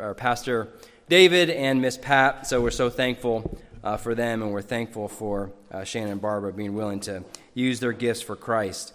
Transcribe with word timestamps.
our 0.00 0.14
Pastor 0.14 0.68
David 1.08 1.50
and 1.50 1.80
Miss 1.80 1.96
Pat. 1.96 2.46
So 2.46 2.60
we're 2.60 2.70
so 2.70 2.90
thankful 2.90 3.58
uh, 3.82 3.96
for 3.96 4.14
them, 4.14 4.42
and 4.42 4.52
we're 4.52 4.62
thankful 4.62 5.08
for 5.08 5.52
uh, 5.70 5.84
Shannon 5.84 6.12
and 6.12 6.20
Barbara 6.20 6.52
being 6.52 6.74
willing 6.74 7.00
to 7.00 7.24
use 7.54 7.80
their 7.80 7.92
gifts 7.92 8.20
for 8.20 8.36
Christ. 8.36 8.92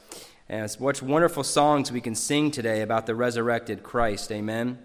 And 0.49 0.69
what 0.79 1.01
wonderful 1.01 1.43
songs 1.43 1.91
we 1.91 2.01
can 2.01 2.15
sing 2.15 2.51
today 2.51 2.81
about 2.81 3.05
the 3.05 3.15
resurrected 3.15 3.83
Christ. 3.83 4.31
Amen. 4.31 4.79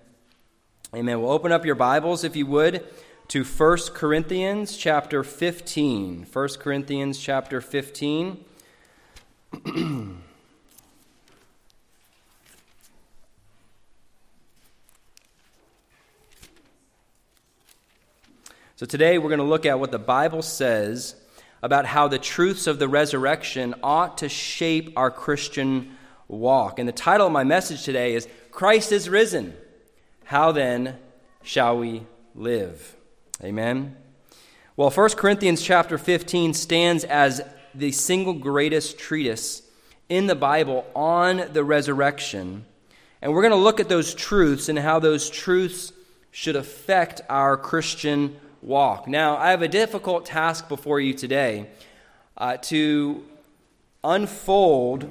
Amen. 0.95 1.21
We'll 1.21 1.33
open 1.33 1.51
up 1.51 1.67
your 1.67 1.75
Bibles, 1.75 2.23
if 2.23 2.37
you 2.37 2.47
would, 2.47 2.87
to 3.29 3.43
1 3.43 3.79
Corinthians 3.93 4.77
chapter 4.77 5.25
15. 5.25 6.27
1 6.33 6.49
Corinthians 6.61 7.19
chapter 7.19 7.61
15. 7.61 8.45
So 18.79 18.85
today 18.85 19.17
we're 19.17 19.31
going 19.31 19.39
to 19.39 19.45
look 19.45 19.65
at 19.65 19.81
what 19.81 19.91
the 19.91 19.99
Bible 19.99 20.43
says 20.43 21.17
about 21.63 21.87
how 21.87 22.09
the 22.09 22.19
truths 22.19 22.67
of 22.67 22.79
the 22.79 22.89
resurrection 22.89 23.75
ought 23.83 24.19
to 24.19 24.29
shape 24.29 24.93
our 24.97 25.11
Christian 25.11 25.97
walk. 26.29 26.79
And 26.79 26.87
the 26.87 26.93
title 26.93 27.27
of 27.27 27.33
my 27.33 27.43
message 27.43 27.85
today 27.85 28.15
is 28.15 28.29
Christ 28.51 28.93
is 28.93 29.09
risen. 29.09 29.55
How 30.25 30.53
then 30.53 30.99
shall 31.43 31.79
we 31.79 32.03
live? 32.35 32.95
Amen. 33.43 33.97
Well, 34.77 34.91
1 34.91 35.09
Corinthians 35.13 35.63
chapter 35.63 35.97
15 35.97 36.53
stands 36.53 37.05
as 37.05 37.41
the 37.75 37.93
single 37.93 38.35
greatest 38.35 38.99
treatise 38.99 39.63
in 40.11 40.27
the 40.27 40.37
Bible 40.37 40.85
on 40.95 41.51
the 41.55 41.65
resurrection. 41.65 42.67
And 43.23 43.33
we're 43.33 43.41
going 43.41 43.53
to 43.53 43.57
look 43.57 43.81
at 43.81 43.89
those 43.89 44.15
truths 44.15 44.69
and 44.69 44.79
how 44.79 44.99
those 44.99 45.31
truths 45.31 45.95
should 46.31 46.57
affect 46.57 47.23
our 47.31 47.57
Christian 47.57 48.39
walk. 48.67 49.07
Now, 49.07 49.37
I 49.37 49.51
have 49.51 49.63
a 49.63 49.69
difficult 49.69 50.27
task 50.27 50.69
before 50.69 50.99
you 50.99 51.15
today 51.15 51.69
uh, 52.37 52.57
to 52.63 53.25
unfold 54.03 55.09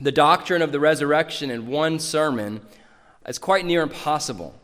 the 0.00 0.12
doctrine 0.12 0.62
of 0.62 0.70
the 0.70 0.78
resurrection 0.78 1.50
in 1.50 1.66
one 1.66 1.98
sermon. 1.98 2.60
It's 3.26 3.38
quite 3.38 3.66
near 3.66 3.82
impossible. 3.82 4.54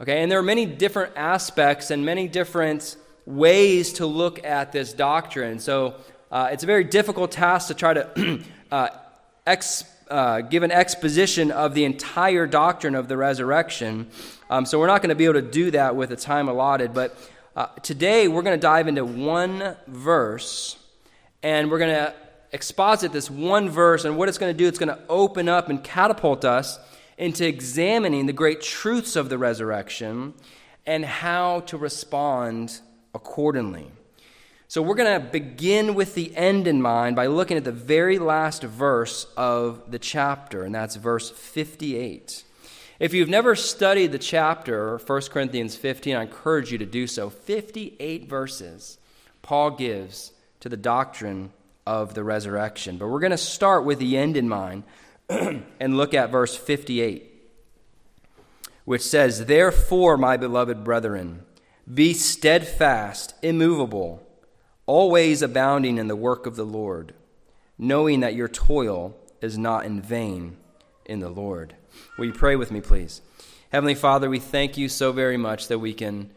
Okay, 0.00 0.22
and 0.22 0.32
there 0.32 0.38
are 0.38 0.42
many 0.42 0.64
different 0.64 1.12
aspects 1.14 1.90
and 1.90 2.06
many 2.06 2.26
different 2.26 2.96
ways 3.26 3.92
to 3.94 4.06
look 4.06 4.42
at 4.42 4.72
this 4.72 4.94
doctrine. 4.94 5.58
So 5.58 5.96
uh, 6.32 6.48
it's 6.52 6.62
a 6.62 6.66
very 6.66 6.84
difficult 6.84 7.32
task 7.32 7.68
to 7.68 7.74
try 7.74 7.92
to 7.92 8.40
uh, 8.72 8.88
ex, 9.46 9.84
uh, 10.08 10.40
give 10.40 10.62
an 10.62 10.72
exposition 10.72 11.50
of 11.50 11.74
the 11.74 11.84
entire 11.84 12.46
doctrine 12.46 12.94
of 12.94 13.08
the 13.08 13.18
resurrection. 13.18 14.08
Um, 14.50 14.66
so 14.66 14.80
we're 14.80 14.88
not 14.88 15.00
going 15.00 15.10
to 15.10 15.14
be 15.14 15.26
able 15.26 15.34
to 15.34 15.42
do 15.42 15.70
that 15.70 15.94
with 15.94 16.08
the 16.08 16.16
time 16.16 16.48
allotted. 16.48 16.92
But 16.92 17.16
uh, 17.54 17.66
today 17.84 18.26
we're 18.26 18.42
going 18.42 18.58
to 18.58 18.60
dive 18.60 18.88
into 18.88 19.04
one 19.04 19.76
verse 19.86 20.76
and 21.40 21.70
we're 21.70 21.78
going 21.78 21.94
to 21.94 22.12
exposit 22.50 23.12
this 23.12 23.30
one 23.30 23.70
verse. 23.70 24.04
And 24.04 24.16
what 24.18 24.28
it's 24.28 24.38
going 24.38 24.52
to 24.52 24.58
do, 24.58 24.66
it's 24.66 24.78
going 24.80 24.88
to 24.88 24.98
open 25.08 25.48
up 25.48 25.68
and 25.68 25.84
catapult 25.84 26.44
us 26.44 26.80
into 27.16 27.46
examining 27.46 28.26
the 28.26 28.32
great 28.32 28.60
truths 28.60 29.14
of 29.14 29.28
the 29.28 29.38
resurrection 29.38 30.34
and 30.84 31.04
how 31.04 31.60
to 31.60 31.76
respond 31.78 32.80
accordingly. 33.14 33.86
So 34.66 34.82
we're 34.82 34.96
going 34.96 35.20
to 35.20 35.28
begin 35.28 35.94
with 35.94 36.16
the 36.16 36.36
end 36.36 36.66
in 36.66 36.82
mind 36.82 37.14
by 37.14 37.26
looking 37.26 37.56
at 37.56 37.62
the 37.62 37.70
very 37.70 38.18
last 38.18 38.64
verse 38.64 39.28
of 39.36 39.92
the 39.92 39.98
chapter, 40.00 40.64
and 40.64 40.74
that's 40.74 40.96
verse 40.96 41.30
58. 41.30 42.42
If 43.00 43.14
you've 43.14 43.30
never 43.30 43.56
studied 43.56 44.12
the 44.12 44.18
chapter, 44.18 44.98
1 44.98 45.20
Corinthians 45.30 45.74
15, 45.74 46.16
I 46.16 46.22
encourage 46.22 46.70
you 46.70 46.76
to 46.76 46.84
do 46.84 47.06
so. 47.06 47.30
58 47.30 48.28
verses 48.28 48.98
Paul 49.40 49.70
gives 49.70 50.32
to 50.60 50.68
the 50.68 50.76
doctrine 50.76 51.50
of 51.86 52.12
the 52.12 52.22
resurrection. 52.22 52.98
But 52.98 53.08
we're 53.08 53.20
going 53.20 53.30
to 53.30 53.38
start 53.38 53.86
with 53.86 54.00
the 54.00 54.18
end 54.18 54.36
in 54.36 54.50
mind 54.50 54.82
and 55.30 55.96
look 55.96 56.12
at 56.12 56.30
verse 56.30 56.54
58, 56.54 57.24
which 58.84 59.00
says, 59.00 59.46
Therefore, 59.46 60.18
my 60.18 60.36
beloved 60.36 60.84
brethren, 60.84 61.44
be 61.92 62.12
steadfast, 62.12 63.34
immovable, 63.40 64.22
always 64.84 65.40
abounding 65.40 65.96
in 65.96 66.08
the 66.08 66.16
work 66.16 66.44
of 66.44 66.54
the 66.54 66.66
Lord, 66.66 67.14
knowing 67.78 68.20
that 68.20 68.34
your 68.34 68.48
toil 68.48 69.16
is 69.40 69.56
not 69.56 69.86
in 69.86 70.02
vain 70.02 70.58
in 71.06 71.20
the 71.20 71.30
Lord. 71.30 71.76
Will 72.18 72.26
you 72.26 72.32
pray 72.32 72.56
with 72.56 72.70
me, 72.70 72.80
please? 72.80 73.22
Heavenly 73.70 73.94
Father, 73.94 74.28
we 74.28 74.38
thank 74.38 74.76
you 74.76 74.88
so 74.88 75.12
very 75.12 75.36
much 75.36 75.68
that 75.68 75.78
we 75.78 75.94
can 75.94 76.30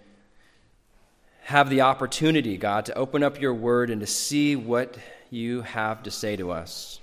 have 1.46 1.70
the 1.70 1.82
opportunity, 1.82 2.58
God, 2.58 2.86
to 2.86 2.96
open 2.96 3.24
up 3.24 3.42
your 3.42 3.54
word 3.54 3.90
and 3.90 4.02
to 4.02 4.08
see 4.08 4.56
what 4.56 4.98
you 5.30 5.62
have 5.62 6.04
to 6.04 6.12
say 6.12 6.36
to 6.36 6.52
us. 6.52 7.00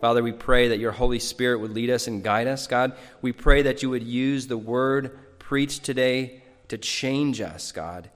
Father, 0.00 0.22
we 0.22 0.32
pray 0.32 0.68
that 0.68 0.80
your 0.80 0.90
Holy 0.90 1.20
Spirit 1.20 1.60
would 1.60 1.70
lead 1.70 1.88
us 1.88 2.08
and 2.08 2.24
guide 2.24 2.48
us. 2.48 2.66
God, 2.66 2.92
we 3.22 3.32
pray 3.32 3.62
that 3.62 3.82
you 3.82 3.90
would 3.90 4.02
use 4.02 4.48
the 4.48 4.58
word 4.58 5.16
preached 5.38 5.84
today 5.84 6.42
to 6.68 6.76
change 6.76 7.40
us, 7.40 7.70
God. 7.72 8.10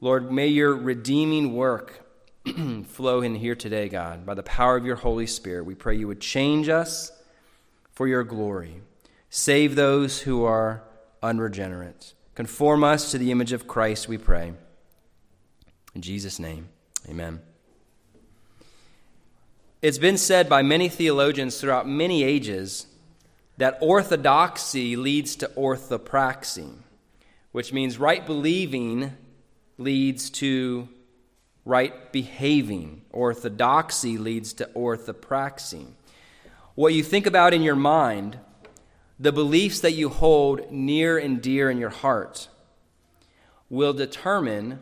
Lord, 0.00 0.30
may 0.30 0.48
your 0.48 0.74
redeeming 0.74 1.54
work 1.54 2.00
flow 2.86 3.22
in 3.22 3.34
here 3.34 3.54
today, 3.54 3.88
God, 3.88 4.26
by 4.26 4.34
the 4.34 4.42
power 4.42 4.76
of 4.76 4.84
your 4.84 4.96
Holy 4.96 5.26
Spirit. 5.26 5.64
We 5.64 5.74
pray 5.74 5.96
you 5.96 6.08
would 6.08 6.20
change 6.20 6.68
us 6.68 7.12
for 7.92 8.06
your 8.06 8.24
glory. 8.24 8.82
Save 9.34 9.76
those 9.76 10.20
who 10.20 10.44
are 10.44 10.82
unregenerate. 11.22 12.12
Conform 12.34 12.84
us 12.84 13.10
to 13.10 13.16
the 13.16 13.30
image 13.30 13.54
of 13.54 13.66
Christ, 13.66 14.06
we 14.06 14.18
pray. 14.18 14.52
In 15.94 16.02
Jesus' 16.02 16.38
name, 16.38 16.68
amen. 17.08 17.40
It's 19.80 19.96
been 19.96 20.18
said 20.18 20.50
by 20.50 20.60
many 20.60 20.90
theologians 20.90 21.58
throughout 21.58 21.88
many 21.88 22.22
ages 22.22 22.88
that 23.56 23.78
orthodoxy 23.80 24.96
leads 24.96 25.34
to 25.36 25.50
orthopraxy, 25.56 26.74
which 27.52 27.72
means 27.72 27.96
right 27.96 28.26
believing 28.26 29.16
leads 29.78 30.28
to 30.28 30.90
right 31.64 32.12
behaving. 32.12 33.00
Orthodoxy 33.10 34.18
leads 34.18 34.52
to 34.52 34.68
orthopraxy. 34.76 35.86
What 36.74 36.92
you 36.92 37.02
think 37.02 37.26
about 37.26 37.54
in 37.54 37.62
your 37.62 37.76
mind 37.76 38.38
the 39.22 39.30
beliefs 39.32 39.78
that 39.78 39.92
you 39.92 40.08
hold 40.08 40.72
near 40.72 41.16
and 41.16 41.40
dear 41.40 41.70
in 41.70 41.78
your 41.78 41.90
heart 41.90 42.48
will 43.70 43.92
determine 43.92 44.80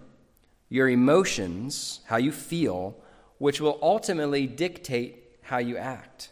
your 0.70 0.88
emotions, 0.88 2.00
how 2.06 2.16
you 2.16 2.32
feel, 2.32 2.96
which 3.36 3.60
will 3.60 3.78
ultimately 3.82 4.46
dictate 4.46 5.36
how 5.42 5.58
you 5.58 5.76
act. 5.76 6.30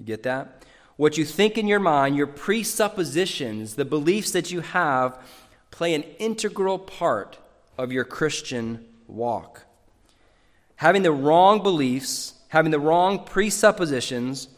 You 0.00 0.04
get 0.04 0.24
that? 0.24 0.64
What 0.96 1.16
you 1.16 1.24
think 1.24 1.56
in 1.56 1.68
your 1.68 1.78
mind, 1.78 2.16
your 2.16 2.26
presuppositions, 2.26 3.76
the 3.76 3.84
beliefs 3.84 4.32
that 4.32 4.50
you 4.50 4.60
have, 4.60 5.16
play 5.70 5.94
an 5.94 6.02
integral 6.18 6.80
part 6.80 7.38
of 7.78 7.92
your 7.92 8.04
Christian 8.04 8.84
walk. 9.06 9.64
Having 10.76 11.02
the 11.02 11.12
wrong 11.12 11.62
beliefs, 11.62 12.34
having 12.48 12.72
the 12.72 12.80
wrong 12.80 13.24
presuppositions 13.24 14.48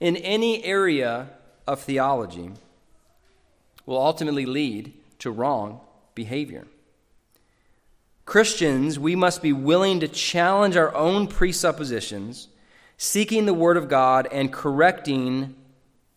in 0.00 0.16
any 0.16 0.64
area 0.64 1.28
of 1.68 1.80
theology 1.80 2.50
will 3.84 3.98
ultimately 3.98 4.46
lead 4.46 4.94
to 5.18 5.30
wrong 5.30 5.80
behavior. 6.14 6.66
Christians, 8.24 8.98
we 8.98 9.14
must 9.14 9.42
be 9.42 9.52
willing 9.52 10.00
to 10.00 10.08
challenge 10.08 10.76
our 10.76 10.94
own 10.94 11.26
presuppositions, 11.26 12.48
seeking 12.96 13.46
the 13.46 13.54
Word 13.54 13.76
of 13.76 13.88
God 13.88 14.26
and 14.32 14.52
correcting 14.52 15.54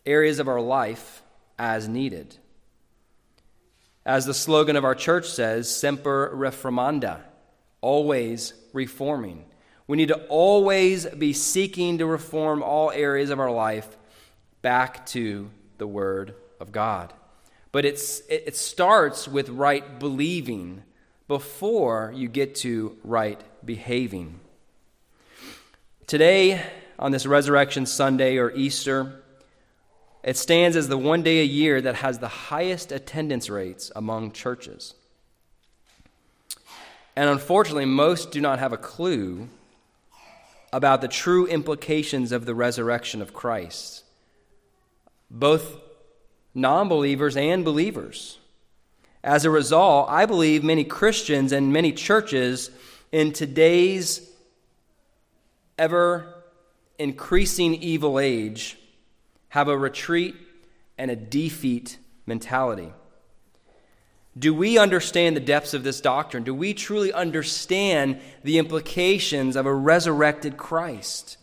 areas 0.04 0.38
of 0.38 0.48
our 0.48 0.60
life 0.60 1.22
as 1.58 1.86
needed. 1.86 2.36
As 4.04 4.26
the 4.26 4.34
slogan 4.34 4.76
of 4.76 4.84
our 4.84 4.94
church 4.94 5.28
says, 5.28 5.74
Semper 5.74 6.32
Reformanda, 6.34 7.20
always 7.80 8.54
reforming. 8.72 9.44
We 9.86 9.96
need 9.98 10.08
to 10.08 10.24
always 10.28 11.06
be 11.06 11.34
seeking 11.34 11.98
to 11.98 12.06
reform 12.06 12.62
all 12.62 12.90
areas 12.90 13.30
of 13.30 13.38
our 13.38 13.50
life 13.50 13.96
back 14.62 15.04
to 15.06 15.50
the 15.78 15.86
Word 15.86 16.34
of 16.60 16.72
God. 16.72 17.12
But 17.72 17.84
it's, 17.84 18.22
it 18.28 18.56
starts 18.56 19.26
with 19.26 19.48
right 19.48 19.98
believing 19.98 20.82
before 21.26 22.12
you 22.14 22.28
get 22.28 22.54
to 22.56 22.96
right 23.02 23.40
behaving. 23.64 24.38
Today, 26.06 26.62
on 26.98 27.10
this 27.10 27.26
Resurrection 27.26 27.86
Sunday 27.86 28.36
or 28.36 28.50
Easter, 28.52 29.22
it 30.22 30.36
stands 30.36 30.76
as 30.76 30.88
the 30.88 30.98
one 30.98 31.22
day 31.22 31.40
a 31.40 31.44
year 31.44 31.80
that 31.80 31.96
has 31.96 32.18
the 32.18 32.28
highest 32.28 32.92
attendance 32.92 33.50
rates 33.50 33.90
among 33.96 34.32
churches. 34.32 34.94
And 37.16 37.28
unfortunately, 37.28 37.86
most 37.86 38.30
do 38.30 38.40
not 38.40 38.58
have 38.58 38.72
a 38.72 38.78
clue 38.78 39.48
about 40.72 41.00
the 41.00 41.08
true 41.08 41.46
implications 41.46 42.30
of 42.30 42.46
the 42.46 42.54
resurrection 42.54 43.20
of 43.20 43.34
Christ 43.34 44.01
both 45.32 45.80
non 46.54 46.88
believers 46.88 47.36
and 47.36 47.64
believers. 47.64 48.38
As 49.24 49.44
a 49.44 49.50
result, 49.50 50.08
I 50.10 50.26
believe 50.26 50.62
many 50.62 50.84
Christians 50.84 51.52
and 51.52 51.72
many 51.72 51.92
churches 51.92 52.70
in 53.10 53.32
today's 53.32 54.28
ever 55.78 56.42
increasing 56.98 57.74
evil 57.76 58.18
age 58.18 58.78
have 59.48 59.68
a 59.68 59.76
retreat 59.76 60.34
and 60.98 61.10
a 61.10 61.16
defeat 61.16 61.98
mentality. 62.26 62.92
Do 64.38 64.54
we 64.54 64.78
understand 64.78 65.36
the 65.36 65.40
depths 65.40 65.74
of 65.74 65.84
this 65.84 66.00
doctrine? 66.00 66.42
Do 66.42 66.54
we 66.54 66.72
truly 66.72 67.12
understand 67.12 68.20
the 68.42 68.58
implications 68.58 69.56
of 69.56 69.66
a 69.66 69.74
resurrected 69.74 70.56
Christ? 70.56 71.36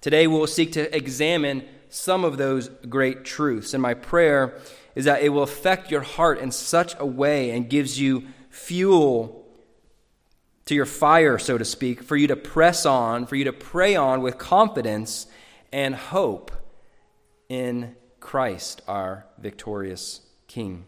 Today, 0.00 0.26
we'll 0.26 0.46
seek 0.46 0.72
to 0.72 0.94
examine 0.94 1.66
some 1.94 2.24
of 2.24 2.36
those 2.38 2.68
great 2.88 3.24
truths. 3.24 3.72
And 3.72 3.82
my 3.82 3.94
prayer 3.94 4.58
is 4.94 5.04
that 5.04 5.22
it 5.22 5.28
will 5.28 5.44
affect 5.44 5.90
your 5.90 6.00
heart 6.00 6.38
in 6.38 6.50
such 6.50 6.94
a 6.98 7.06
way 7.06 7.50
and 7.50 7.70
gives 7.70 8.00
you 8.00 8.24
fuel 8.50 9.46
to 10.66 10.74
your 10.74 10.86
fire, 10.86 11.38
so 11.38 11.56
to 11.56 11.64
speak, 11.64 12.02
for 12.02 12.16
you 12.16 12.26
to 12.26 12.36
press 12.36 12.84
on, 12.84 13.26
for 13.26 13.36
you 13.36 13.44
to 13.44 13.52
pray 13.52 13.94
on 13.94 14.22
with 14.22 14.38
confidence 14.38 15.26
and 15.72 15.94
hope 15.94 16.50
in 17.48 17.94
Christ, 18.18 18.82
our 18.88 19.26
victorious 19.38 20.20
King. 20.48 20.86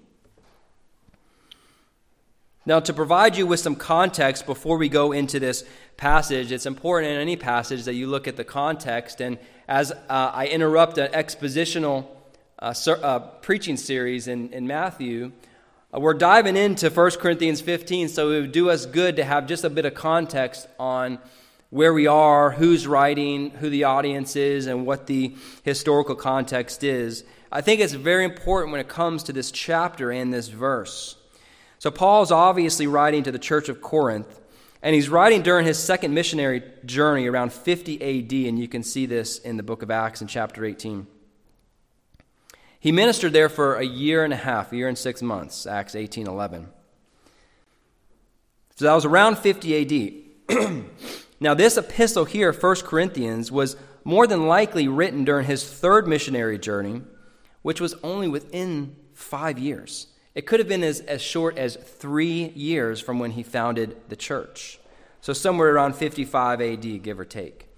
Now, 2.64 2.80
to 2.80 2.92
provide 2.92 3.36
you 3.36 3.46
with 3.46 3.60
some 3.60 3.76
context 3.76 4.44
before 4.44 4.76
we 4.76 4.88
go 4.88 5.12
into 5.12 5.38
this 5.38 5.64
passage, 5.96 6.50
it's 6.50 6.66
important 6.66 7.12
in 7.12 7.20
any 7.20 7.36
passage 7.36 7.84
that 7.84 7.94
you 7.94 8.08
look 8.08 8.26
at 8.26 8.36
the 8.36 8.44
context. 8.44 9.20
And 9.20 9.38
as 9.68 9.92
uh, 9.92 9.96
I 10.08 10.46
interrupt 10.46 10.98
an 10.98 11.10
expositional 11.12 12.06
uh, 12.58 12.72
ser- 12.72 13.00
uh, 13.02 13.18
preaching 13.18 13.76
series 13.76 14.28
in, 14.28 14.52
in 14.52 14.66
Matthew, 14.66 15.32
uh, 15.92 16.00
we're 16.00 16.14
diving 16.14 16.56
into 16.56 16.88
1 16.88 17.10
Corinthians 17.12 17.60
15, 17.60 18.08
so 18.08 18.30
it 18.30 18.40
would 18.42 18.52
do 18.52 18.70
us 18.70 18.86
good 18.86 19.16
to 19.16 19.24
have 19.24 19.46
just 19.46 19.64
a 19.64 19.70
bit 19.70 19.84
of 19.84 19.94
context 19.94 20.68
on 20.78 21.18
where 21.70 21.92
we 21.92 22.06
are, 22.06 22.52
who's 22.52 22.86
writing, 22.86 23.50
who 23.50 23.68
the 23.68 23.84
audience 23.84 24.36
is, 24.36 24.66
and 24.66 24.86
what 24.86 25.06
the 25.06 25.34
historical 25.64 26.14
context 26.14 26.84
is. 26.84 27.24
I 27.50 27.60
think 27.60 27.80
it's 27.80 27.92
very 27.92 28.24
important 28.24 28.70
when 28.70 28.80
it 28.80 28.88
comes 28.88 29.24
to 29.24 29.32
this 29.32 29.50
chapter 29.50 30.12
and 30.12 30.32
this 30.32 30.48
verse. 30.48 31.16
So, 31.78 31.90
Paul's 31.90 32.32
obviously 32.32 32.86
writing 32.86 33.22
to 33.24 33.32
the 33.32 33.38
church 33.38 33.68
of 33.68 33.82
Corinth, 33.82 34.40
and 34.86 34.94
he's 34.94 35.08
writing 35.08 35.42
during 35.42 35.66
his 35.66 35.80
second 35.80 36.14
missionary 36.14 36.62
journey 36.84 37.26
around 37.26 37.52
50 37.52 37.96
AD, 37.96 38.32
and 38.48 38.56
you 38.56 38.68
can 38.68 38.84
see 38.84 39.04
this 39.04 39.40
in 39.40 39.56
the 39.56 39.64
book 39.64 39.82
of 39.82 39.90
Acts 39.90 40.22
in 40.22 40.28
chapter 40.28 40.64
18. 40.64 41.08
He 42.78 42.92
ministered 42.92 43.32
there 43.32 43.48
for 43.48 43.74
a 43.74 43.84
year 43.84 44.22
and 44.22 44.32
a 44.32 44.36
half, 44.36 44.70
a 44.70 44.76
year 44.76 44.86
and 44.86 44.96
six 44.96 45.22
months, 45.22 45.66
Acts 45.66 45.96
18 45.96 46.28
11. 46.28 46.68
So 48.76 48.84
that 48.84 48.94
was 48.94 49.04
around 49.04 49.38
50 49.38 50.46
AD. 50.46 50.84
now, 51.40 51.52
this 51.52 51.76
epistle 51.76 52.24
here, 52.24 52.52
1 52.52 52.76
Corinthians, 52.82 53.50
was 53.50 53.74
more 54.04 54.28
than 54.28 54.46
likely 54.46 54.86
written 54.86 55.24
during 55.24 55.46
his 55.46 55.68
third 55.68 56.06
missionary 56.06 56.60
journey, 56.60 57.02
which 57.62 57.80
was 57.80 57.94
only 58.04 58.28
within 58.28 58.94
five 59.14 59.58
years. 59.58 60.06
It 60.36 60.44
could 60.44 60.60
have 60.60 60.68
been 60.68 60.84
as, 60.84 61.00
as 61.00 61.22
short 61.22 61.56
as 61.56 61.76
three 61.76 62.48
years 62.54 63.00
from 63.00 63.18
when 63.18 63.30
he 63.30 63.42
founded 63.42 63.96
the 64.10 64.16
church. 64.16 64.78
So, 65.22 65.32
somewhere 65.32 65.74
around 65.74 65.96
55 65.96 66.60
AD, 66.60 67.02
give 67.02 67.18
or 67.18 67.24
take. 67.24 67.68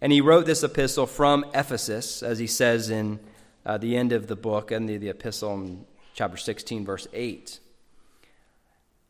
And 0.00 0.12
he 0.12 0.20
wrote 0.20 0.46
this 0.46 0.62
epistle 0.62 1.06
from 1.06 1.44
Ephesus, 1.52 2.22
as 2.22 2.38
he 2.38 2.46
says 2.46 2.90
in 2.90 3.18
uh, 3.66 3.78
the 3.78 3.96
end 3.96 4.12
of 4.12 4.28
the 4.28 4.36
book 4.36 4.70
and 4.70 4.88
the, 4.88 4.98
the 4.98 5.08
epistle 5.08 5.54
in 5.54 5.84
chapter 6.14 6.36
16, 6.36 6.84
verse 6.84 7.08
8. 7.12 7.58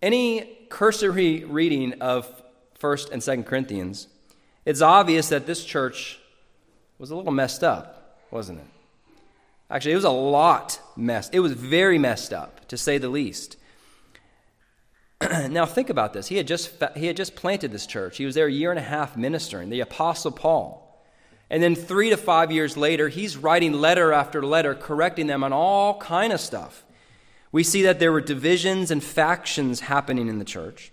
Any 0.01 0.59
cursory 0.71 1.45
reading 1.45 2.01
of 2.01 2.43
1st 2.81 3.11
and 3.11 3.21
2nd 3.21 3.45
Corinthians, 3.45 4.09
it's 4.65 4.81
obvious 4.81 5.29
that 5.29 5.47
this 5.47 5.67
church 5.67 6.19
was 6.99 7.11
a 7.11 7.17
little 7.17 7.31
messed 7.31 7.63
up, 7.63 8.21
wasn't 8.31 8.61
it? 8.61 8.76
Actually, 9.71 9.93
it 9.93 9.97
was 9.97 10.05
a 10.05 10.11
lot 10.11 10.81
messed. 10.97 11.35
It 11.35 11.41
was 11.41 11.53
very 11.53 11.99
messed 11.99 12.33
up, 12.33 12.67
to 12.69 12.77
say 12.77 12.99
the 12.99 13.09
least. 13.09 13.57
now 15.49 15.67
think 15.67 15.91
about 15.91 16.13
this. 16.13 16.29
He 16.29 16.37
had 16.37 16.47
just 16.47 16.71
he 16.95 17.07
had 17.07 17.17
just 17.17 17.35
planted 17.35 17.73
this 17.73 17.87
church. 17.87 18.19
He 18.19 18.27
was 18.27 18.35
there 18.35 18.47
a 18.47 18.53
year 18.53 18.71
and 18.71 18.79
a 18.79 18.83
half 18.83 19.17
ministering, 19.17 19.71
the 19.71 19.81
apostle 19.81 20.31
Paul. 20.31 20.83
And 21.49 21.63
then 21.63 21.77
3 21.77 22.11
to 22.11 22.17
5 22.17 22.51
years 22.51 22.77
later, 22.77 23.09
he's 23.09 23.37
writing 23.37 23.73
letter 23.73 24.13
after 24.13 24.43
letter 24.43 24.75
correcting 24.75 25.29
them 25.29 25.45
on 25.45 25.53
all 25.53 25.97
kind 25.99 26.33
of 26.33 26.41
stuff. 26.41 26.85
We 27.53 27.63
see 27.63 27.83
that 27.83 28.01
there 28.01 28.11
were 28.11 28.21
divisions 28.21 28.91
and 28.91 29.03
factions 29.03 29.81
happening 29.81 30.29
in 30.29 30.41
the 30.41 30.45
church. 30.45 30.93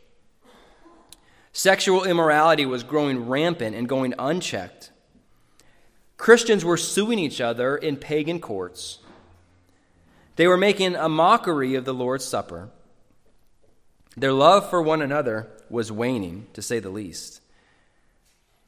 Sexual 1.53 2.03
immorality 2.03 2.65
was 2.65 2.83
growing 2.83 3.27
rampant 3.27 3.75
and 3.75 3.89
going 3.89 4.13
unchecked. 4.17 4.91
Christians 6.23 6.63
were 6.63 6.77
suing 6.77 7.19
each 7.19 7.41
other 7.41 7.75
in 7.75 7.97
pagan 7.97 8.39
courts. 8.39 8.99
They 10.37 10.47
were 10.47 10.55
making 10.55 10.95
a 10.95 11.09
mockery 11.09 11.75
of 11.75 11.83
the 11.83 11.93
Lord's 11.93 12.23
Supper. 12.23 12.69
Their 14.15 14.31
love 14.31 14.69
for 14.69 14.81
one 14.81 15.01
another 15.01 15.49
was 15.69 15.91
waning, 15.91 16.47
to 16.53 16.61
say 16.61 16.79
the 16.79 16.89
least. 16.89 17.41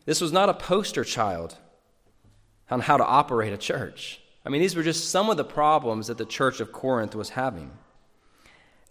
This 0.03 0.19
was 0.19 0.33
not 0.33 0.49
a 0.49 0.53
poster 0.53 1.05
child 1.05 1.55
on 2.69 2.81
how 2.81 2.97
to 2.97 3.05
operate 3.05 3.53
a 3.53 3.57
church. 3.57 4.19
I 4.45 4.49
mean, 4.49 4.59
these 4.59 4.75
were 4.75 4.83
just 4.83 5.09
some 5.09 5.29
of 5.29 5.37
the 5.37 5.45
problems 5.45 6.07
that 6.07 6.17
the 6.17 6.25
church 6.25 6.59
of 6.59 6.73
Corinth 6.73 7.15
was 7.15 7.29
having. 7.29 7.71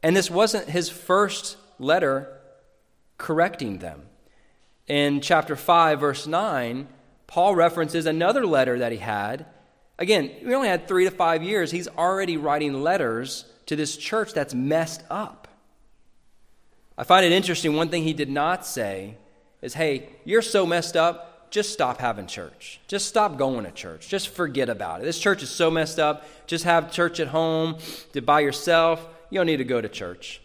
And 0.02 0.16
this 0.16 0.30
wasn't 0.30 0.70
his 0.70 0.88
first 0.88 1.58
letter 1.78 2.40
correcting 3.18 3.80
them. 3.80 4.04
In 4.86 5.20
chapter 5.20 5.54
5, 5.54 6.00
verse 6.00 6.26
9, 6.26 6.88
Paul 7.34 7.56
references 7.56 8.06
another 8.06 8.46
letter 8.46 8.78
that 8.78 8.92
he 8.92 8.98
had. 8.98 9.44
Again, 9.98 10.30
we 10.44 10.54
only 10.54 10.68
had 10.68 10.86
three 10.86 11.02
to 11.02 11.10
five 11.10 11.42
years. 11.42 11.72
He's 11.72 11.88
already 11.88 12.36
writing 12.36 12.84
letters 12.84 13.44
to 13.66 13.74
this 13.74 13.96
church 13.96 14.32
that's 14.32 14.54
messed 14.54 15.02
up. 15.10 15.48
I 16.96 17.02
find 17.02 17.26
it 17.26 17.32
interesting. 17.32 17.74
One 17.74 17.88
thing 17.88 18.04
he 18.04 18.12
did 18.12 18.30
not 18.30 18.64
say 18.64 19.16
is, 19.62 19.74
hey, 19.74 20.10
you're 20.24 20.42
so 20.42 20.64
messed 20.64 20.96
up, 20.96 21.50
just 21.50 21.72
stop 21.72 21.98
having 21.98 22.28
church. 22.28 22.78
Just 22.86 23.08
stop 23.08 23.36
going 23.36 23.64
to 23.64 23.72
church. 23.72 24.08
Just 24.08 24.28
forget 24.28 24.68
about 24.68 25.00
it. 25.00 25.02
This 25.02 25.18
church 25.18 25.42
is 25.42 25.50
so 25.50 25.72
messed 25.72 25.98
up. 25.98 26.24
Just 26.46 26.62
have 26.62 26.92
church 26.92 27.18
at 27.18 27.26
home 27.26 27.78
by 28.22 28.38
yourself. 28.38 29.04
You 29.30 29.40
don't 29.40 29.46
need 29.46 29.56
to 29.56 29.64
go 29.64 29.80
to 29.80 29.88
church. 29.88 30.40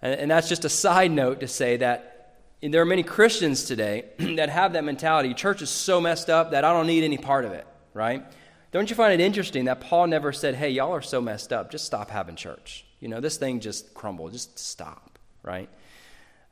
And, 0.00 0.30
that's 0.30 0.48
just 0.48 0.64
a 0.64 0.68
side 0.68 1.10
note 1.10 1.40
to 1.40 1.48
say 1.48 1.78
that 1.78 2.13
there 2.60 2.80
are 2.80 2.86
many 2.86 3.02
Christians 3.02 3.64
today 3.64 4.04
that 4.36 4.48
have 4.48 4.72
that 4.72 4.84
mentality. 4.84 5.34
Church 5.34 5.62
is 5.62 5.70
so 5.70 6.00
messed 6.00 6.30
up 6.30 6.52
that 6.52 6.64
I 6.64 6.72
don't 6.72 6.86
need 6.86 7.04
any 7.04 7.18
part 7.18 7.44
of 7.44 7.52
it, 7.52 7.66
right? 7.92 8.24
Don't 8.72 8.90
you 8.90 8.96
find 8.96 9.12
it 9.12 9.20
interesting 9.24 9.66
that 9.66 9.80
Paul 9.80 10.08
never 10.08 10.32
said, 10.32 10.54
hey, 10.54 10.70
y'all 10.70 10.92
are 10.92 11.02
so 11.02 11.20
messed 11.20 11.52
up, 11.52 11.70
just 11.70 11.84
stop 11.84 12.10
having 12.10 12.36
church? 12.36 12.84
You 13.00 13.08
know, 13.08 13.20
this 13.20 13.36
thing 13.36 13.60
just 13.60 13.94
crumbled, 13.94 14.32
just 14.32 14.58
stop, 14.58 15.18
right? 15.42 15.68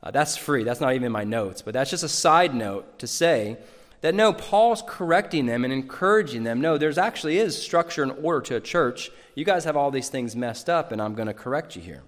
Uh, 0.01 0.11
that's 0.11 0.37
free. 0.37 0.63
That's 0.63 0.81
not 0.81 0.93
even 0.93 1.05
in 1.05 1.11
my 1.11 1.23
notes, 1.23 1.61
but 1.61 1.73
that's 1.73 1.89
just 1.89 2.03
a 2.03 2.09
side 2.09 2.53
note 2.53 2.99
to 2.99 3.07
say 3.07 3.57
that 4.01 4.13
no, 4.13 4.33
Paul's 4.33 4.83
correcting 4.85 5.45
them 5.45 5.63
and 5.63 5.73
encouraging 5.73 6.43
them. 6.43 6.59
No, 6.59 6.77
there's 6.77 6.97
actually 6.97 7.37
is 7.37 7.61
structure 7.61 8.03
and 8.03 8.11
order 8.21 8.41
to 8.41 8.57
a 8.57 8.61
church. 8.61 9.09
You 9.33 9.45
guys 9.45 9.63
have 9.63 9.77
all 9.77 9.91
these 9.91 10.09
things 10.09 10.35
messed 10.35 10.69
up, 10.69 10.91
and 10.91 11.01
I'm 11.01 11.15
going 11.15 11.29
to 11.29 11.33
correct 11.33 11.75
you 11.77 11.81
here. 11.81 12.03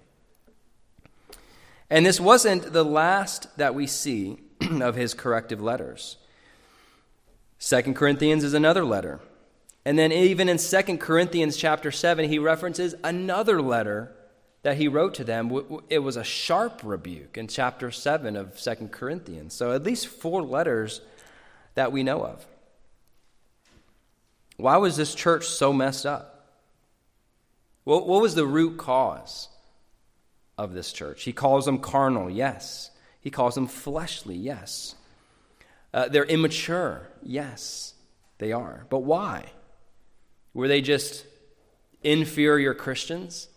And 1.90 2.04
this 2.04 2.20
wasn't 2.20 2.72
the 2.72 2.84
last 2.84 3.56
that 3.58 3.74
we 3.74 3.86
see 3.86 4.38
of 4.60 4.96
his 4.96 5.14
corrective 5.14 5.60
letters. 5.60 6.16
Second 7.58 7.94
Corinthians 7.94 8.44
is 8.44 8.54
another 8.54 8.84
letter. 8.84 9.20
And 9.84 9.98
then 9.98 10.10
even 10.10 10.48
in 10.48 10.58
Second 10.58 10.98
Corinthians 10.98 11.56
chapter 11.56 11.92
7, 11.92 12.28
he 12.28 12.38
references 12.38 12.94
another 13.04 13.62
letter 13.62 14.12
that 14.62 14.78
he 14.78 14.88
wrote 14.88 15.14
to 15.14 15.24
them. 15.24 15.52
It 15.88 16.00
was 16.00 16.16
a 16.16 16.24
sharp 16.24 16.80
rebuke 16.82 17.38
in 17.38 17.46
chapter 17.46 17.92
7 17.92 18.34
of 18.34 18.58
Second 18.58 18.90
Corinthians. 18.90 19.54
So 19.54 19.70
at 19.70 19.84
least 19.84 20.08
four 20.08 20.42
letters 20.42 21.00
that 21.76 21.92
we 21.92 22.02
know 22.02 22.24
of. 22.24 22.44
Why 24.56 24.76
was 24.78 24.96
this 24.96 25.14
church 25.14 25.46
so 25.46 25.72
messed 25.72 26.04
up? 26.04 26.32
What, 27.84 28.08
was 28.08 28.34
the 28.34 28.46
root 28.46 28.78
cause? 28.78 29.48
Of 30.58 30.72
this 30.72 30.92
church. 30.92 31.22
He 31.24 31.32
calls 31.32 31.64
them 31.64 31.78
carnal, 31.78 32.30
yes. 32.30 32.90
He 33.20 33.30
calls 33.30 33.54
them 33.54 33.66
fleshly, 33.66 34.36
yes. 34.36 34.94
Uh, 35.92 36.08
they're 36.08 36.24
immature, 36.24 37.08
yes, 37.22 37.94
they 38.38 38.52
are. 38.52 38.86
But 38.90 39.00
why? 39.00 39.46
Were 40.54 40.68
they 40.68 40.80
just 40.80 41.24
inferior 42.02 42.74
Christians? 42.74 43.48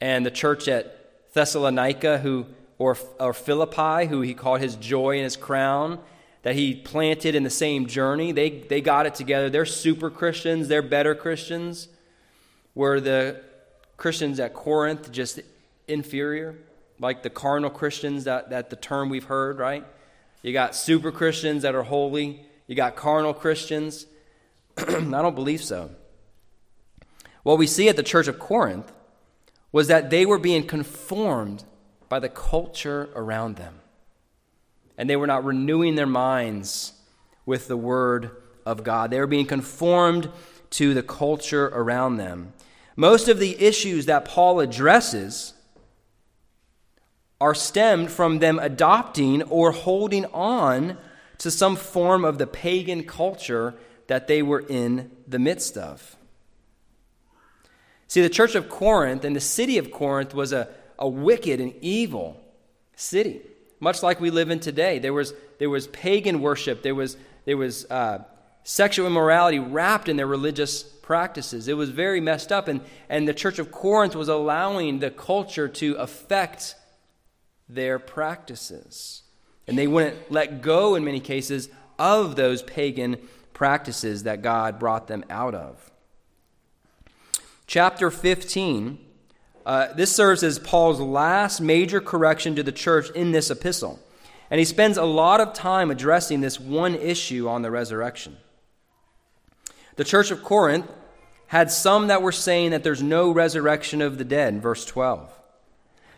And 0.00 0.24
the 0.24 0.30
church 0.30 0.68
at 0.68 1.32
Thessalonica, 1.34 2.18
who 2.18 2.46
or, 2.78 2.96
or 3.18 3.34
Philippi, 3.34 4.06
who 4.06 4.22
he 4.22 4.32
called 4.32 4.60
his 4.60 4.74
joy 4.76 5.16
and 5.16 5.24
his 5.24 5.36
crown, 5.36 6.00
that 6.42 6.54
he 6.54 6.74
planted 6.74 7.34
in 7.34 7.42
the 7.42 7.50
same 7.50 7.86
journey, 7.86 8.32
they, 8.32 8.50
they 8.50 8.80
got 8.80 9.04
it 9.04 9.14
together. 9.14 9.50
They're 9.50 9.66
super 9.66 10.08
Christians, 10.08 10.68
they're 10.68 10.80
better 10.80 11.14
Christians. 11.14 11.88
Were 12.74 12.98
the 13.00 13.42
Christians 13.98 14.40
at 14.40 14.54
Corinth 14.54 15.12
just 15.12 15.40
inferior, 15.90 16.56
like 16.98 17.22
the 17.22 17.30
carnal 17.30 17.70
Christians 17.70 18.24
that, 18.24 18.50
that 18.50 18.70
the 18.70 18.76
term 18.76 19.08
we've 19.08 19.24
heard, 19.24 19.58
right? 19.58 19.84
You 20.42 20.52
got 20.52 20.74
super 20.74 21.12
Christians 21.12 21.62
that 21.62 21.74
are 21.74 21.82
holy, 21.82 22.42
you 22.66 22.74
got 22.74 22.96
carnal 22.96 23.34
Christians. 23.34 24.06
I 24.78 24.84
don't 24.84 25.34
believe 25.34 25.62
so. 25.62 25.90
What 27.42 27.58
we 27.58 27.66
see 27.66 27.88
at 27.88 27.96
the 27.96 28.02
church 28.02 28.28
of 28.28 28.38
Corinth 28.38 28.92
was 29.72 29.88
that 29.88 30.10
they 30.10 30.26
were 30.26 30.38
being 30.38 30.66
conformed 30.66 31.64
by 32.08 32.18
the 32.18 32.28
culture 32.28 33.08
around 33.14 33.56
them. 33.56 33.80
And 34.98 35.08
they 35.08 35.16
were 35.16 35.26
not 35.26 35.44
renewing 35.44 35.94
their 35.94 36.06
minds 36.06 36.92
with 37.46 37.68
the 37.68 37.76
word 37.76 38.30
of 38.66 38.84
God. 38.84 39.10
They 39.10 39.20
were 39.20 39.26
being 39.26 39.46
conformed 39.46 40.28
to 40.70 40.94
the 40.94 41.02
culture 41.02 41.66
around 41.68 42.16
them. 42.16 42.52
Most 42.96 43.28
of 43.28 43.38
the 43.38 43.60
issues 43.60 44.06
that 44.06 44.24
Paul 44.24 44.60
addresses 44.60 45.54
are 47.40 47.54
stemmed 47.54 48.10
from 48.10 48.38
them 48.38 48.58
adopting 48.58 49.42
or 49.44 49.72
holding 49.72 50.26
on 50.26 50.98
to 51.38 51.50
some 51.50 51.74
form 51.74 52.24
of 52.24 52.38
the 52.38 52.46
pagan 52.46 53.02
culture 53.02 53.74
that 54.08 54.26
they 54.26 54.42
were 54.42 54.60
in 54.60 55.10
the 55.26 55.38
midst 55.38 55.78
of. 55.78 56.16
See, 58.08 58.20
the 58.20 58.28
church 58.28 58.54
of 58.54 58.68
Corinth 58.68 59.24
and 59.24 59.34
the 59.34 59.40
city 59.40 59.78
of 59.78 59.90
Corinth 59.90 60.34
was 60.34 60.52
a, 60.52 60.68
a 60.98 61.08
wicked 61.08 61.60
and 61.60 61.74
evil 61.80 62.40
city, 62.96 63.40
much 63.78 64.02
like 64.02 64.20
we 64.20 64.30
live 64.30 64.50
in 64.50 64.60
today. 64.60 64.98
There 64.98 65.14
was, 65.14 65.32
there 65.58 65.70
was 65.70 65.86
pagan 65.86 66.42
worship, 66.42 66.82
there 66.82 66.94
was, 66.94 67.16
there 67.44 67.56
was 67.56 67.88
uh, 67.88 68.24
sexual 68.64 69.06
immorality 69.06 69.60
wrapped 69.60 70.08
in 70.08 70.16
their 70.16 70.26
religious 70.26 70.82
practices. 70.82 71.68
It 71.68 71.76
was 71.76 71.90
very 71.90 72.20
messed 72.20 72.52
up, 72.52 72.68
and, 72.68 72.80
and 73.08 73.26
the 73.26 73.32
church 73.32 73.58
of 73.58 73.70
Corinth 73.70 74.14
was 74.14 74.28
allowing 74.28 74.98
the 74.98 75.10
culture 75.10 75.68
to 75.68 75.94
affect 75.94 76.74
their 77.74 77.98
practices. 77.98 79.22
And 79.66 79.78
they 79.78 79.86
wouldn't 79.86 80.30
let 80.30 80.62
go, 80.62 80.94
in 80.94 81.04
many 81.04 81.20
cases, 81.20 81.68
of 81.98 82.36
those 82.36 82.62
pagan 82.62 83.18
practices 83.52 84.24
that 84.24 84.42
God 84.42 84.78
brought 84.78 85.06
them 85.06 85.24
out 85.30 85.54
of 85.54 85.90
chapter 87.70 88.10
15, 88.10 88.98
uh, 89.64 89.92
this 89.94 90.14
serves 90.14 90.42
as 90.42 90.58
Paul's 90.58 90.98
last 90.98 91.60
major 91.60 92.00
correction 92.00 92.56
to 92.56 92.64
the 92.64 92.72
church 92.72 93.08
in 93.10 93.30
this 93.30 93.48
epistle. 93.48 94.00
And 94.50 94.58
he 94.58 94.64
spends 94.64 94.98
a 94.98 95.04
lot 95.04 95.40
of 95.40 95.52
time 95.52 95.88
addressing 95.88 96.40
this 96.40 96.58
one 96.58 96.96
issue 96.96 97.48
on 97.48 97.62
the 97.62 97.70
resurrection. 97.70 98.38
The 99.94 100.02
church 100.02 100.32
of 100.32 100.42
Corinth 100.42 100.90
had 101.46 101.70
some 101.70 102.08
that 102.08 102.22
were 102.22 102.32
saying 102.32 102.72
that 102.72 102.82
there's 102.82 103.04
no 103.04 103.30
resurrection 103.30 104.02
of 104.02 104.18
the 104.18 104.24
dead, 104.24 104.60
verse 104.60 104.84
12. 104.84 105.32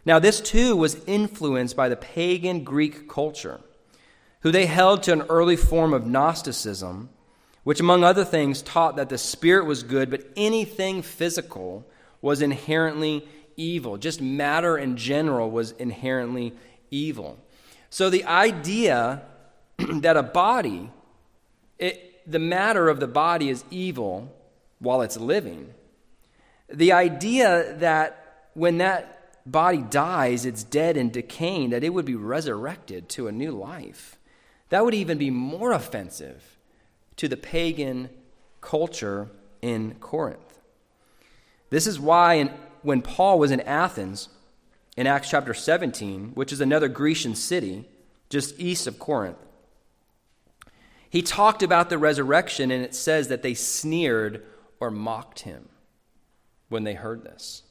Now, 0.04 0.18
this 0.18 0.40
too 0.40 0.76
was 0.76 1.02
influenced 1.06 1.76
by 1.76 1.88
the 1.88 1.96
pagan 1.96 2.64
Greek 2.64 3.08
culture, 3.08 3.60
who 4.40 4.50
they 4.50 4.66
held 4.66 5.02
to 5.04 5.12
an 5.12 5.22
early 5.22 5.56
form 5.56 5.92
of 5.92 6.06
Gnosticism 6.06 7.08
which, 7.64 7.80
among 7.80 8.02
other 8.02 8.24
things, 8.24 8.60
taught 8.62 8.96
that 8.96 9.08
the 9.08 9.18
spirit 9.18 9.66
was 9.66 9.82
good, 9.82 10.10
but 10.10 10.24
anything 10.36 11.02
physical 11.02 11.86
was 12.20 12.42
inherently 12.42 13.26
evil. 13.56 13.96
Just 13.96 14.20
matter 14.20 14.76
in 14.76 14.96
general 14.96 15.50
was 15.50 15.72
inherently 15.72 16.54
evil. 16.90 17.38
So 17.90 18.10
the 18.10 18.24
idea 18.24 19.22
that 19.78 20.16
a 20.16 20.22
body, 20.22 20.90
it, 21.78 22.30
the 22.30 22.38
matter 22.38 22.88
of 22.88 22.98
the 22.98 23.06
body 23.06 23.48
is 23.48 23.64
evil 23.70 24.34
while 24.80 25.02
it's 25.02 25.16
living, 25.16 25.72
the 26.68 26.92
idea 26.92 27.76
that 27.78 28.48
when 28.54 28.78
that 28.78 29.11
body 29.44 29.78
dies, 29.78 30.44
it's 30.44 30.64
dead 30.64 30.96
and 30.96 31.12
decaying, 31.12 31.70
that 31.70 31.84
it 31.84 31.90
would 31.90 32.04
be 32.04 32.14
resurrected 32.14 33.08
to 33.10 33.28
a 33.28 33.32
new 33.32 33.50
life, 33.50 34.18
that 34.68 34.84
would 34.84 34.94
even 34.94 35.18
be 35.18 35.30
more 35.30 35.72
offensive 35.72 36.56
to 37.16 37.28
the 37.28 37.36
pagan 37.36 38.08
culture 38.60 39.30
in 39.60 39.94
Corinth. 40.00 40.60
This 41.70 41.86
is 41.86 41.98
why 41.98 42.34
in, 42.34 42.48
when 42.82 43.02
Paul 43.02 43.38
was 43.38 43.50
in 43.50 43.60
Athens 43.60 44.28
in 44.96 45.06
Acts 45.06 45.30
chapter 45.30 45.54
17, 45.54 46.32
which 46.34 46.52
is 46.52 46.60
another 46.60 46.88
Grecian 46.88 47.34
city 47.34 47.86
just 48.28 48.58
east 48.58 48.86
of 48.86 48.98
Corinth, 48.98 49.38
he 51.08 51.20
talked 51.20 51.62
about 51.62 51.90
the 51.90 51.98
resurrection, 51.98 52.70
and 52.70 52.82
it 52.82 52.94
says 52.94 53.28
that 53.28 53.42
they 53.42 53.52
sneered 53.52 54.42
or 54.80 54.90
mocked 54.90 55.40
him 55.40 55.68
when 56.70 56.84
they 56.84 56.94
heard 56.94 57.22
this. 57.22 57.64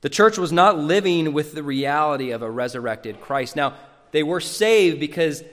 The 0.00 0.08
church 0.08 0.38
was 0.38 0.52
not 0.52 0.78
living 0.78 1.32
with 1.32 1.54
the 1.54 1.62
reality 1.62 2.30
of 2.30 2.42
a 2.42 2.50
resurrected 2.50 3.20
Christ. 3.20 3.54
Now, 3.56 3.74
they 4.12 4.22
were 4.22 4.40
saved 4.40 4.98
because 4.98 5.44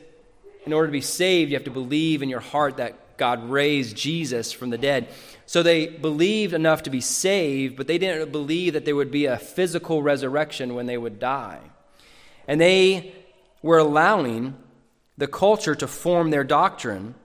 in 0.66 0.74
order 0.74 0.88
to 0.88 0.92
be 0.92 1.01
saved, 1.01 1.51
you 1.51 1.58
have 1.58 1.66
to 1.66 1.72
believe 1.72 2.22
in 2.22 2.30
your 2.30 2.39
heart 2.39 2.77
that 2.77 3.18
God 3.18 3.50
raised 3.50 3.96
Jesus 3.96 4.51
from 4.51 4.70
the 4.70 4.77
dead. 4.77 5.10
So 5.46 5.63
they 5.63 5.88
believed 5.88 6.54
enough 6.54 6.84
to 6.84 6.89
be 6.89 7.01
saved, 7.01 7.75
but 7.75 7.88
they 7.88 7.98
didn't 7.98 8.32
believe 8.32 8.74
that 8.74 8.86
there 8.86 8.96
would 8.96 9.12
be 9.12 9.25
a 9.25 9.38
physical 9.38 10.01
resurrection 10.04 10.75
when 10.75 10.86
they 10.86 10.98
would 10.98 11.20
die. 11.20 11.60
And 12.48 12.62
they 12.62 13.13
were 13.62 13.80
allowing 13.80 14.56
the 15.18 15.27
culture 15.27 15.75
to 15.75 15.88
form 15.88 16.30
their 16.30 16.44
doctrine, 16.44 17.16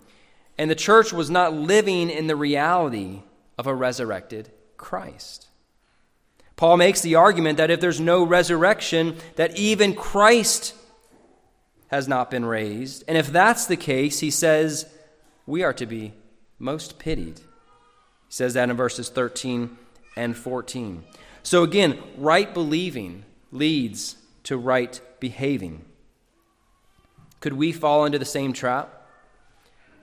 and 0.57 0.71
the 0.71 0.75
church 0.75 1.13
was 1.13 1.31
not 1.31 1.53
living 1.53 2.11
in 2.11 2.27
the 2.27 2.37
reality 2.37 3.23
of 3.59 3.67
a 3.67 3.75
resurrected 3.75 4.51
Christ. 4.77 5.49
Paul 6.57 6.77
makes 6.77 7.01
the 7.01 7.15
argument 7.15 7.59
that 7.59 7.71
if 7.71 7.81
there's 7.81 8.01
no 8.01 8.25
resurrection, 8.25 9.17
that 9.37 9.57
even 9.57 9.95
Christ 9.95 10.75
has 11.89 12.09
not 12.09 12.31
been 12.31 12.45
raised. 12.45 13.05
And 13.07 13.19
if 13.19 13.29
that's 13.29 13.67
the 13.67 13.77
case, 13.77 14.21
he 14.21 14.31
says, 14.31 14.91
we 15.47 15.63
are 15.63 15.73
to 15.75 15.87
be 15.87 16.15
most 16.59 16.99
pitied. 16.99 17.39
He 17.39 17.45
says 18.31 18.55
that 18.55 18.71
in 18.71 18.77
verses 18.77 19.09
13 19.09 19.77
and 20.17 20.37
14. 20.37 21.05
So 21.43 21.63
again, 21.65 21.99
right 22.17 22.53
believing 22.53 23.25
leads 23.51 24.17
to 24.45 24.57
right 24.57 25.01
behaving. 25.21 25.85
Could 27.41 27.55
we 27.55 27.73
fall 27.73 28.05
into 28.05 28.19
the 28.19 28.25
same 28.25 28.53
trap? 28.53 29.07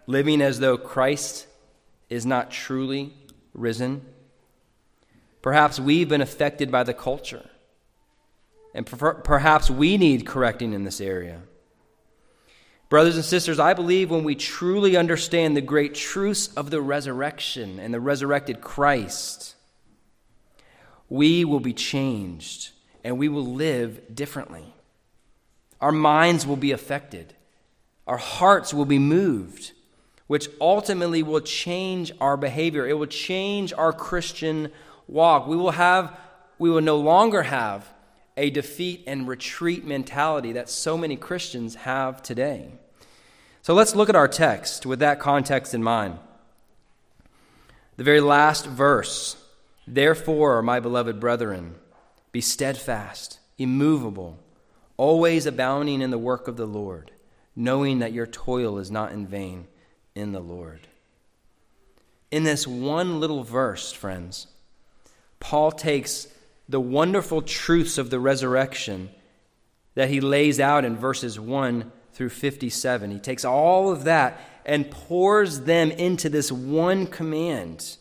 Living 0.05 0.41
as 0.41 0.59
though 0.59 0.77
Christ 0.77 1.47
is 2.09 2.25
not 2.25 2.51
truly 2.51 3.13
risen? 3.53 4.05
Perhaps 5.41 5.79
we've 5.79 6.09
been 6.09 6.21
affected 6.21 6.71
by 6.71 6.83
the 6.83 6.93
culture. 6.93 7.49
And 8.73 8.85
perhaps 8.85 9.69
we 9.69 9.97
need 9.97 10.25
correcting 10.25 10.73
in 10.73 10.83
this 10.83 11.01
area. 11.01 11.41
Brothers 12.89 13.15
and 13.15 13.25
sisters, 13.25 13.59
I 13.59 13.73
believe 13.73 14.09
when 14.09 14.23
we 14.23 14.35
truly 14.35 14.97
understand 14.97 15.55
the 15.55 15.61
great 15.61 15.93
truths 15.93 16.47
of 16.55 16.71
the 16.71 16.81
resurrection 16.81 17.79
and 17.79 17.93
the 17.93 17.99
resurrected 17.99 18.61
Christ, 18.61 19.55
we 21.07 21.45
will 21.45 21.59
be 21.59 21.73
changed 21.73 22.71
and 23.03 23.17
we 23.17 23.29
will 23.29 23.45
live 23.45 24.15
differently. 24.15 24.73
Our 25.79 25.91
minds 25.91 26.45
will 26.45 26.57
be 26.57 26.71
affected, 26.71 27.33
our 28.05 28.17
hearts 28.17 28.73
will 28.73 28.85
be 28.85 28.99
moved, 28.99 29.71
which 30.27 30.49
ultimately 30.59 31.23
will 31.23 31.41
change 31.41 32.11
our 32.19 32.37
behavior. 32.37 32.87
It 32.87 32.97
will 32.97 33.05
change 33.05 33.71
our 33.73 33.93
Christian 33.93 34.71
walk. 35.09 35.47
We 35.47 35.55
will 35.57 35.71
have 35.71 36.17
we 36.57 36.69
will 36.69 36.81
no 36.81 36.97
longer 36.97 37.43
have 37.43 37.89
a 38.35 38.49
defeat 38.49 39.03
and 39.07 39.27
retreat 39.27 39.85
mentality 39.85 40.53
that 40.53 40.69
so 40.69 40.97
many 40.97 41.15
Christians 41.15 41.75
have 41.75 42.21
today. 42.21 42.71
So 43.61 43.73
let's 43.73 43.95
look 43.95 44.09
at 44.09 44.15
our 44.15 44.27
text 44.27 44.85
with 44.85 44.99
that 44.99 45.19
context 45.19 45.73
in 45.73 45.83
mind. 45.83 46.19
The 47.97 48.03
very 48.03 48.21
last 48.21 48.65
verse 48.65 49.37
Therefore, 49.91 50.61
my 50.61 50.79
beloved 50.79 51.19
brethren, 51.19 51.73
be 52.31 52.41
steadfast, 52.41 53.39
immovable, 53.57 54.37
always 54.97 55.47
abounding 55.47 56.03
in 56.03 56.11
the 56.11 56.19
work 56.19 56.47
of 56.47 56.57
the 56.57 56.67
Lord, 56.67 57.09
knowing 57.55 57.97
that 57.97 58.13
your 58.13 58.27
toil 58.27 58.77
is 58.77 58.91
not 58.91 59.11
in 59.11 59.25
vain 59.25 59.65
in 60.13 60.31
the 60.31 60.39
Lord. 60.39 60.87
In 62.29 62.43
this 62.43 62.67
one 62.67 63.19
little 63.19 63.43
verse, 63.43 63.91
friends, 63.91 64.45
Paul 65.39 65.71
takes 65.71 66.27
the 66.67 66.79
wonderful 66.79 67.41
truths 67.41 67.97
of 67.97 68.09
the 68.09 68.19
resurrection 68.19 69.09
that 69.95 70.09
he 70.09 70.21
lays 70.21 70.59
out 70.59 70.85
in 70.85 70.95
verses 70.95 71.39
1 71.39 71.91
through 72.13 72.29
57. 72.29 73.11
He 73.11 73.19
takes 73.19 73.45
all 73.45 73.91
of 73.91 74.03
that 74.03 74.39
and 74.65 74.91
pours 74.91 75.61
them 75.61 75.91
into 75.91 76.29
this 76.29 76.51
one 76.51 77.07
command 77.07 77.97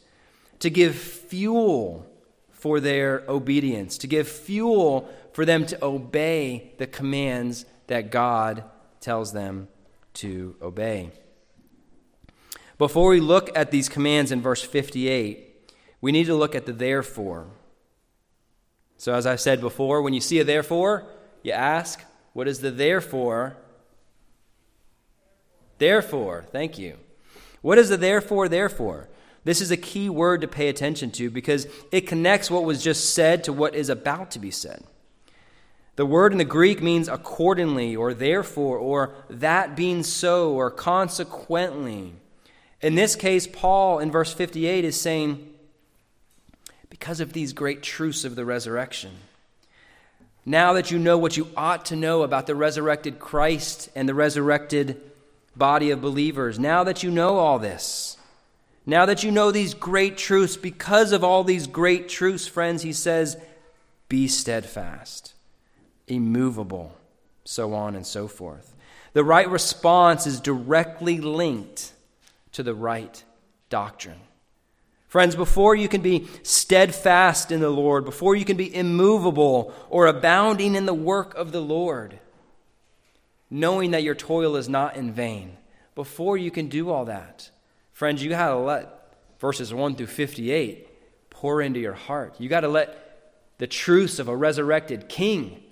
to 0.58 0.70
give 0.70 0.94
fuel 0.94 2.06
for 2.50 2.80
their 2.80 3.22
obedience, 3.28 3.98
to 3.98 4.06
give 4.06 4.28
fuel 4.28 5.08
for 5.32 5.44
them 5.44 5.64
to 5.66 5.84
obey 5.84 6.72
the 6.78 6.86
commands 6.86 7.64
that 7.86 8.10
God 8.10 8.64
tells 9.00 9.32
them 9.32 9.68
to 10.14 10.56
obey. 10.60 11.10
Before 12.76 13.10
we 13.10 13.20
look 13.20 13.56
at 13.56 13.70
these 13.70 13.88
commands 13.88 14.32
in 14.32 14.42
verse 14.42 14.62
58, 14.62 15.47
we 16.00 16.12
need 16.12 16.26
to 16.26 16.34
look 16.34 16.54
at 16.54 16.66
the 16.66 16.72
therefore. 16.72 17.46
So, 18.96 19.14
as 19.14 19.26
I've 19.26 19.40
said 19.40 19.60
before, 19.60 20.02
when 20.02 20.12
you 20.12 20.20
see 20.20 20.40
a 20.40 20.44
therefore, 20.44 21.04
you 21.42 21.52
ask, 21.52 22.04
what 22.32 22.48
is 22.48 22.60
the 22.60 22.70
therefore? 22.70 23.56
Therefore, 25.78 26.44
thank 26.50 26.78
you. 26.78 26.96
What 27.62 27.78
is 27.78 27.88
the 27.88 27.96
therefore, 27.96 28.48
therefore? 28.48 29.08
This 29.44 29.60
is 29.60 29.70
a 29.70 29.76
key 29.76 30.08
word 30.08 30.40
to 30.40 30.48
pay 30.48 30.68
attention 30.68 31.10
to 31.12 31.30
because 31.30 31.66
it 31.92 32.06
connects 32.06 32.50
what 32.50 32.64
was 32.64 32.82
just 32.82 33.14
said 33.14 33.44
to 33.44 33.52
what 33.52 33.74
is 33.74 33.88
about 33.88 34.30
to 34.32 34.38
be 34.38 34.50
said. 34.50 34.82
The 35.96 36.06
word 36.06 36.32
in 36.32 36.38
the 36.38 36.44
Greek 36.44 36.82
means 36.82 37.08
accordingly, 37.08 37.96
or 37.96 38.14
therefore, 38.14 38.78
or 38.78 39.14
that 39.30 39.74
being 39.74 40.02
so, 40.02 40.52
or 40.52 40.70
consequently. 40.70 42.14
In 42.80 42.94
this 42.94 43.16
case, 43.16 43.48
Paul 43.48 43.98
in 43.98 44.10
verse 44.10 44.32
58 44.32 44.84
is 44.84 45.00
saying, 45.00 45.47
because 46.90 47.20
of 47.20 47.32
these 47.32 47.52
great 47.52 47.82
truths 47.82 48.24
of 48.24 48.36
the 48.36 48.44
resurrection, 48.44 49.12
now 50.44 50.72
that 50.72 50.90
you 50.90 50.98
know 50.98 51.18
what 51.18 51.36
you 51.36 51.48
ought 51.56 51.84
to 51.86 51.96
know 51.96 52.22
about 52.22 52.46
the 52.46 52.54
resurrected 52.54 53.18
Christ 53.18 53.90
and 53.94 54.08
the 54.08 54.14
resurrected 54.14 55.00
body 55.54 55.90
of 55.90 56.00
believers, 56.00 56.58
now 56.58 56.84
that 56.84 57.02
you 57.02 57.10
know 57.10 57.38
all 57.38 57.58
this, 57.58 58.16
now 58.86 59.04
that 59.04 59.22
you 59.22 59.30
know 59.30 59.50
these 59.50 59.74
great 59.74 60.16
truths, 60.16 60.56
because 60.56 61.12
of 61.12 61.22
all 61.22 61.44
these 61.44 61.66
great 61.66 62.08
truths, 62.08 62.46
friends, 62.46 62.82
he 62.82 62.94
says, 62.94 63.36
be 64.08 64.26
steadfast, 64.26 65.34
immovable, 66.06 66.96
so 67.44 67.74
on 67.74 67.94
and 67.94 68.06
so 68.06 68.26
forth. 68.26 68.74
The 69.12 69.24
right 69.24 69.48
response 69.50 70.26
is 70.26 70.40
directly 70.40 71.20
linked 71.20 71.92
to 72.52 72.62
the 72.62 72.74
right 72.74 73.22
doctrine. 73.68 74.20
Friends, 75.08 75.34
before 75.34 75.74
you 75.74 75.88
can 75.88 76.02
be 76.02 76.28
steadfast 76.42 77.50
in 77.50 77.60
the 77.60 77.70
Lord, 77.70 78.04
before 78.04 78.36
you 78.36 78.44
can 78.44 78.58
be 78.58 78.74
immovable 78.74 79.74
or 79.88 80.06
abounding 80.06 80.74
in 80.74 80.84
the 80.84 80.94
work 80.94 81.34
of 81.34 81.50
the 81.50 81.62
Lord, 81.62 82.18
knowing 83.50 83.92
that 83.92 84.02
your 84.02 84.14
toil 84.14 84.56
is 84.56 84.68
not 84.68 84.96
in 84.96 85.12
vain, 85.12 85.56
before 85.94 86.36
you 86.36 86.50
can 86.50 86.68
do 86.68 86.90
all 86.90 87.06
that, 87.06 87.50
friends, 87.90 88.22
you 88.22 88.28
got 88.28 88.48
to 88.48 88.58
let 88.58 89.16
verses 89.40 89.72
1 89.72 89.96
through 89.96 90.06
58 90.06 90.86
pour 91.30 91.62
into 91.62 91.80
your 91.80 91.94
heart. 91.94 92.34
You 92.38 92.50
got 92.50 92.60
to 92.60 92.68
let 92.68 93.56
the 93.56 93.66
truths 93.66 94.18
of 94.18 94.28
a 94.28 94.36
resurrected 94.36 95.08
king 95.08 95.62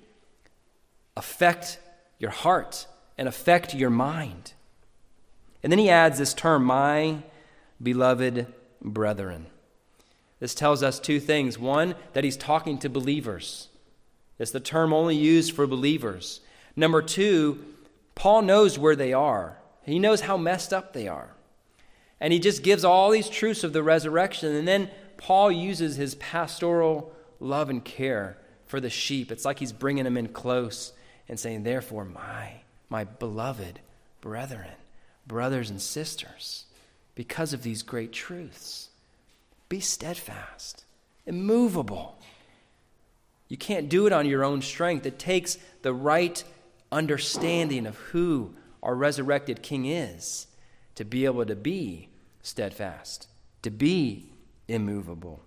affect 1.15 1.79
your 2.19 2.31
heart 2.31 2.87
and 3.19 3.29
affect 3.29 3.75
your 3.75 3.91
mind. 3.91 4.55
And 5.63 5.71
then 5.71 5.79
he 5.79 5.91
adds 5.91 6.19
this 6.19 6.33
term, 6.33 6.65
my 6.65 7.19
beloved 7.83 8.47
brethren. 8.87 9.47
This 10.39 10.55
tells 10.55 10.83
us 10.83 10.99
two 10.99 11.21
things. 11.21 11.59
One, 11.59 11.95
that 12.13 12.25
he's 12.25 12.37
talking 12.37 12.79
to 12.79 12.89
believers. 12.89 13.69
It's 14.39 14.51
the 14.51 14.61
term 14.61 14.93
only 14.93 15.17
used 15.17 15.55
for 15.55 15.67
believers. 15.67 16.41
Number 16.75 17.03
two, 17.03 17.65
Paul 18.15 18.43
knows 18.43 18.79
where 18.79 18.97
they 18.97 19.13
are, 19.13 19.59
he 19.85 19.99
knows 19.99 20.23
how 20.23 20.37
messed 20.37 20.73
up 20.73 20.93
they 20.93 21.09
are. 21.09 21.31
And 22.21 22.33
he 22.33 22.39
just 22.39 22.63
gives 22.63 22.85
all 22.85 23.11
these 23.11 23.29
truths 23.29 23.63
of 23.63 23.73
the 23.73 23.83
resurrection. 23.83 24.55
And 24.55 24.67
then 24.67 24.91
Paul 25.19 25.53
uses 25.53 25.97
his 25.97 26.15
pastoral 26.15 27.13
love 27.41 27.69
and 27.69 27.85
care 27.85 28.39
for 28.67 28.81
the 28.81 28.91
sheep. 28.91 29.31
It's 29.31 29.45
like 29.45 29.59
he's 29.59 29.73
bringing 29.73 30.05
them 30.05 30.17
in 30.17 30.29
close 30.29 30.93
and 31.29 31.39
saying, 31.39 31.63
Therefore, 31.63 32.05
my, 32.05 32.63
my 32.89 33.05
beloved 33.05 33.81
brethren, 34.21 34.73
brothers 35.27 35.71
and 35.71 35.81
sisters, 35.81 36.66
because 37.17 37.53
of 37.53 37.65
these 37.65 37.83
great 37.83 38.13
truths. 38.13 38.91
Be 39.69 39.81
steadfast, 39.81 40.85
immovable. 41.27 42.17
You 43.49 43.57
can't 43.57 43.89
do 43.89 44.07
it 44.07 44.13
on 44.13 44.27
your 44.27 44.45
own 44.45 44.63
strength. 44.63 45.05
It 45.07 45.19
takes 45.19 45.59
the 45.83 45.93
right 45.93 46.45
understanding 46.93 47.87
of 47.87 47.97
who 47.97 48.55
our 48.83 48.95
resurrected 48.95 49.63
King 49.63 49.87
is 49.87 50.47
to 50.95 51.05
be 51.05 51.25
able 51.25 51.45
to 51.47 51.57
be 51.57 52.09
steadfast, 52.43 53.29
to 53.63 53.71
be 53.71 54.31
immovable. 54.69 55.41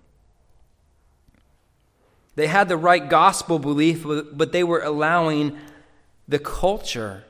They 2.36 2.48
had 2.48 2.68
the 2.68 2.78
right 2.78 3.10
gospel 3.10 3.60
belief, 3.60 4.06
but 4.06 4.52
they 4.52 4.64
were 4.64 4.82
allowing 4.82 5.58
the 6.28 6.40
culture 6.40 7.26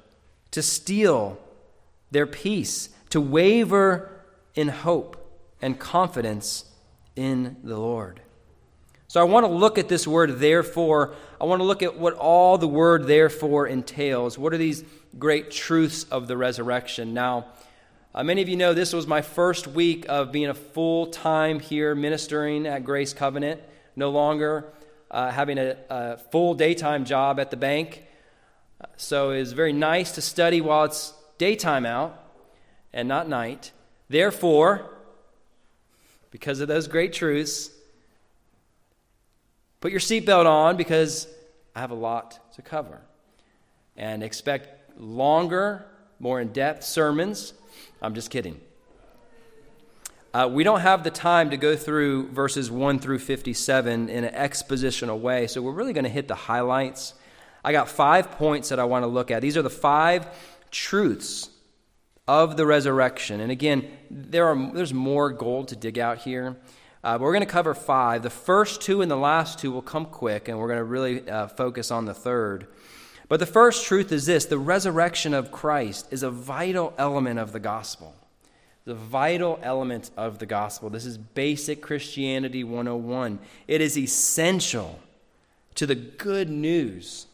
to 0.52 0.62
steal 0.62 1.39
their 2.12 2.28
peace, 2.28 2.89
to 3.10 3.21
waver 3.21 4.18
in 4.60 4.67
hope 4.67 5.15
and 5.62 5.80
confidence 5.80 6.65
in 7.15 7.56
the 7.63 7.78
Lord. 7.78 8.19
So 9.08 9.22
I 9.22 9.24
want 9.24 9.45
to 9.45 9.52
look 9.52 9.78
at 9.78 9.88
this 9.88 10.06
word 10.06 10.39
therefore. 10.39 11.15
I 11.39 11.45
want 11.45 11.62
to 11.62 11.63
look 11.63 11.82
at 11.82 11.98
what 11.98 12.15
all 12.15 12.58
the 12.58 12.67
word 12.67 13.08
therefore 13.08 13.67
entails. 13.67 14.38
What 14.38 14.54
are 14.54 14.58
these 14.58 14.84
great 15.17 15.50
truths 15.50 16.04
of 16.04 16.28
the 16.28 16.36
resurrection? 16.36 17.13
Now, 17.13 17.45
uh, 18.13 18.22
many 18.26 18.41
of 18.41 18.50
you 18.50 18.58
know 18.58 18.74
this 18.74 18.91
was 18.91 19.08
my 19.08 19.22
first 19.22 19.65
week 19.65 20.06
of 20.10 20.34
being 20.34 20.50
a 20.50 20.54
full 20.54 21.08
time 21.08 21.62
here 21.62 21.95
ministering 21.95 22.67
at 22.67 22.84
Grace 22.84 23.13
Covenant, 23.13 23.62
no 23.95 24.10
longer 24.10 24.65
uh, 25.10 25.32
having 25.32 25.58
a, 25.58 25.78
a, 25.89 26.17
full 26.17 26.54
daytime 26.54 27.06
job 27.06 27.39
at 27.39 27.50
the 27.50 27.58
bank. 27.58 28.04
So 28.98 29.32
it 29.32 29.39
was 29.39 29.54
very 29.54 29.72
nice 29.72 30.12
to 30.15 30.22
study 30.22 30.60
while 30.60 30.84
it's 30.84 31.13
daytime 31.38 31.86
out 31.86 32.22
and 32.91 33.08
not 33.08 33.30
night. 33.30 33.72
Therefore, 34.10 34.89
because 36.32 36.60
of 36.60 36.67
those 36.67 36.88
great 36.88 37.13
truths, 37.13 37.69
put 39.82 39.91
your 39.91 40.00
seatbelt 40.00 40.45
on 40.45 40.78
because 40.78 41.28
I 41.76 41.80
have 41.80 41.91
a 41.91 41.95
lot 41.95 42.54
to 42.56 42.62
cover. 42.62 43.02
And 43.95 44.24
expect 44.24 45.00
longer, 45.00 45.86
more 46.19 46.41
in 46.41 46.52
depth 46.52 46.84
sermons. 46.84 47.54
I'm 48.02 48.15
just 48.15 48.32
kidding. 48.32 48.60
Uh, 50.34 50.50
we 50.52 50.63
don't 50.63 50.82
have 50.82 51.04
the 51.04 51.10
time 51.10 51.50
to 51.50 51.58
go 51.58 51.76
through 51.76 52.30
verses 52.30 52.69
1 52.69 53.00
through 53.00 53.19
57 53.19 54.10
in 54.10 54.24
an 54.24 54.34
expositional 54.34 55.19
way, 55.19 55.48
so 55.48 55.62
we're 55.62 55.72
really 55.72 55.93
going 55.93 56.04
to 56.04 56.10
hit 56.10 56.28
the 56.28 56.36
highlights. 56.36 57.15
I 57.63 57.72
got 57.72 57.89
five 57.89 58.32
points 58.32 58.69
that 58.69 58.80
I 58.80 58.84
want 58.84 59.04
to 59.04 59.08
look 59.08 59.32
at. 59.32 59.41
These 59.41 59.58
are 59.58 59.63
the 59.63 59.72
five 59.72 60.28
truths 60.69 61.50
of 62.29 62.57
the 62.57 62.65
resurrection. 62.65 63.41
And 63.41 63.51
again, 63.51 63.89
there 64.11 64.45
are, 64.49 64.71
there's 64.71 64.93
more 64.93 65.31
gold 65.31 65.69
to 65.69 65.75
dig 65.75 65.97
out 65.97 66.19
here. 66.19 66.57
Uh, 67.03 67.17
but 67.17 67.21
we're 67.21 67.33
going 67.33 67.45
to 67.45 67.51
cover 67.51 67.73
five. 67.73 68.21
The 68.21 68.29
first 68.29 68.81
two 68.81 69.01
and 69.01 69.09
the 69.09 69.17
last 69.17 69.57
two 69.57 69.71
will 69.71 69.81
come 69.81 70.05
quick, 70.05 70.47
and 70.47 70.59
we're 70.59 70.67
going 70.67 70.77
to 70.77 70.83
really 70.83 71.27
uh, 71.27 71.47
focus 71.47 71.89
on 71.89 72.05
the 72.05 72.13
third. 72.13 72.67
But 73.29 73.39
the 73.39 73.47
first 73.47 73.87
truth 73.87 74.11
is 74.11 74.27
this 74.27 74.45
the 74.45 74.59
resurrection 74.59 75.33
of 75.33 75.51
Christ 75.51 76.07
is 76.11 76.21
a 76.21 76.29
vital 76.29 76.93
element 76.99 77.39
of 77.39 77.51
the 77.51 77.59
gospel. 77.59 78.13
The 78.85 78.93
vital 78.93 79.59
element 79.63 80.11
of 80.15 80.37
the 80.37 80.45
gospel. 80.45 80.91
This 80.91 81.05
is 81.05 81.17
basic 81.17 81.81
Christianity 81.81 82.63
101. 82.63 83.39
It 83.67 83.81
is 83.81 83.97
essential 83.97 84.99
to 85.73 85.87
the 85.87 85.95
good 85.95 86.49
news 86.49 87.25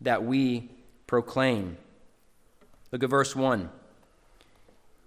that 0.00 0.24
we 0.24 0.70
proclaim. 1.08 1.76
Look 2.92 3.02
at 3.02 3.10
verse 3.10 3.34
1. 3.34 3.68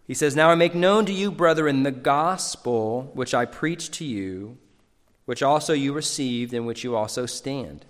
He 0.08 0.14
says, 0.14 0.36
Now 0.36 0.50
I 0.50 0.56
make 0.56 0.74
known 0.74 1.06
to 1.06 1.14
you, 1.14 1.32
brethren, 1.32 1.84
the 1.84 1.92
gospel 1.92 3.12
which 3.14 3.34
I 3.34 3.46
preached 3.46 3.94
to 3.96 4.06
you, 4.06 4.58
which 5.26 5.44
also 5.44 5.74
you 5.74 5.92
received, 5.92 6.54
in 6.54 6.66
which 6.66 6.84
you 6.84 6.96
also 6.96 7.26
stand, 7.26 7.86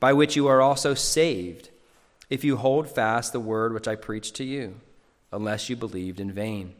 by 0.00 0.14
which 0.14 0.36
you 0.36 0.46
are 0.46 0.62
also 0.62 0.94
saved, 0.94 1.68
if 2.30 2.42
you 2.42 2.56
hold 2.56 2.88
fast 2.88 3.32
the 3.32 3.40
word 3.40 3.74
which 3.74 3.86
I 3.86 3.94
preached 3.94 4.34
to 4.36 4.44
you, 4.44 4.80
unless 5.30 5.68
you 5.68 5.76
believed 5.76 6.18
in 6.18 6.32
vain. 6.32 6.74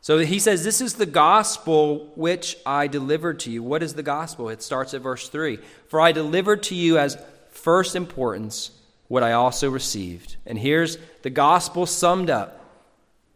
So 0.00 0.18
he 0.18 0.38
says, 0.38 0.62
This 0.62 0.80
is 0.80 0.94
the 0.94 1.06
gospel 1.06 2.12
which 2.14 2.56
I 2.64 2.86
delivered 2.86 3.40
to 3.40 3.50
you. 3.50 3.64
What 3.64 3.82
is 3.82 3.94
the 3.94 4.02
gospel? 4.04 4.48
It 4.48 4.62
starts 4.62 4.94
at 4.94 5.02
verse 5.02 5.28
3. 5.28 5.58
For 5.88 6.00
I 6.00 6.12
delivered 6.12 6.62
to 6.64 6.76
you 6.76 6.98
as 6.98 7.22
first 7.50 7.96
importance 7.96 8.70
what 9.08 9.24
I 9.24 9.32
also 9.32 9.68
received. 9.68 10.36
And 10.46 10.58
here's 10.58 10.98
the 11.22 11.30
gospel 11.30 11.86
summed 11.86 12.30
up 12.30 12.61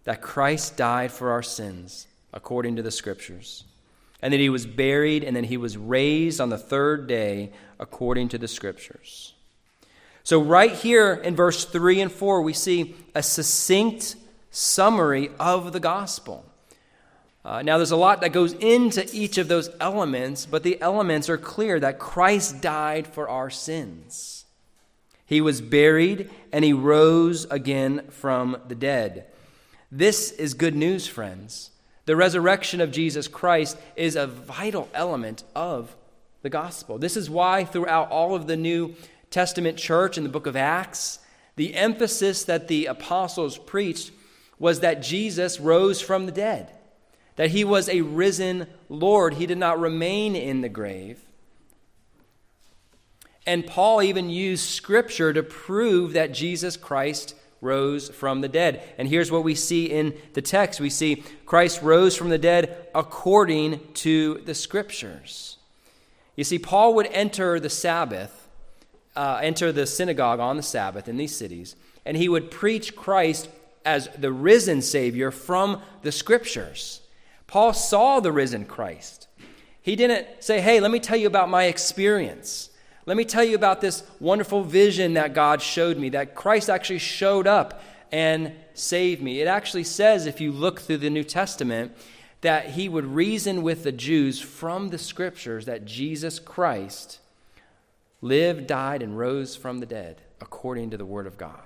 that 0.07 0.23
Christ 0.23 0.77
died 0.77 1.11
for 1.11 1.33
our 1.33 1.43
sins, 1.43 2.07
according 2.33 2.77
to 2.77 2.83
the 2.83 2.93
Scriptures, 2.93 3.65
and 4.23 4.33
that 4.33 4.41
he 4.41 4.49
was 4.49 4.65
buried, 4.65 5.25
and 5.25 5.37
that 5.37 5.47
he 5.47 5.57
was 5.57 5.77
raised 5.77 6.41
on 6.41 6.49
the 6.49 6.57
third 6.57 7.09
day, 7.09 7.51
according 7.79 8.29
to 8.29 8.39
the 8.39 8.49
Scriptures. 8.49 9.35
So, 10.23 10.41
right 10.41 10.73
here 10.73 11.13
in 11.13 11.37
verse 11.37 11.65
3 11.65 12.01
and 12.01 12.11
4, 12.11 12.41
we 12.41 12.53
see 12.53 12.95
a 13.15 13.23
succinct 13.23 14.17
summary 14.51 15.31
of 15.41 15.73
the 15.73 15.81
gospel. 15.81 16.45
Uh, 17.45 17.63
now, 17.63 17.77
there's 17.77 17.91
a 17.91 17.97
lot 17.97 18.21
that 18.21 18.33
goes 18.33 18.53
into 18.55 19.09
each 19.13 19.39
of 19.39 19.49
those 19.49 19.71
elements, 19.81 20.47
but 20.47 20.63
the 20.63 20.81
elements 20.81 21.29
are 21.29 21.37
clear 21.37 21.79
that 21.81 21.99
Christ 21.99 22.61
died 22.61 23.09
for 23.09 23.29
our 23.29 23.51
sins. 23.51 24.45
He 25.27 25.41
was 25.41 25.61
buried 25.61 26.31
and 26.53 26.65
he 26.65 26.73
rose 26.73 27.45
again 27.47 28.07
from 28.11 28.57
the 28.69 28.77
dead. 28.77 29.27
This 29.91 30.33
is 30.33 30.55
good 30.55 30.75
news, 30.75 31.07
friends. 31.07 31.71
The 32.07 32.17
resurrection 32.17 32.81
of 32.81 32.91
Jesus 32.91 33.29
Christ 33.29 33.79
is 33.95 34.17
a 34.17 34.27
vital 34.27 34.89
element 34.93 35.45
of 35.55 35.95
the 36.43 36.51
gospel. 36.51 36.99
This 36.99 37.17
is 37.17 37.31
why, 37.31 37.65
throughout 37.65 38.11
all 38.11 38.35
of 38.35 38.47
the 38.47 38.57
New 38.57 38.95
Testament 39.31 39.79
church 39.79 40.17
and 40.17 40.27
the 40.27 40.31
book 40.31 40.47
of 40.47 40.57
Acts, 40.57 41.21
the 41.57 41.75
emphasis 41.75 42.45
that 42.45 42.69
the 42.69 42.87
apostles 42.87 43.59
preached 43.59 44.11
was 44.59 44.81
that 44.81 45.03
Jesus 45.03 45.61
rose 45.61 46.01
from 46.01 46.27
the 46.27 46.33
dead, 46.33 46.73
that 47.37 47.51
he 47.51 47.65
was 47.65 47.89
a 47.89 48.01
risen 48.01 48.67
Lord. 48.89 49.35
He 49.35 49.47
did 49.47 49.59
not 49.59 49.81
remain 49.81 50.35
in 50.35 50.63
the 50.63 50.69
grave. 50.69 51.21
And 53.47 53.67
Paul 53.67 54.03
even 54.03 54.31
used 54.31 54.69
scripture 54.69 55.33
to 55.33 55.43
prove 55.43 56.15
that 56.15 56.33
Jesus 56.33 56.77
Christ 56.77 57.36
rose 57.61 58.09
from 58.09 58.41
the 58.41 58.49
dead. 58.49 58.83
And 58.99 59.09
here's 59.09 59.31
what 59.31 59.45
we 59.45 59.55
see 59.55 59.87
in 59.87 60.15
the 60.35 60.43
text 60.43 60.81
we 60.81 60.91
see 60.91 61.23
Christ 61.45 61.83
rose 61.83 62.17
from 62.17 62.29
the 62.29 62.39
dead 62.39 62.89
according 62.95 63.81
to 63.95 64.43
the 64.45 64.55
scriptures. 64.55 65.59
You 66.37 66.45
see, 66.45 66.59
Paul 66.59 66.95
would 66.95 67.07
enter 67.07 67.59
the 67.59 67.71
Sabbath, 67.71 68.49
uh, 69.17 69.41
enter 69.43 69.73
the 69.73 69.87
synagogue 69.87 70.41
on 70.41 70.57
the 70.57 70.63
Sabbath 70.63 71.09
in 71.09 71.17
these 71.17 71.35
cities, 71.35 71.77
and 72.05 72.17
he 72.17 72.29
would 72.29 72.51
preach 72.51 72.95
Christ 72.95 73.49
as 73.85 74.09
the 74.19 74.33
risen 74.33 74.83
Savior 74.83 75.31
from 75.31 75.81
the 76.03 76.13
scriptures. 76.13 77.01
Paul 77.47 77.73
saw 77.73 78.21
the 78.21 78.33
risen 78.33 78.67
Christ. 78.67 79.29
He 79.81 79.97
didn't 79.97 80.27
say, 80.41 80.61
Hey, 80.61 80.81
let 80.81 80.91
me 80.91 81.01
tell 81.01 81.17
you 81.17 81.29
about 81.29 81.49
my 81.49 81.65
experience. 81.65 82.71
Let 83.07 83.17
me 83.17 83.25
tell 83.25 83.45
you 83.45 83.55
about 83.55 83.81
this 83.81 84.03
wonderful 84.19 84.65
vision 84.65 85.15
that 85.15 85.33
God 85.33 85.63
showed 85.63 85.97
me, 85.97 86.09
that 86.11 86.35
Christ 86.35 86.69
actually 86.69 86.99
showed 86.99 87.47
up 87.47 87.81
and 88.11 88.53
saved 88.75 89.23
me. 89.23 89.41
It 89.41 89.47
actually 89.47 89.85
says, 89.85 90.27
if 90.27 90.41
you 90.41 90.51
look 90.51 90.81
through 90.81 90.99
the 90.99 91.11
New 91.11 91.23
Testament, 91.23 91.93
that 92.41 92.71
he 92.71 92.89
would 92.89 93.07
reason 93.07 93.63
with 93.63 93.85
the 93.85 93.93
Jews 93.93 94.41
from 94.41 94.89
the 94.89 94.99
scriptures 94.99 95.67
that 95.67 95.85
Jesus 95.85 96.41
Christ 96.41 97.21
lived, 98.21 98.67
died, 98.67 99.03
and 99.03 99.17
rose 99.17 99.55
from 99.55 99.79
the 99.79 99.87
dead 99.87 100.21
according 100.41 100.91
to 100.91 100.97
the 100.97 101.07
Word 101.07 101.29
of 101.29 101.39
God. 101.39 101.61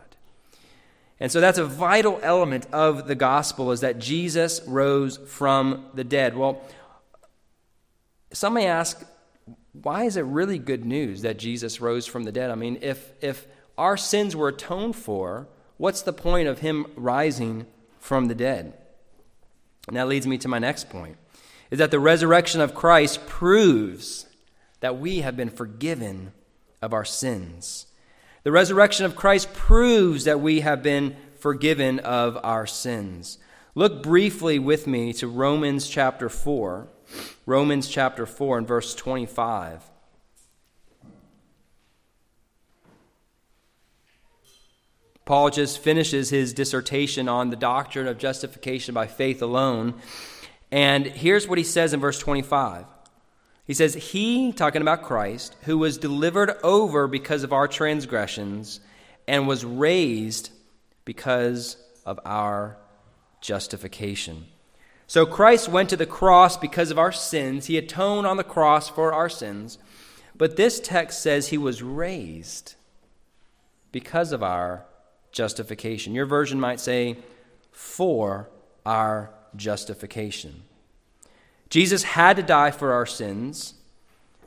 And 1.18 1.32
so 1.32 1.40
that's 1.40 1.58
a 1.58 1.64
vital 1.64 2.20
element 2.22 2.66
of 2.72 3.06
the 3.06 3.14
gospel 3.14 3.72
is 3.72 3.80
that 3.80 3.98
Jesus 3.98 4.60
rose 4.66 5.16
from 5.16 5.86
the 5.94 6.04
dead. 6.04 6.36
Well, 6.36 6.62
some 8.32 8.54
may 8.54 8.66
ask, 8.66 9.04
why 9.72 10.04
is 10.04 10.16
it 10.16 10.24
really 10.24 10.58
good 10.58 10.84
news 10.84 11.22
that 11.22 11.38
Jesus 11.38 11.80
rose 11.80 12.06
from 12.06 12.24
the 12.24 12.32
dead? 12.32 12.50
I 12.50 12.54
mean, 12.54 12.78
if, 12.82 13.12
if 13.20 13.46
our 13.78 13.96
sins 13.96 14.34
were 14.34 14.48
atoned 14.48 14.96
for, 14.96 15.48
what's 15.76 16.02
the 16.02 16.12
point 16.12 16.48
of 16.48 16.58
him 16.58 16.86
rising 16.96 17.66
from 17.98 18.26
the 18.26 18.34
dead? 18.34 18.74
And 19.88 19.96
that 19.96 20.08
leads 20.08 20.26
me 20.26 20.38
to 20.38 20.48
my 20.48 20.58
next 20.58 20.90
point 20.90 21.16
is 21.70 21.78
that 21.78 21.90
the 21.90 22.00
resurrection 22.00 22.60
of 22.60 22.74
Christ 22.74 23.26
proves 23.26 24.26
that 24.80 24.98
we 24.98 25.20
have 25.20 25.36
been 25.36 25.50
forgiven 25.50 26.32
of 26.82 26.92
our 26.92 27.04
sins. 27.04 27.86
The 28.42 28.52
resurrection 28.52 29.06
of 29.06 29.14
Christ 29.14 29.52
proves 29.52 30.24
that 30.24 30.40
we 30.40 30.60
have 30.60 30.82
been 30.82 31.16
forgiven 31.38 32.00
of 32.00 32.38
our 32.42 32.66
sins. 32.66 33.38
Look 33.74 34.02
briefly 34.02 34.58
with 34.58 34.86
me 34.86 35.12
to 35.14 35.28
Romans 35.28 35.88
chapter 35.88 36.28
4. 36.28 36.88
Romans 37.46 37.88
chapter 37.88 38.26
4 38.26 38.58
and 38.58 38.68
verse 38.68 38.94
25. 38.94 39.82
Paul 45.24 45.50
just 45.50 45.78
finishes 45.78 46.30
his 46.30 46.52
dissertation 46.52 47.28
on 47.28 47.50
the 47.50 47.56
doctrine 47.56 48.08
of 48.08 48.18
justification 48.18 48.94
by 48.94 49.06
faith 49.06 49.42
alone. 49.42 49.94
And 50.72 51.06
here's 51.06 51.46
what 51.46 51.58
he 51.58 51.62
says 51.62 51.92
in 51.92 52.00
verse 52.00 52.18
25. 52.18 52.84
He 53.64 53.74
says, 53.74 53.94
He, 53.94 54.52
talking 54.52 54.82
about 54.82 55.04
Christ, 55.04 55.54
who 55.62 55.78
was 55.78 55.98
delivered 55.98 56.56
over 56.64 57.06
because 57.06 57.44
of 57.44 57.52
our 57.52 57.68
transgressions 57.68 58.80
and 59.28 59.46
was 59.46 59.64
raised 59.64 60.50
because 61.04 61.76
of 62.04 62.18
our 62.24 62.76
justification. 63.40 64.46
So 65.10 65.26
Christ 65.26 65.68
went 65.68 65.90
to 65.90 65.96
the 65.96 66.06
cross 66.06 66.56
because 66.56 66.92
of 66.92 66.98
our 66.98 67.10
sins. 67.10 67.66
He 67.66 67.76
atoned 67.76 68.28
on 68.28 68.36
the 68.36 68.44
cross 68.44 68.88
for 68.88 69.12
our 69.12 69.28
sins. 69.28 69.76
But 70.36 70.54
this 70.54 70.78
text 70.78 71.20
says 71.20 71.48
he 71.48 71.58
was 71.58 71.82
raised 71.82 72.76
because 73.90 74.30
of 74.30 74.40
our 74.40 74.84
justification. 75.32 76.14
Your 76.14 76.26
version 76.26 76.60
might 76.60 76.78
say, 76.78 77.16
for 77.72 78.50
our 78.86 79.34
justification. 79.56 80.62
Jesus 81.70 82.04
had 82.04 82.36
to 82.36 82.42
die 82.44 82.70
for 82.70 82.92
our 82.92 83.04
sins, 83.04 83.74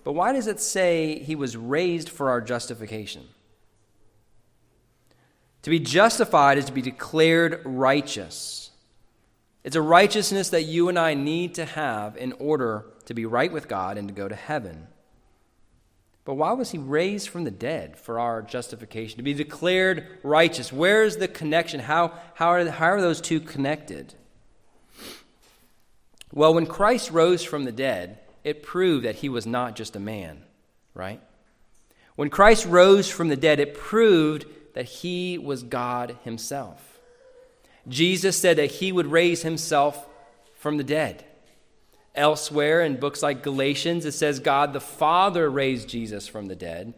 but 0.06 0.14
why 0.14 0.32
does 0.32 0.48
it 0.48 0.62
say 0.62 1.20
he 1.20 1.36
was 1.36 1.58
raised 1.58 2.08
for 2.08 2.30
our 2.30 2.40
justification? 2.40 3.24
To 5.64 5.70
be 5.70 5.80
justified 5.80 6.58
is 6.58 6.64
to 6.64 6.72
be 6.72 6.82
declared 6.82 7.62
righteous. 7.66 8.63
It's 9.64 9.76
a 9.76 9.82
righteousness 9.82 10.50
that 10.50 10.64
you 10.64 10.90
and 10.90 11.00
I 11.00 11.14
need 11.14 11.56
to 11.56 11.66
have 11.66 12.18
in 12.18 12.34
order 12.34 12.86
to 13.06 13.14
be 13.14 13.26
right 13.26 13.52
with 13.52 13.68
God 13.68 13.98
and 13.98 14.08
to 14.10 14.14
go 14.14 14.28
to 14.28 14.36
heaven. 14.36 14.88
But 16.26 16.36
why 16.36 16.54
was 16.54 16.72
he 16.72 16.78
raised 16.78 17.30
from 17.30 17.44
the 17.44 17.52
dead 17.52 17.98
for 17.98 18.20
our 18.20 18.42
justification? 18.42 19.18
To 19.18 19.24
be 19.24 19.34
declared 19.34 20.08
righteous. 20.24 20.72
Where 20.72 21.04
is 21.04 21.18
the 21.18 21.28
connection? 21.28 21.82
How, 21.82 22.14
how, 22.34 22.48
are, 22.50 22.70
how 22.70 22.88
are 22.88 23.02
those 23.02 23.22
two 23.22 23.40
connected? 23.40 24.14
Well, 26.32 26.54
when 26.54 26.66
Christ 26.66 27.12
rose 27.12 27.44
from 27.44 27.66
the 27.66 27.72
dead, 27.72 28.20
it 28.44 28.64
proved 28.64 29.06
that 29.06 29.16
he 29.16 29.30
was 29.30 29.46
not 29.46 29.76
just 29.76 29.96
a 29.96 30.00
man, 30.00 30.44
right? 30.94 31.22
When 32.16 32.30
Christ 32.30 32.66
rose 32.66 33.10
from 33.10 33.28
the 33.28 33.36
dead, 33.36 33.60
it 33.60 33.74
proved 33.74 34.46
that 34.74 34.86
he 34.86 35.38
was 35.38 35.64
God 35.64 36.18
himself. 36.24 36.93
Jesus 37.88 38.38
said 38.38 38.58
that 38.58 38.72
he 38.72 38.92
would 38.92 39.08
raise 39.08 39.42
himself 39.42 40.08
from 40.56 40.78
the 40.78 40.84
dead. 40.84 41.26
Elsewhere 42.16 42.82
in 42.82 43.00
books 43.00 43.24
like 43.24 43.44
Galatians, 43.44 44.06
it 44.06 44.12
says 44.14 44.40
God 44.40 44.74
the 44.74 44.80
Father 44.80 45.50
raised 45.50 45.90
Jesus 45.90 46.28
from 46.28 46.48
the 46.48 46.56
dead. 46.56 46.94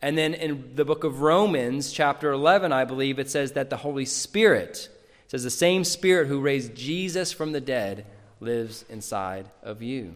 And 0.00 0.16
then 0.16 0.34
in 0.34 0.74
the 0.76 0.84
book 0.84 1.04
of 1.04 1.22
Romans, 1.22 1.90
chapter 1.90 2.30
11, 2.30 2.72
I 2.72 2.84
believe, 2.84 3.18
it 3.18 3.30
says 3.30 3.52
that 3.52 3.70
the 3.70 3.78
Holy 3.78 4.04
Spirit, 4.04 4.88
says 5.26 5.42
the 5.42 5.50
same 5.50 5.82
Spirit 5.84 6.28
who 6.28 6.40
raised 6.40 6.74
Jesus 6.74 7.32
from 7.32 7.52
the 7.52 7.60
dead 7.60 8.06
lives 8.40 8.84
inside 8.88 9.50
of 9.62 9.82
you. 9.82 10.14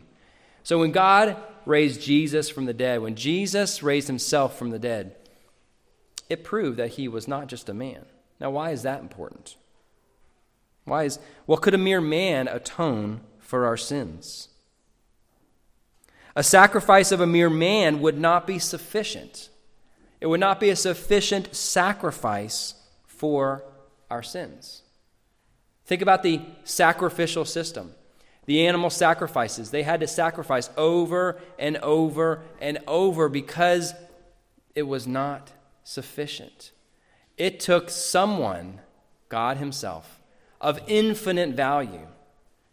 So 0.62 0.78
when 0.78 0.92
God 0.92 1.36
raised 1.66 2.00
Jesus 2.00 2.48
from 2.48 2.66
the 2.66 2.74
dead, 2.74 3.00
when 3.00 3.16
Jesus 3.16 3.82
raised 3.82 4.06
himself 4.06 4.56
from 4.56 4.70
the 4.70 4.78
dead, 4.78 5.16
it 6.28 6.44
proved 6.44 6.78
that 6.78 6.90
he 6.90 7.08
was 7.08 7.26
not 7.26 7.48
just 7.48 7.68
a 7.68 7.74
man. 7.74 8.04
Now, 8.38 8.50
why 8.50 8.70
is 8.70 8.82
that 8.82 9.00
important? 9.00 9.56
Why 10.84 11.04
is, 11.04 11.18
well, 11.46 11.58
could 11.58 11.74
a 11.74 11.78
mere 11.78 12.00
man 12.00 12.48
atone 12.48 13.20
for 13.38 13.66
our 13.66 13.76
sins? 13.76 14.48
A 16.34 16.42
sacrifice 16.42 17.12
of 17.12 17.20
a 17.20 17.26
mere 17.26 17.50
man 17.50 18.00
would 18.00 18.18
not 18.18 18.46
be 18.46 18.58
sufficient. 18.58 19.50
It 20.20 20.26
would 20.26 20.40
not 20.40 20.60
be 20.60 20.70
a 20.70 20.76
sufficient 20.76 21.54
sacrifice 21.54 22.74
for 23.06 23.64
our 24.10 24.22
sins. 24.22 24.82
Think 25.84 26.00
about 26.00 26.22
the 26.22 26.40
sacrificial 26.64 27.44
system. 27.44 27.94
The 28.46 28.66
animal 28.66 28.90
sacrifices, 28.90 29.70
they 29.70 29.82
had 29.82 30.00
to 30.00 30.06
sacrifice 30.06 30.70
over 30.76 31.38
and 31.58 31.76
over 31.78 32.42
and 32.60 32.78
over 32.86 33.28
because 33.28 33.94
it 34.74 34.82
was 34.82 35.06
not 35.06 35.52
sufficient. 35.84 36.72
It 37.36 37.60
took 37.60 37.88
someone, 37.90 38.80
God 39.28 39.58
Himself, 39.58 40.21
of 40.62 40.80
infinite 40.86 41.50
value 41.50 42.06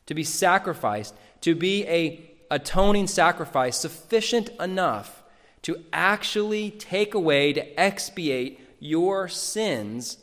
to 0.05 0.13
be 0.13 0.23
sacrificed, 0.23 1.13
to 1.41 1.55
be 1.55 1.85
a 1.87 2.29
atoning 2.51 3.07
sacrifice 3.07 3.77
sufficient 3.77 4.49
enough 4.59 5.23
to 5.61 5.83
actually 5.91 6.71
take 6.71 7.13
away, 7.13 7.53
to 7.53 7.79
expiate 7.79 8.59
your 8.79 9.27
sins. 9.27 10.17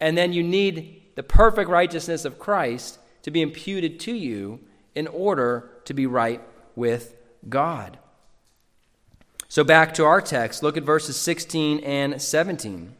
And 0.00 0.18
then 0.18 0.32
you 0.32 0.42
need 0.42 1.02
the 1.14 1.22
perfect 1.22 1.70
righteousness 1.70 2.24
of 2.24 2.38
Christ 2.38 2.98
to 3.22 3.30
be 3.30 3.40
imputed 3.40 4.00
to 4.00 4.12
you 4.12 4.60
in 4.94 5.06
order 5.06 5.70
to 5.84 5.94
be 5.94 6.06
right 6.06 6.40
with 6.74 7.14
God. 7.48 7.98
So, 9.48 9.62
back 9.62 9.94
to 9.94 10.04
our 10.04 10.20
text, 10.20 10.62
look 10.62 10.76
at 10.76 10.82
verses 10.82 11.16
16 11.16 11.80
and 11.80 12.20
17. 12.20 12.94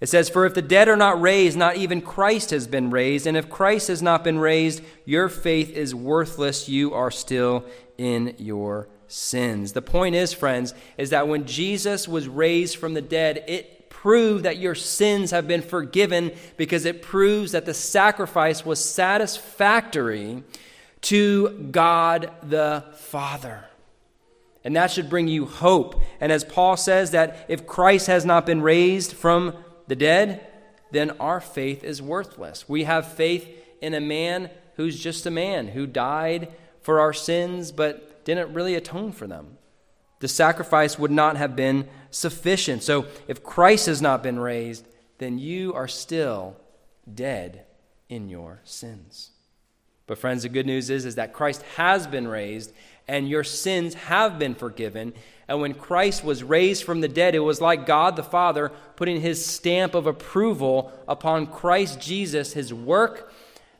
It 0.00 0.08
says, 0.08 0.30
For 0.30 0.46
if 0.46 0.54
the 0.54 0.62
dead 0.62 0.88
are 0.88 0.96
not 0.96 1.20
raised, 1.20 1.58
not 1.58 1.76
even 1.76 2.00
Christ 2.00 2.50
has 2.50 2.66
been 2.66 2.90
raised. 2.90 3.26
And 3.26 3.36
if 3.36 3.50
Christ 3.50 3.88
has 3.88 4.00
not 4.00 4.24
been 4.24 4.38
raised, 4.38 4.82
your 5.04 5.28
faith 5.28 5.70
is 5.70 5.94
worthless. 5.94 6.68
You 6.68 6.94
are 6.94 7.10
still 7.10 7.64
in 7.98 8.34
your 8.38 8.88
sins. 9.08 9.72
The 9.72 9.82
point 9.82 10.14
is, 10.14 10.32
friends, 10.32 10.72
is 10.96 11.10
that 11.10 11.28
when 11.28 11.44
Jesus 11.44 12.08
was 12.08 12.28
raised 12.28 12.76
from 12.76 12.94
the 12.94 13.02
dead, 13.02 13.44
it 13.46 13.90
proved 13.90 14.46
that 14.46 14.56
your 14.56 14.74
sins 14.74 15.30
have 15.32 15.46
been 15.46 15.60
forgiven 15.60 16.32
because 16.56 16.86
it 16.86 17.02
proves 17.02 17.52
that 17.52 17.66
the 17.66 17.74
sacrifice 17.74 18.64
was 18.64 18.82
satisfactory 18.82 20.42
to 21.02 21.50
God 21.70 22.30
the 22.42 22.84
Father. 22.94 23.64
And 24.64 24.76
that 24.76 24.90
should 24.90 25.10
bring 25.10 25.28
you 25.28 25.44
hope. 25.44 26.00
And 26.20 26.32
as 26.32 26.44
Paul 26.44 26.76
says, 26.76 27.10
that 27.10 27.46
if 27.48 27.66
Christ 27.66 28.06
has 28.06 28.24
not 28.24 28.46
been 28.46 28.62
raised 28.62 29.12
from 29.12 29.54
the 29.90 29.96
dead, 29.96 30.46
then 30.92 31.10
our 31.18 31.40
faith 31.40 31.82
is 31.82 32.00
worthless. 32.00 32.68
We 32.68 32.84
have 32.84 33.12
faith 33.12 33.48
in 33.82 33.92
a 33.92 34.00
man 34.00 34.50
who's 34.76 34.98
just 34.98 35.26
a 35.26 35.32
man, 35.32 35.66
who 35.66 35.84
died 35.84 36.48
for 36.80 37.00
our 37.00 37.12
sins 37.12 37.72
but 37.72 38.24
didn't 38.24 38.54
really 38.54 38.76
atone 38.76 39.10
for 39.10 39.26
them. 39.26 39.58
The 40.20 40.28
sacrifice 40.28 40.96
would 40.96 41.10
not 41.10 41.36
have 41.36 41.56
been 41.56 41.88
sufficient. 42.12 42.84
So 42.84 43.06
if 43.26 43.42
Christ 43.42 43.86
has 43.86 44.00
not 44.00 44.22
been 44.22 44.38
raised, 44.38 44.86
then 45.18 45.40
you 45.40 45.74
are 45.74 45.88
still 45.88 46.56
dead 47.12 47.64
in 48.08 48.28
your 48.28 48.60
sins. 48.62 49.30
But 50.06 50.18
friends, 50.18 50.44
the 50.44 50.48
good 50.48 50.66
news 50.66 50.88
is, 50.88 51.04
is 51.04 51.16
that 51.16 51.32
Christ 51.32 51.62
has 51.76 52.06
been 52.06 52.28
raised 52.28 52.72
and 53.10 53.28
your 53.28 53.42
sins 53.42 53.94
have 53.94 54.38
been 54.38 54.54
forgiven. 54.54 55.12
And 55.48 55.60
when 55.60 55.74
Christ 55.74 56.22
was 56.22 56.44
raised 56.44 56.84
from 56.84 57.00
the 57.00 57.08
dead, 57.08 57.34
it 57.34 57.40
was 57.40 57.60
like 57.60 57.84
God 57.84 58.14
the 58.14 58.22
Father 58.22 58.70
putting 58.94 59.20
his 59.20 59.44
stamp 59.44 59.96
of 59.96 60.06
approval 60.06 60.92
upon 61.08 61.48
Christ 61.48 62.00
Jesus, 62.00 62.52
his 62.52 62.72
work 62.72 63.32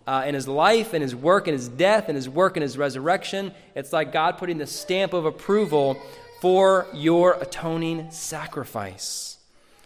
uh, 0.05 0.25
in 0.27 0.35
his 0.35 0.49
life 0.49 0.95
and 0.95 1.01
his 1.01 1.15
work 1.15 1.47
and 1.47 1.57
his 1.57 1.69
death 1.69 2.09
and 2.09 2.17
his 2.17 2.29
work 2.29 2.57
and 2.57 2.63
his 2.63 2.77
resurrection. 2.77 3.53
It's 3.77 3.93
like 3.93 4.11
God 4.11 4.37
putting 4.37 4.59
the 4.59 4.67
stamp 4.67 5.13
of 5.13 5.25
approval 5.25 5.97
for 6.41 6.89
your 6.93 7.35
atoning 7.35 8.11
sacrifice. 8.11 9.39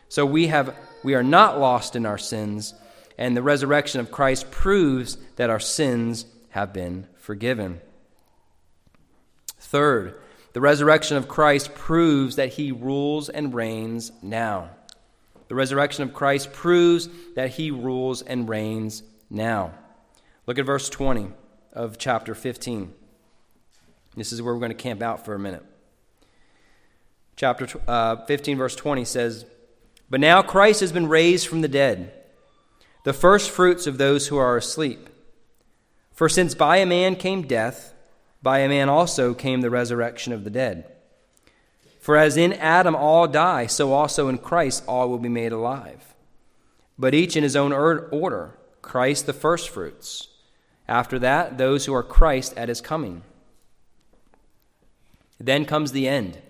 So 0.09 0.25
we 0.25 0.47
have 0.47 0.75
we 1.03 1.15
are 1.15 1.23
not 1.23 1.61
lost 1.61 1.97
in 1.97 2.07
our 2.07 2.17
sins, 2.17 2.73
and 3.19 3.37
the 3.37 3.43
resurrection 3.43 4.01
of 4.01 4.11
Christ 4.11 4.51
proves 4.51 5.19
that 5.37 5.51
our 5.51 5.61
sins 5.61 6.25
have 6.53 6.73
been 6.73 7.09
forgiven. 7.19 7.83
Third, 9.75 10.15
the 10.53 10.61
resurrection 10.61 11.17
of 11.17 11.27
Christ 11.27 11.75
proves 11.75 12.37
that 12.37 12.53
he 12.53 12.71
rules 12.71 13.29
and 13.29 13.53
reigns 13.53 14.13
now. 14.23 14.71
The 15.49 15.57
resurrection 15.57 16.05
of 16.05 16.15
Christ 16.15 16.53
proves 16.53 17.09
that 17.35 17.51
he 17.51 17.73
rules 17.73 18.23
and 18.23 18.49
reigns 18.49 19.03
now. 19.29 19.73
Look 20.47 20.61
at 20.61 20.65
verse 20.65 20.89
20 20.89 21.33
of 21.73 21.99
chapter 21.99 22.37
15. 22.37 22.95
This 24.17 24.31
is 24.31 24.41
where 24.41 24.55
we're 24.55 24.61
going 24.61 24.71
to 24.71 24.77
camp 24.77 25.03
out 25.03 25.25
for 25.25 25.35
a 25.35 25.41
minute. 25.41 25.65
Chapter 27.35 27.67
uh, 27.89 28.25
15, 28.27 28.57
verse 28.57 28.77
20 28.77 29.05
says, 29.05 29.45
But 30.09 30.21
now 30.21 30.41
Christ 30.41 30.83
has 30.83 30.93
been 30.93 31.09
raised 31.09 31.49
from 31.49 31.63
the 31.63 31.69
dead, 31.69 32.13
the 33.03 33.13
first 33.13 33.51
fruits 33.51 33.89
of 33.89 33.99
those 33.99 34.29
who 34.29 34.37
are 34.37 34.57
asleep. 34.57 35.09
For 36.13 36.29
since 36.29 36.55
by 36.55 36.77
a 36.77 36.87
man 36.87 37.17
came 37.17 37.43
death, 37.43 37.94
by 38.45 38.59
a 38.59 38.69
man 38.69 38.91
also 38.91 39.35
came 39.35 39.63
the 39.63 39.71
resurrection 39.71 40.33
of 40.33 40.45
the 40.45 40.51
dead. 40.51 40.85
For 41.99 42.19
as 42.19 42.37
in 42.37 42.53
Adam 42.53 42.95
all 42.95 43.27
die, 43.27 43.67
so 43.67 43.93
also 43.95 44.29
in 44.29 44.37
Christ 44.37 44.85
all 44.87 45.09
will 45.09 45.19
be 45.19 45.31
made 45.31 45.53
alive. 45.53 46.15
But 46.99 47.15
each 47.15 47.37
in 47.37 47.43
his 47.43 47.57
own 47.57 47.73
order 47.73 48.59
Christ 48.83 49.25
the 49.25 49.33
firstfruits. 49.33 50.29
After 50.87 51.19
that, 51.19 51.57
those 51.57 51.87
who 51.87 51.95
are 51.95 52.03
Christ 52.03 52.53
at 52.59 52.69
his 52.69 52.83
coming. 52.83 53.23
Then 55.41 55.65
comes 55.65 55.93
the 55.93 56.07
end, 56.07 56.43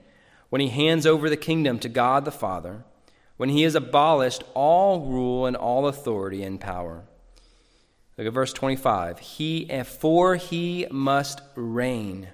when 0.51 0.61
he 0.61 0.69
hands 0.69 1.07
over 1.07 1.31
the 1.31 1.37
kingdom 1.37 1.79
to 1.79 1.89
God 1.89 2.25
the 2.25 2.33
Father, 2.33 2.85
when 3.37 3.49
he 3.49 3.63
has 3.63 3.77
abolished 3.77 4.43
all 4.53 5.07
rule 5.07 5.47
and 5.47 5.57
all 5.57 5.87
authority 5.87 6.43
and 6.43 6.61
power. 6.61 7.05
Look 8.17 8.27
at 8.27 8.33
verse 8.33 8.53
25. 8.53 9.19
He, 9.19 9.67
for 9.85 10.37
he 10.37 10.87
must 10.91 11.41
reign 11.55 12.29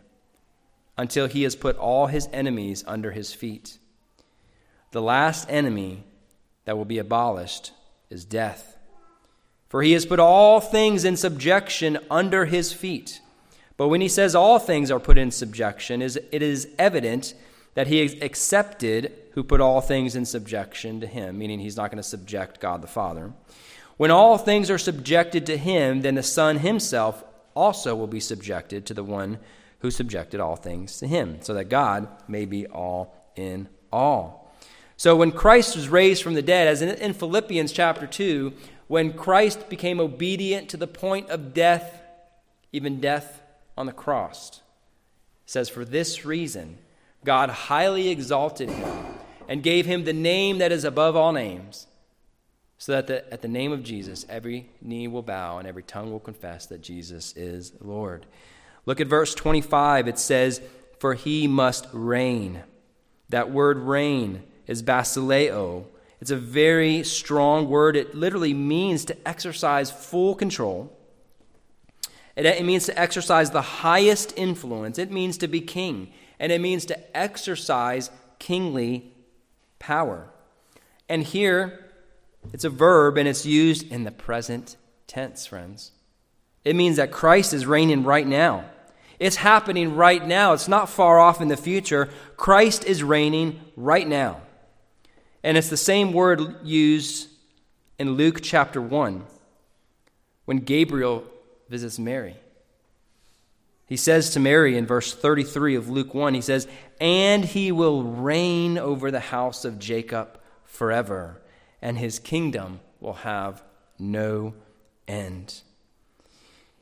until 0.99 1.27
he 1.27 1.45
has 1.45 1.57
put 1.57 1.77
all 1.79 2.07
his 2.07 2.29
enemies 2.33 2.85
under 2.87 3.13
his 3.13 3.33
feet. 3.33 3.79
The 4.93 5.01
last 5.01 5.49
enemy 5.49 6.05
that 6.67 6.77
will 6.77 6.85
be 6.85 6.99
abolished 6.99 7.73
is 8.11 8.25
death. 8.25 8.77
For 9.69 9.83
he 9.83 9.93
has 9.93 10.05
put 10.05 10.19
all 10.19 10.61
things 10.61 11.05
in 11.05 11.17
subjection 11.17 11.99
under 12.11 12.45
his 12.45 12.73
feet. 12.73 13.21
But 13.77 13.89
when 13.89 14.03
he 14.03 14.09
says 14.09 14.35
all 14.35 14.59
things 14.59 14.91
are 14.91 15.01
put 15.01 15.17
in 15.17 15.31
subjection, 15.31 16.03
it 16.03 16.43
is 16.43 16.69
evident 16.79 17.35
that 17.75 17.87
he 17.87 18.03
accepted 18.21 19.13
who 19.33 19.45
put 19.45 19.61
all 19.61 19.81
things 19.81 20.17
in 20.17 20.27
subjection 20.27 21.01
to 21.01 21.07
him, 21.07 21.39
meaning 21.39 21.61
he's 21.61 21.77
not 21.77 21.91
going 21.91 22.03
to 22.03 22.03
subject 22.03 22.61
God 22.61 22.83
the 22.83 22.89
Father. 22.89 23.33
When 24.01 24.11
all 24.11 24.39
things 24.39 24.71
are 24.71 24.79
subjected 24.79 25.45
to 25.45 25.59
him, 25.59 26.01
then 26.01 26.15
the 26.15 26.23
Son 26.23 26.57
himself 26.57 27.23
also 27.55 27.95
will 27.95 28.07
be 28.07 28.19
subjected 28.19 28.87
to 28.87 28.95
the 28.95 29.05
one 29.05 29.39
who 29.81 29.91
subjected 29.91 30.41
all 30.41 30.57
things 30.57 30.97
to 31.01 31.07
him, 31.07 31.43
so 31.43 31.53
that 31.53 31.69
God 31.69 32.09
may 32.27 32.47
be 32.47 32.67
all 32.67 33.15
in 33.37 33.69
all. 33.93 34.55
So 34.97 35.15
when 35.17 35.33
Christ 35.33 35.77
was 35.77 35.91
raised 35.91 36.23
from 36.23 36.33
the 36.33 36.41
dead, 36.41 36.67
as 36.67 36.81
in, 36.81 37.13
Philippians 37.13 37.73
chapter 37.73 38.07
2, 38.07 38.55
when 38.89 39.13
Christ 39.13 39.69
became 39.69 40.01
obedient 40.01 40.71
to 40.71 40.79
the 40.79 40.87
point 40.87 41.29
of 41.29 41.53
death, 41.53 42.01
even 42.73 43.03
death 43.03 43.43
on 43.77 43.85
the 43.85 43.93
cross, 43.93 44.63
says, 45.45 45.69
For 45.69 45.85
this 45.85 46.25
reason, 46.25 46.79
God 47.23 47.51
highly 47.51 48.09
exalted 48.09 48.71
him 48.71 48.97
and 49.47 49.63
gave 49.63 49.85
him 49.85 50.05
the 50.05 50.15
name 50.15 50.57
that 50.57 50.73
is 50.73 50.85
above 50.85 51.17
all 51.17 51.33
names 51.33 51.87
so 52.81 52.93
that 52.93 53.07
the, 53.07 53.31
at 53.31 53.43
the 53.43 53.49
name 53.49 53.73
of 53.73 53.83
Jesus, 53.83 54.25
every 54.31 54.71
knee 54.81 55.07
will 55.07 55.23
bow 55.23 55.59
and 55.59 55.69
every 55.69 55.83
tongue 55.83 56.11
will 56.11 56.19
confess 56.19 56.65
that 56.67 56.81
Jesus 56.81 57.37
is 57.37 57.73
Lord. 57.79 58.25
Look 58.87 59.03
at 59.03 59.07
verse 59.07 59.35
25. 59.35 60.09
It 60.09 60.19
says, 60.19 60.63
For 60.99 61.13
he 61.13 61.47
must 61.47 61.87
reign. 61.93 62.63
That 63.29 63.51
word 63.51 63.77
reign 63.77 64.45
is 64.67 64.83
basileo. 64.83 65.85
It's 66.23 66.31
a 66.31 66.39
very 66.39 67.03
strong 67.03 67.69
word. 67.69 67.97
It 67.97 68.15
literally 68.15 68.55
means 68.55 69.05
to 69.05 69.29
exercise 69.29 69.91
full 69.91 70.35
control. 70.35 70.91
It, 72.35 72.47
it 72.47 72.65
means 72.65 72.87
to 72.87 72.99
exercise 72.99 73.51
the 73.51 73.61
highest 73.61 74.33
influence. 74.39 74.99
It 74.99 75.11
means 75.11 75.37
to 75.39 75.49
be 75.49 75.61
king. 75.61 76.15
And 76.39 76.51
it 76.51 76.63
means 76.63 76.87
to 76.87 77.17
exercise 77.17 78.11
kingly 78.39 79.13
power. 79.79 80.31
And 81.11 81.23
here, 81.23 81.90
it's 82.53 82.65
a 82.65 82.71
verb 82.71 83.17
and 83.17 83.29
it's 83.29 83.47
used 83.47 83.91
in 83.91 84.05
the 84.05 84.11
present 84.11 84.77
tense, 85.07 85.47
friends. 85.47 85.93
It 86.65 86.77
means 86.77 86.97
that 86.97 87.11
Christ 87.11 87.53
is 87.53 87.67
reigning 87.67 88.05
right 88.05 88.27
now. 88.27 88.65
It's 89.19 89.37
happening 89.37 89.97
right 89.97 90.27
now. 90.27 90.53
It's 90.55 90.69
not 90.69 90.89
far 90.89 91.19
off 91.19 91.41
in 91.41 91.49
the 91.49 91.57
future. 91.57 92.09
Christ 92.37 92.85
is 92.85 93.03
reigning 93.03 93.61
right 93.77 94.09
now. 94.09 94.41
And 95.43 95.57
it's 95.57 95.69
the 95.69 95.77
same 95.77 96.13
word 96.13 96.57
used 96.65 97.29
in 97.99 98.13
Luke 98.13 98.41
chapter 98.43 98.81
1 98.81 99.25
when 100.47 100.59
Gabriel 100.59 101.25
visits 101.69 101.99
Mary. 101.99 102.37
He 103.87 103.97
says 103.97 104.31
to 104.31 104.41
Mary 104.41 104.77
in 104.77 104.87
verse 104.87 105.13
33 105.13 105.75
of 105.75 105.89
Luke 105.89 106.15
1, 106.15 106.35
he 106.35 106.41
says, 106.41 106.67
And 107.01 107.45
he 107.45 107.73
will 107.73 108.05
reign 108.05 108.79
over 108.79 109.11
the 109.11 109.21
house 109.21 109.65
of 109.65 109.79
Jacob 109.79 110.39
forever 110.65 111.40
and 111.83 111.99
his 111.99 112.19
kingdom 112.19 112.81
will 113.01 113.15
have 113.15 113.63
no 113.99 114.55
end. 115.09 115.63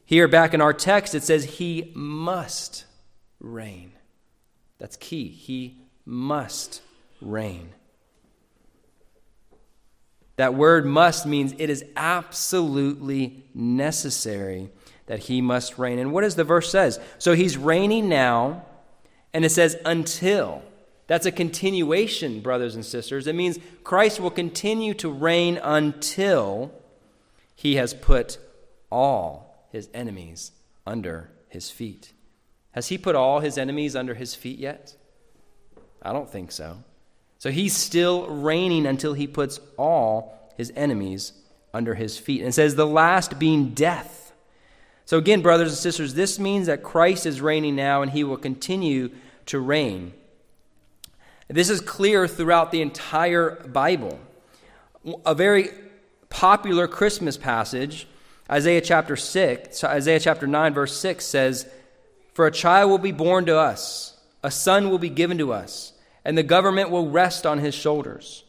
Here, 0.04 0.28
back 0.28 0.54
in 0.54 0.60
our 0.60 0.72
text, 0.72 1.14
it 1.14 1.22
says, 1.22 1.44
He 1.44 1.92
must 1.94 2.84
reign. 3.40 3.92
That's 4.78 4.96
key. 4.96 5.28
He 5.28 5.82
must 6.04 6.80
reign. 7.20 7.70
That 10.36 10.54
word 10.54 10.86
must 10.86 11.26
means 11.26 11.52
it 11.58 11.68
is 11.68 11.84
absolutely 11.96 13.44
necessary 13.54 14.70
that 15.06 15.18
he 15.20 15.40
must 15.40 15.78
reign. 15.78 15.98
And 15.98 16.12
what 16.12 16.20
does 16.20 16.36
the 16.36 16.44
verse 16.44 16.70
says? 16.70 17.00
So 17.18 17.34
he's 17.34 17.56
reigning 17.56 18.08
now, 18.08 18.64
and 19.34 19.44
it 19.44 19.50
says 19.50 19.76
until. 19.84 20.62
That's 21.08 21.26
a 21.26 21.32
continuation, 21.32 22.40
brothers 22.40 22.74
and 22.74 22.84
sisters. 22.84 23.26
It 23.26 23.34
means 23.34 23.58
Christ 23.82 24.20
will 24.20 24.30
continue 24.30 24.94
to 24.94 25.10
reign 25.10 25.58
until 25.62 26.70
he 27.56 27.76
has 27.76 27.94
put 27.94 28.38
all 28.92 29.66
his 29.72 29.88
enemies 29.92 30.52
under 30.86 31.30
his 31.48 31.70
feet. 31.70 32.12
Has 32.72 32.88
he 32.88 32.98
put 32.98 33.16
all 33.16 33.40
his 33.40 33.58
enemies 33.58 33.96
under 33.96 34.14
his 34.14 34.34
feet 34.34 34.58
yet? 34.58 34.94
I 36.02 36.12
don't 36.12 36.30
think 36.30 36.52
so. 36.52 36.84
So 37.38 37.50
he's 37.50 37.74
still 37.74 38.26
reigning 38.26 38.86
until 38.86 39.14
he 39.14 39.26
puts 39.26 39.60
all 39.78 40.52
his 40.58 40.72
enemies 40.76 41.32
under 41.72 41.94
his 41.94 42.18
feet. 42.18 42.40
And 42.40 42.50
it 42.50 42.52
says, 42.52 42.74
the 42.74 42.86
last 42.86 43.38
being 43.38 43.70
death. 43.70 44.32
So 45.06 45.16
again, 45.16 45.40
brothers 45.40 45.70
and 45.70 45.78
sisters, 45.78 46.12
this 46.12 46.38
means 46.38 46.66
that 46.66 46.82
Christ 46.82 47.24
is 47.24 47.40
reigning 47.40 47.76
now 47.76 48.02
and 48.02 48.10
he 48.10 48.24
will 48.24 48.36
continue 48.36 49.10
to 49.46 49.58
reign. 49.58 50.12
This 51.48 51.70
is 51.70 51.80
clear 51.80 52.28
throughout 52.28 52.70
the 52.70 52.82
entire 52.82 53.50
Bible. 53.66 54.20
A 55.24 55.34
very 55.34 55.70
popular 56.28 56.86
Christmas 56.86 57.36
passage 57.36 58.06
Isaiah 58.50 58.80
chapter 58.80 59.14
6, 59.14 59.84
Isaiah 59.84 60.20
chapter 60.20 60.46
9 60.46 60.72
verse 60.72 60.96
6 60.96 61.24
says, 61.24 61.66
"For 62.32 62.46
a 62.46 62.50
child 62.50 62.90
will 62.90 62.98
be 62.98 63.12
born 63.12 63.44
to 63.44 63.58
us, 63.58 64.16
a 64.42 64.50
son 64.50 64.88
will 64.88 64.98
be 64.98 65.10
given 65.10 65.36
to 65.36 65.52
us, 65.52 65.92
and 66.24 66.36
the 66.36 66.42
government 66.42 66.90
will 66.90 67.10
rest 67.10 67.44
on 67.44 67.58
his 67.58 67.74
shoulders." 67.74 68.44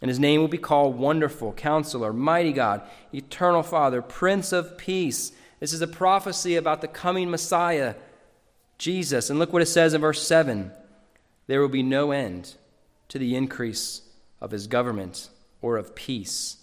And 0.00 0.08
his 0.08 0.20
name 0.20 0.40
will 0.40 0.48
be 0.48 0.58
called 0.58 0.98
Wonderful, 0.98 1.52
Counselor, 1.52 2.12
Mighty 2.12 2.52
God, 2.52 2.82
Eternal 3.12 3.62
Father, 3.62 4.02
Prince 4.02 4.52
of 4.52 4.76
Peace. 4.76 5.32
This 5.60 5.72
is 5.72 5.82
a 5.82 5.86
prophecy 5.86 6.56
about 6.56 6.80
the 6.80 6.88
coming 6.88 7.30
Messiah, 7.30 7.94
Jesus. 8.78 9.30
And 9.30 9.38
look 9.38 9.52
what 9.52 9.62
it 9.62 9.66
says 9.66 9.94
in 9.94 10.00
verse 10.00 10.24
7 10.26 10.72
There 11.46 11.60
will 11.60 11.68
be 11.68 11.82
no 11.82 12.12
end 12.12 12.54
to 13.08 13.18
the 13.18 13.36
increase 13.36 14.02
of 14.40 14.50
his 14.50 14.66
government 14.66 15.28
or 15.60 15.76
of 15.76 15.94
peace 15.94 16.58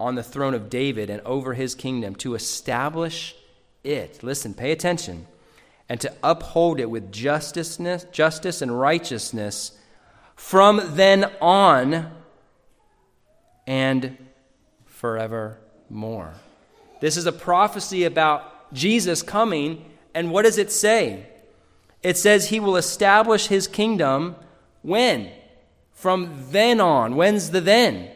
on 0.00 0.14
the 0.14 0.22
throne 0.22 0.54
of 0.54 0.70
David 0.70 1.10
and 1.10 1.20
over 1.22 1.54
his 1.54 1.74
kingdom 1.74 2.14
to 2.16 2.34
establish 2.34 3.34
it. 3.82 4.22
Listen, 4.22 4.54
pay 4.54 4.72
attention. 4.72 5.26
And 5.88 6.00
to 6.02 6.12
uphold 6.22 6.80
it 6.80 6.90
with 6.90 7.10
justice, 7.10 7.78
justice 8.12 8.62
and 8.62 8.78
righteousness 8.78 9.78
from 10.36 10.80
then 10.84 11.30
on 11.40 12.12
and 13.66 14.16
forevermore. 14.84 16.34
This 17.00 17.16
is 17.16 17.26
a 17.26 17.32
prophecy 17.32 18.04
about 18.04 18.72
Jesus 18.72 19.22
coming, 19.22 19.84
and 20.14 20.30
what 20.30 20.42
does 20.42 20.58
it 20.58 20.70
say? 20.70 21.26
It 22.02 22.16
says 22.16 22.48
he 22.48 22.60
will 22.60 22.76
establish 22.76 23.48
his 23.48 23.66
kingdom 23.66 24.36
when? 24.82 25.30
From 25.92 26.46
then 26.50 26.80
on. 26.80 27.16
When's 27.16 27.50
the 27.50 27.60
then? 27.60 28.10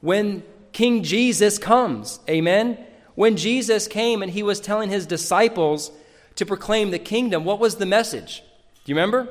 When 0.00 0.42
King 0.72 1.02
Jesus 1.02 1.58
comes. 1.58 2.20
Amen? 2.28 2.78
When 3.14 3.36
Jesus 3.36 3.86
came 3.86 4.22
and 4.22 4.32
he 4.32 4.42
was 4.42 4.60
telling 4.60 4.90
his 4.90 5.06
disciples 5.06 5.90
to 6.36 6.46
proclaim 6.46 6.90
the 6.90 6.98
kingdom, 6.98 7.44
what 7.44 7.58
was 7.58 7.76
the 7.76 7.86
message? 7.86 8.42
Do 8.84 8.92
you 8.92 8.94
remember? 8.94 9.28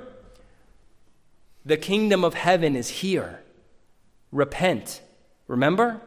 The 1.66 1.78
kingdom 1.78 2.24
of 2.24 2.34
heaven 2.34 2.76
is 2.76 2.90
here. 2.90 3.42
Repent 4.32 5.02
Remember? 5.48 6.02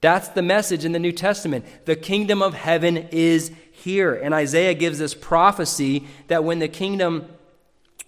That's 0.00 0.28
the 0.28 0.42
message 0.42 0.84
in 0.84 0.92
the 0.92 0.98
New 0.98 1.12
Testament. 1.12 1.64
The 1.84 1.96
kingdom 1.96 2.42
of 2.42 2.54
heaven 2.54 3.08
is 3.12 3.52
here. 3.80 4.14
And 4.14 4.34
Isaiah 4.34 4.74
gives 4.74 4.98
this 4.98 5.14
prophecy 5.14 6.06
that 6.28 6.44
when 6.44 6.58
the 6.58 6.68
kingdom, 6.68 7.26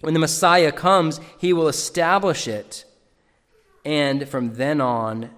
when 0.00 0.14
the 0.14 0.20
Messiah 0.20 0.72
comes, 0.72 1.20
he 1.38 1.52
will 1.52 1.68
establish 1.68 2.46
it. 2.48 2.84
And 3.84 4.28
from 4.28 4.54
then 4.54 4.80
on 4.80 5.30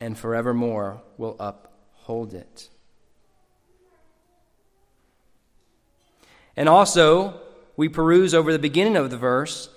and 0.00 0.18
forevermore 0.18 1.02
will 1.16 1.36
uphold 1.40 2.34
it. 2.34 2.68
And 6.56 6.68
also, 6.68 7.40
we 7.76 7.88
peruse 7.88 8.34
over 8.34 8.52
the 8.52 8.58
beginning 8.58 8.96
of 8.96 9.10
the 9.10 9.18
verse 9.18 9.68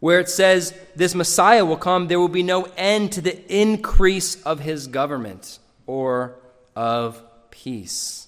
where 0.00 0.20
it 0.20 0.28
says 0.28 0.74
this 0.94 1.14
Messiah 1.14 1.64
will 1.64 1.76
come, 1.76 2.08
there 2.08 2.20
will 2.20 2.28
be 2.28 2.42
no 2.42 2.64
end 2.76 3.12
to 3.12 3.20
the 3.20 3.52
increase 3.52 4.42
of 4.42 4.60
his 4.60 4.86
government 4.86 5.58
or 5.86 6.36
of 6.74 7.22
peace. 7.50 8.25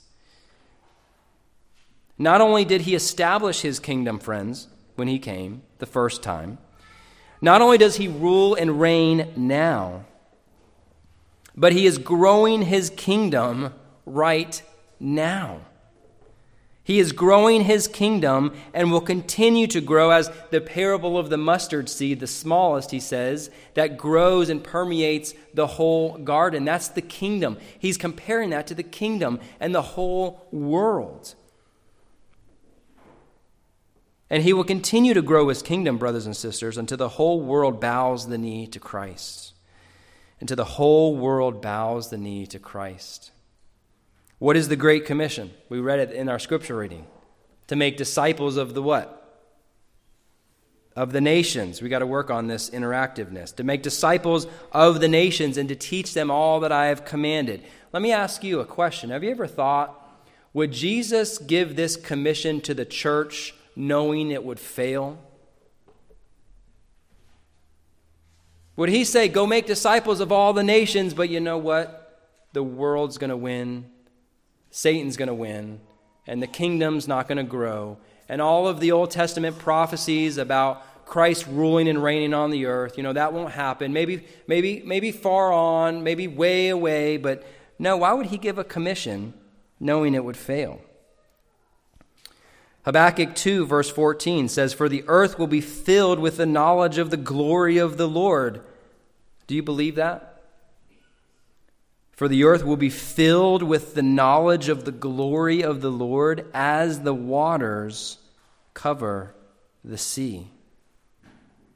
Not 2.18 2.40
only 2.40 2.64
did 2.64 2.82
he 2.82 2.94
establish 2.94 3.60
his 3.60 3.78
kingdom, 3.78 4.18
friends, 4.18 4.68
when 4.96 5.08
he 5.08 5.18
came 5.20 5.62
the 5.78 5.86
first 5.86 6.22
time, 6.22 6.58
not 7.40 7.62
only 7.62 7.78
does 7.78 7.96
he 7.96 8.08
rule 8.08 8.54
and 8.56 8.80
reign 8.80 9.32
now, 9.36 10.04
but 11.54 11.72
he 11.72 11.86
is 11.86 11.98
growing 11.98 12.62
his 12.62 12.90
kingdom 12.90 13.72
right 14.04 14.60
now. 14.98 15.60
He 16.82 16.98
is 16.98 17.12
growing 17.12 17.64
his 17.64 17.86
kingdom 17.86 18.54
and 18.72 18.90
will 18.90 19.02
continue 19.02 19.66
to 19.66 19.80
grow 19.80 20.10
as 20.10 20.30
the 20.50 20.60
parable 20.60 21.18
of 21.18 21.28
the 21.28 21.36
mustard 21.36 21.90
seed, 21.90 22.18
the 22.18 22.26
smallest, 22.26 22.92
he 22.92 22.98
says, 22.98 23.50
that 23.74 23.98
grows 23.98 24.48
and 24.48 24.64
permeates 24.64 25.34
the 25.52 25.66
whole 25.66 26.16
garden. 26.16 26.64
That's 26.64 26.88
the 26.88 27.02
kingdom. 27.02 27.58
He's 27.78 27.98
comparing 27.98 28.50
that 28.50 28.66
to 28.68 28.74
the 28.74 28.82
kingdom 28.82 29.38
and 29.60 29.74
the 29.74 29.82
whole 29.82 30.48
world. 30.50 31.34
And 34.30 34.42
he 34.42 34.52
will 34.52 34.64
continue 34.64 35.14
to 35.14 35.22
grow 35.22 35.48
his 35.48 35.62
kingdom, 35.62 35.96
brothers 35.96 36.26
and 36.26 36.36
sisters, 36.36 36.76
until 36.76 36.98
the 36.98 37.08
whole 37.08 37.40
world 37.40 37.80
bows 37.80 38.28
the 38.28 38.38
knee 38.38 38.66
to 38.66 38.78
Christ. 38.78 39.54
Until 40.40 40.56
the 40.56 40.64
whole 40.64 41.16
world 41.16 41.62
bows 41.62 42.10
the 42.10 42.18
knee 42.18 42.46
to 42.46 42.58
Christ. 42.58 43.32
What 44.38 44.56
is 44.56 44.68
the 44.68 44.76
Great 44.76 45.06
Commission? 45.06 45.52
We 45.68 45.80
read 45.80 45.98
it 45.98 46.12
in 46.12 46.28
our 46.28 46.38
scripture 46.38 46.76
reading. 46.76 47.06
To 47.68 47.76
make 47.76 47.96
disciples 47.96 48.56
of 48.56 48.74
the 48.74 48.82
what? 48.82 49.14
Of 50.94 51.12
the 51.12 51.20
nations. 51.20 51.80
We 51.80 51.88
got 51.88 52.00
to 52.00 52.06
work 52.06 52.30
on 52.30 52.46
this 52.46 52.70
interactiveness. 52.70 53.56
To 53.56 53.64
make 53.64 53.82
disciples 53.82 54.46
of 54.72 55.00
the 55.00 55.08
nations 55.08 55.56
and 55.56 55.68
to 55.70 55.74
teach 55.74 56.12
them 56.12 56.30
all 56.30 56.60
that 56.60 56.72
I 56.72 56.86
have 56.86 57.04
commanded. 57.04 57.62
Let 57.92 58.02
me 58.02 58.12
ask 58.12 58.44
you 58.44 58.60
a 58.60 58.66
question. 58.66 59.10
Have 59.10 59.24
you 59.24 59.30
ever 59.30 59.46
thought, 59.46 60.06
would 60.52 60.72
Jesus 60.72 61.38
give 61.38 61.76
this 61.76 61.96
commission 61.96 62.60
to 62.60 62.74
the 62.74 62.84
church 62.84 63.54
knowing 63.78 64.30
it 64.30 64.44
would 64.44 64.60
fail? 64.60 65.18
Would 68.76 68.90
he 68.90 69.04
say, 69.04 69.28
Go 69.28 69.46
make 69.46 69.66
disciples 69.66 70.20
of 70.20 70.30
all 70.30 70.52
the 70.52 70.62
nations, 70.62 71.14
but 71.14 71.30
you 71.30 71.40
know 71.40 71.56
what? 71.56 72.04
The 72.52 72.62
world's 72.62 73.16
going 73.16 73.30
to 73.30 73.36
win 73.36 73.86
Satan's 74.70 75.16
going 75.16 75.28
to 75.28 75.34
win, 75.34 75.80
and 76.26 76.42
the 76.42 76.46
kingdom's 76.46 77.08
not 77.08 77.28
going 77.28 77.38
to 77.38 77.44
grow. 77.44 77.98
And 78.28 78.42
all 78.42 78.68
of 78.68 78.80
the 78.80 78.92
Old 78.92 79.10
Testament 79.10 79.58
prophecies 79.58 80.36
about 80.36 81.06
Christ 81.06 81.46
ruling 81.46 81.88
and 81.88 82.02
reigning 82.02 82.34
on 82.34 82.50
the 82.50 82.66
earth, 82.66 82.98
you 82.98 83.02
know, 83.02 83.14
that 83.14 83.32
won't 83.32 83.52
happen. 83.52 83.92
Maybe, 83.92 84.26
maybe, 84.46 84.82
maybe 84.84 85.10
far 85.10 85.52
on, 85.52 86.02
maybe 86.04 86.28
way 86.28 86.68
away, 86.68 87.16
but 87.16 87.46
no, 87.78 87.96
why 87.96 88.12
would 88.12 88.26
he 88.26 88.36
give 88.36 88.58
a 88.58 88.64
commission 88.64 89.32
knowing 89.80 90.14
it 90.14 90.24
would 90.24 90.36
fail? 90.36 90.80
Habakkuk 92.88 93.34
2, 93.34 93.66
verse 93.66 93.90
14 93.90 94.48
says, 94.48 94.72
For 94.72 94.88
the 94.88 95.04
earth 95.08 95.38
will 95.38 95.46
be 95.46 95.60
filled 95.60 96.18
with 96.18 96.38
the 96.38 96.46
knowledge 96.46 96.96
of 96.96 97.10
the 97.10 97.18
glory 97.18 97.76
of 97.76 97.98
the 97.98 98.08
Lord. 98.08 98.62
Do 99.46 99.54
you 99.54 99.62
believe 99.62 99.96
that? 99.96 100.40
For 102.12 102.28
the 102.28 102.44
earth 102.44 102.64
will 102.64 102.78
be 102.78 102.88
filled 102.88 103.62
with 103.62 103.94
the 103.94 104.02
knowledge 104.02 104.70
of 104.70 104.86
the 104.86 104.90
glory 104.90 105.62
of 105.62 105.82
the 105.82 105.90
Lord 105.90 106.46
as 106.54 107.00
the 107.02 107.12
waters 107.12 108.16
cover 108.72 109.34
the 109.84 109.98
sea. 109.98 110.46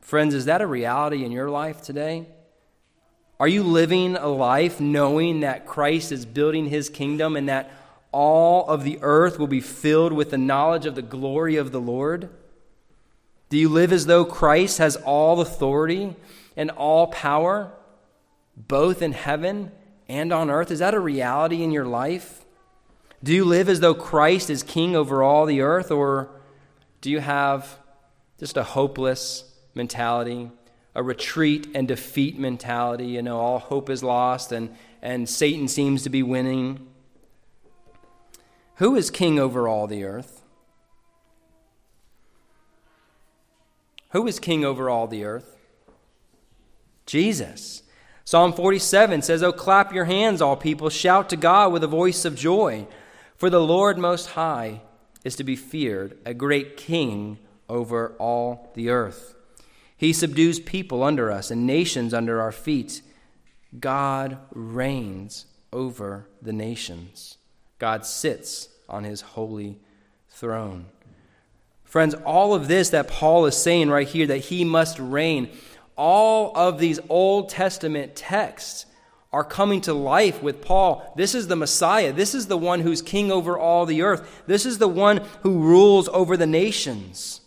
Friends, 0.00 0.32
is 0.32 0.46
that 0.46 0.62
a 0.62 0.66
reality 0.66 1.26
in 1.26 1.30
your 1.30 1.50
life 1.50 1.82
today? 1.82 2.26
Are 3.38 3.48
you 3.48 3.64
living 3.64 4.16
a 4.16 4.28
life 4.28 4.80
knowing 4.80 5.40
that 5.40 5.66
Christ 5.66 6.10
is 6.10 6.24
building 6.24 6.70
his 6.70 6.88
kingdom 6.88 7.36
and 7.36 7.50
that 7.50 7.70
all 8.12 8.66
of 8.68 8.84
the 8.84 8.98
earth 9.00 9.38
will 9.38 9.46
be 9.46 9.60
filled 9.60 10.12
with 10.12 10.30
the 10.30 10.38
knowledge 10.38 10.86
of 10.86 10.94
the 10.94 11.02
glory 11.02 11.56
of 11.56 11.72
the 11.72 11.80
Lord? 11.80 12.28
Do 13.48 13.58
you 13.58 13.68
live 13.68 13.92
as 13.92 14.06
though 14.06 14.24
Christ 14.24 14.78
has 14.78 14.96
all 14.96 15.40
authority 15.40 16.14
and 16.56 16.70
all 16.70 17.08
power, 17.08 17.72
both 18.56 19.02
in 19.02 19.12
heaven 19.12 19.72
and 20.08 20.32
on 20.32 20.50
earth? 20.50 20.70
Is 20.70 20.78
that 20.78 20.94
a 20.94 21.00
reality 21.00 21.62
in 21.62 21.70
your 21.70 21.86
life? 21.86 22.44
Do 23.22 23.32
you 23.32 23.44
live 23.44 23.68
as 23.68 23.80
though 23.80 23.94
Christ 23.94 24.50
is 24.50 24.62
king 24.62 24.96
over 24.96 25.22
all 25.22 25.46
the 25.46 25.60
earth, 25.60 25.90
or 25.90 26.30
do 27.00 27.10
you 27.10 27.20
have 27.20 27.78
just 28.38 28.56
a 28.56 28.62
hopeless 28.62 29.44
mentality, 29.74 30.50
a 30.94 31.02
retreat 31.02 31.68
and 31.74 31.86
defeat 31.86 32.38
mentality? 32.38 33.06
You 33.06 33.22
know, 33.22 33.38
all 33.38 33.58
hope 33.58 33.88
is 33.90 34.02
lost 34.02 34.52
and, 34.52 34.74
and 35.00 35.28
Satan 35.28 35.68
seems 35.68 36.02
to 36.02 36.10
be 36.10 36.22
winning. 36.22 36.88
Who 38.82 38.96
is 38.96 39.12
king 39.12 39.38
over 39.38 39.68
all 39.68 39.86
the 39.86 40.02
earth? 40.02 40.42
Who 44.10 44.26
is 44.26 44.40
king 44.40 44.64
over 44.64 44.90
all 44.90 45.06
the 45.06 45.22
earth? 45.22 45.56
Jesus. 47.06 47.84
Psalm 48.24 48.52
47 48.52 49.22
says, 49.22 49.40
Oh, 49.40 49.52
clap 49.52 49.92
your 49.92 50.06
hands, 50.06 50.42
all 50.42 50.56
people, 50.56 50.90
shout 50.90 51.28
to 51.28 51.36
God 51.36 51.72
with 51.72 51.84
a 51.84 51.86
voice 51.86 52.24
of 52.24 52.34
joy. 52.34 52.88
For 53.36 53.48
the 53.48 53.60
Lord 53.60 53.98
Most 53.98 54.30
High 54.30 54.80
is 55.22 55.36
to 55.36 55.44
be 55.44 55.54
feared, 55.54 56.18
a 56.26 56.34
great 56.34 56.76
king 56.76 57.38
over 57.68 58.16
all 58.18 58.72
the 58.74 58.90
earth. 58.90 59.36
He 59.96 60.12
subdues 60.12 60.58
people 60.58 61.04
under 61.04 61.30
us 61.30 61.52
and 61.52 61.68
nations 61.68 62.12
under 62.12 62.40
our 62.40 62.50
feet. 62.50 63.00
God 63.78 64.38
reigns 64.50 65.46
over 65.72 66.26
the 66.42 66.52
nations. 66.52 67.38
God 67.78 68.04
sits 68.04 68.70
on 68.88 69.04
his 69.04 69.20
holy 69.20 69.78
throne. 70.28 70.86
Friends, 71.84 72.14
all 72.14 72.54
of 72.54 72.68
this 72.68 72.90
that 72.90 73.08
Paul 73.08 73.46
is 73.46 73.56
saying 73.56 73.90
right 73.90 74.08
here, 74.08 74.26
that 74.26 74.38
he 74.38 74.64
must 74.64 74.98
reign, 74.98 75.50
all 75.96 76.56
of 76.56 76.78
these 76.78 76.98
Old 77.08 77.50
Testament 77.50 78.16
texts 78.16 78.86
are 79.32 79.44
coming 79.44 79.80
to 79.82 79.94
life 79.94 80.42
with 80.42 80.62
Paul. 80.62 81.12
This 81.16 81.34
is 81.34 81.48
the 81.48 81.56
Messiah. 81.56 82.12
This 82.12 82.34
is 82.34 82.46
the 82.46 82.56
one 82.56 82.80
who's 82.80 83.02
king 83.02 83.32
over 83.32 83.58
all 83.58 83.86
the 83.86 84.02
earth. 84.02 84.42
This 84.46 84.66
is 84.66 84.78
the 84.78 84.88
one 84.88 85.22
who 85.42 85.60
rules 85.60 86.08
over 86.08 86.36
the 86.36 86.46
nations. 86.46 87.40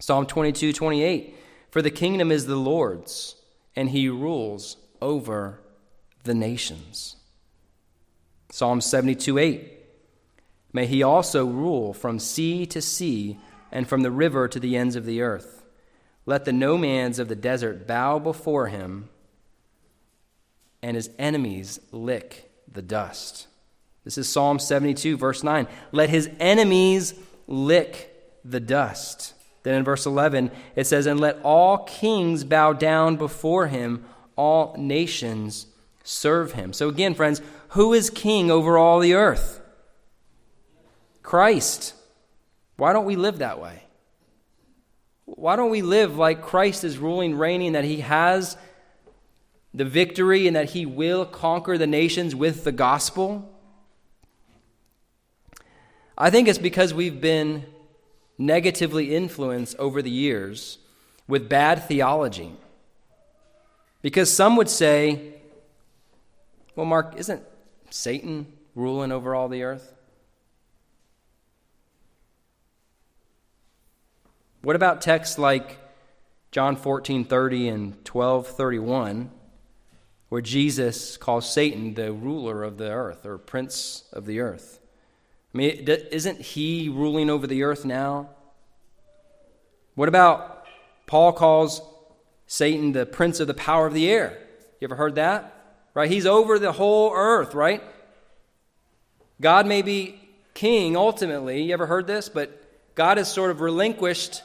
Psalm 0.00 0.26
22 0.26 0.72
28 0.72 1.34
For 1.70 1.82
the 1.82 1.90
kingdom 1.90 2.30
is 2.30 2.46
the 2.46 2.56
Lord's, 2.56 3.36
and 3.74 3.90
he 3.90 4.08
rules 4.08 4.76
over 5.02 5.60
the 6.22 6.34
nations. 6.34 7.16
Psalm 8.50 8.80
72 8.80 9.38
8 9.38 9.77
May 10.72 10.86
he 10.86 11.02
also 11.02 11.46
rule 11.46 11.92
from 11.92 12.18
sea 12.18 12.66
to 12.66 12.82
sea 12.82 13.38
and 13.72 13.88
from 13.88 14.02
the 14.02 14.10
river 14.10 14.48
to 14.48 14.60
the 14.60 14.76
ends 14.76 14.96
of 14.96 15.06
the 15.06 15.22
earth. 15.22 15.64
Let 16.26 16.44
the 16.44 16.52
nomads 16.52 17.18
of 17.18 17.28
the 17.28 17.36
desert 17.36 17.86
bow 17.86 18.18
before 18.18 18.66
him 18.66 19.08
and 20.82 20.94
his 20.94 21.10
enemies 21.18 21.80
lick 21.90 22.50
the 22.70 22.82
dust. 22.82 23.46
This 24.04 24.18
is 24.18 24.28
Psalm 24.28 24.58
72, 24.58 25.16
verse 25.16 25.42
9. 25.42 25.66
Let 25.92 26.10
his 26.10 26.30
enemies 26.38 27.14
lick 27.46 28.14
the 28.44 28.60
dust. 28.60 29.34
Then 29.64 29.74
in 29.74 29.84
verse 29.84 30.06
11, 30.06 30.50
it 30.76 30.86
says, 30.86 31.06
And 31.06 31.20
let 31.20 31.40
all 31.42 31.78
kings 31.78 32.44
bow 32.44 32.72
down 32.72 33.16
before 33.16 33.66
him, 33.66 34.04
all 34.36 34.74
nations 34.78 35.66
serve 36.04 36.52
him. 36.52 36.72
So 36.72 36.88
again, 36.88 37.14
friends, 37.14 37.42
who 37.70 37.92
is 37.92 38.08
king 38.08 38.50
over 38.50 38.78
all 38.78 39.00
the 39.00 39.14
earth? 39.14 39.60
Christ. 41.28 41.92
Why 42.78 42.94
don't 42.94 43.04
we 43.04 43.14
live 43.14 43.40
that 43.40 43.60
way? 43.60 43.82
Why 45.26 45.56
don't 45.56 45.68
we 45.68 45.82
live 45.82 46.16
like 46.16 46.40
Christ 46.40 46.84
is 46.84 46.96
ruling, 46.96 47.36
reigning, 47.36 47.72
that 47.72 47.84
he 47.84 48.00
has 48.00 48.56
the 49.74 49.84
victory 49.84 50.46
and 50.46 50.56
that 50.56 50.70
he 50.70 50.86
will 50.86 51.26
conquer 51.26 51.76
the 51.76 51.86
nations 51.86 52.34
with 52.34 52.64
the 52.64 52.72
gospel? 52.72 53.46
I 56.16 56.30
think 56.30 56.48
it's 56.48 56.56
because 56.56 56.94
we've 56.94 57.20
been 57.20 57.66
negatively 58.38 59.14
influenced 59.14 59.76
over 59.78 60.00
the 60.00 60.10
years 60.10 60.78
with 61.26 61.46
bad 61.46 61.84
theology. 61.84 62.52
Because 64.00 64.32
some 64.32 64.56
would 64.56 64.70
say, 64.70 65.34
well, 66.74 66.86
Mark, 66.86 67.16
isn't 67.18 67.42
Satan 67.90 68.46
ruling 68.74 69.12
over 69.12 69.34
all 69.34 69.50
the 69.50 69.62
earth? 69.62 69.92
What 74.68 74.76
about 74.76 75.00
texts 75.00 75.38
like 75.38 75.78
John 76.50 76.76
14 76.76 77.24
30 77.24 77.68
and 77.68 78.04
12 78.04 78.48
31? 78.48 79.30
where 80.28 80.42
Jesus 80.42 81.16
calls 81.16 81.50
Satan 81.50 81.94
the 81.94 82.12
ruler 82.12 82.62
of 82.62 82.76
the 82.76 82.90
earth 82.90 83.24
or 83.24 83.38
prince 83.38 84.04
of 84.12 84.26
the 84.26 84.40
earth. 84.40 84.78
I 85.54 85.56
mean, 85.56 85.88
isn't 85.88 86.42
he 86.42 86.90
ruling 86.90 87.30
over 87.30 87.46
the 87.46 87.62
earth 87.62 87.86
now? 87.86 88.28
What 89.94 90.10
about 90.10 90.66
Paul 91.06 91.32
calls 91.32 91.80
Satan 92.46 92.92
the 92.92 93.06
prince 93.06 93.40
of 93.40 93.46
the 93.46 93.54
power 93.54 93.86
of 93.86 93.94
the 93.94 94.10
air? 94.10 94.36
You 94.82 94.86
ever 94.86 94.96
heard 94.96 95.14
that? 95.14 95.80
Right? 95.94 96.10
He's 96.10 96.26
over 96.26 96.58
the 96.58 96.72
whole 96.72 97.10
earth, 97.14 97.54
right? 97.54 97.82
God 99.40 99.66
may 99.66 99.80
be 99.80 100.20
king 100.52 100.94
ultimately. 100.94 101.62
You 101.62 101.72
ever 101.72 101.86
heard 101.86 102.06
this? 102.06 102.28
But 102.28 102.94
God 102.94 103.16
has 103.16 103.32
sort 103.32 103.50
of 103.50 103.62
relinquished 103.62 104.42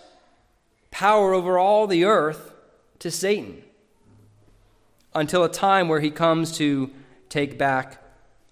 power 0.93 1.33
over 1.33 1.57
all 1.57 1.87
the 1.87 2.05
earth 2.05 2.53
to 2.99 3.09
Satan 3.09 3.63
until 5.15 5.43
a 5.43 5.49
time 5.49 5.89
where 5.89 5.99
he 5.99 6.11
comes 6.11 6.55
to 6.57 6.91
take 7.29 7.57
back 7.57 7.97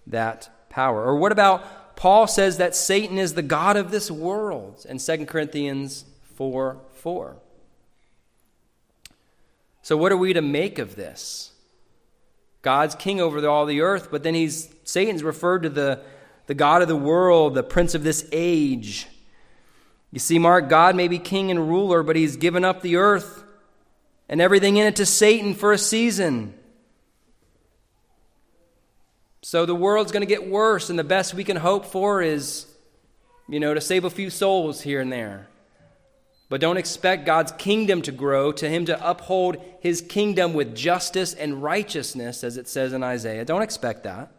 that 0.08 0.50
power. 0.68 1.04
Or 1.04 1.16
what 1.16 1.30
about 1.30 1.94
Paul 1.94 2.26
says 2.26 2.56
that 2.56 2.74
Satan 2.74 3.16
is 3.16 3.34
the 3.34 3.42
God 3.42 3.76
of 3.76 3.92
this 3.92 4.10
world 4.10 4.84
in 4.88 4.98
2 4.98 5.26
Corinthians 5.26 6.04
4 6.34 6.78
4. 6.94 7.36
So, 9.82 9.96
what 9.96 10.10
are 10.10 10.16
we 10.16 10.32
to 10.32 10.42
make 10.42 10.80
of 10.80 10.96
this? 10.96 11.52
God's 12.60 12.96
king 12.96 13.20
over 13.20 13.46
all 13.46 13.66
the 13.66 13.80
earth, 13.80 14.08
but 14.10 14.24
then 14.24 14.34
he's 14.34 14.68
Satan's 14.82 15.22
referred 15.22 15.62
to 15.62 15.68
the, 15.68 16.00
the 16.46 16.54
God 16.54 16.82
of 16.82 16.88
the 16.88 16.96
world, 16.96 17.54
the 17.54 17.62
prince 17.62 17.94
of 17.94 18.02
this 18.02 18.28
age. 18.32 19.06
You 20.12 20.18
see, 20.18 20.38
Mark, 20.38 20.68
God 20.68 20.94
may 20.94 21.08
be 21.08 21.18
king 21.18 21.50
and 21.50 21.68
ruler, 21.68 22.02
but 22.02 22.16
he's 22.16 22.36
given 22.36 22.64
up 22.64 22.82
the 22.82 22.96
earth 22.96 23.42
and 24.28 24.40
everything 24.40 24.76
in 24.76 24.86
it 24.86 24.96
to 24.96 25.06
Satan 25.06 25.54
for 25.54 25.72
a 25.72 25.78
season. 25.78 26.54
So 29.40 29.66
the 29.66 29.74
world's 29.74 30.12
going 30.12 30.20
to 30.22 30.26
get 30.26 30.48
worse, 30.48 30.90
and 30.90 30.98
the 30.98 31.04
best 31.04 31.34
we 31.34 31.44
can 31.44 31.56
hope 31.56 31.86
for 31.86 32.22
is, 32.22 32.66
you 33.48 33.58
know, 33.58 33.74
to 33.74 33.80
save 33.80 34.04
a 34.04 34.10
few 34.10 34.30
souls 34.30 34.82
here 34.82 35.00
and 35.00 35.10
there. 35.10 35.48
But 36.48 36.60
don't 36.60 36.76
expect 36.76 37.24
God's 37.24 37.50
kingdom 37.52 38.02
to 38.02 38.12
grow, 38.12 38.52
to 38.52 38.68
Him 38.68 38.84
to 38.84 39.10
uphold 39.10 39.56
His 39.80 40.02
kingdom 40.02 40.52
with 40.52 40.76
justice 40.76 41.32
and 41.32 41.62
righteousness, 41.62 42.44
as 42.44 42.58
it 42.58 42.68
says 42.68 42.92
in 42.92 43.02
Isaiah. 43.02 43.46
Don't 43.46 43.62
expect 43.62 44.04
that. 44.04 44.30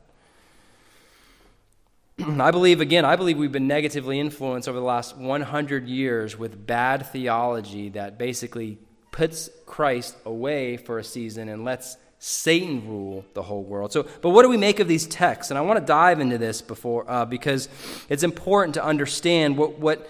I 2.20 2.51
believe, 2.51 2.80
again, 2.80 3.05
I 3.05 3.16
believe 3.16 3.38
we've 3.38 3.51
been 3.51 3.68
negatively 3.68 4.20
influenced 4.20 4.68
over 4.68 4.78
the 4.78 4.86
last 4.86 5.18
100 5.18 5.88
years 5.88 6.38
with 6.38 6.66
bad 6.66 7.07
theology 7.07 7.89
that 7.89 8.18
basically 8.18 8.78
puts 9.11 9.49
Christ 9.66 10.16
away 10.26 10.78
for 10.78 10.99
a 10.99 11.03
season 11.03 11.49
and 11.49 11.64
lets 11.64 11.97
Satan 12.20 12.88
rule 12.88 13.26
the 13.34 13.41
whole 13.41 13.64
world. 13.64 13.91
So, 13.91 14.07
but 14.22 14.30
what 14.30 14.43
do 14.43 14.49
we 14.49 14.57
make 14.57 14.80
of 14.80 14.88
these 14.88 15.05
texts? 15.07 15.51
And 15.51 15.57
I 15.57 15.61
want 15.61 15.80
to 15.80 15.86
dive 15.86 16.20
into 16.20 16.38
this 16.38 16.61
before 16.61 17.09
uh, 17.09 17.26
because 17.26 17.68
it's 18.09 18.24
important 18.24 18.76
to 18.76 18.84
understand 18.84 19.57
what 19.57 19.78
what 19.78 20.09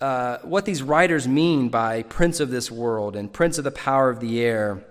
uh, 0.00 0.38
what 0.38 0.64
these 0.64 0.82
writers 0.82 1.28
mean 1.28 1.68
by 1.68 2.02
prince 2.04 2.40
of 2.40 2.50
this 2.50 2.70
world 2.70 3.14
and 3.14 3.30
prince 3.30 3.58
of 3.58 3.64
the 3.64 3.70
power 3.70 4.08
of 4.08 4.20
the 4.20 4.40
air. 4.40 4.82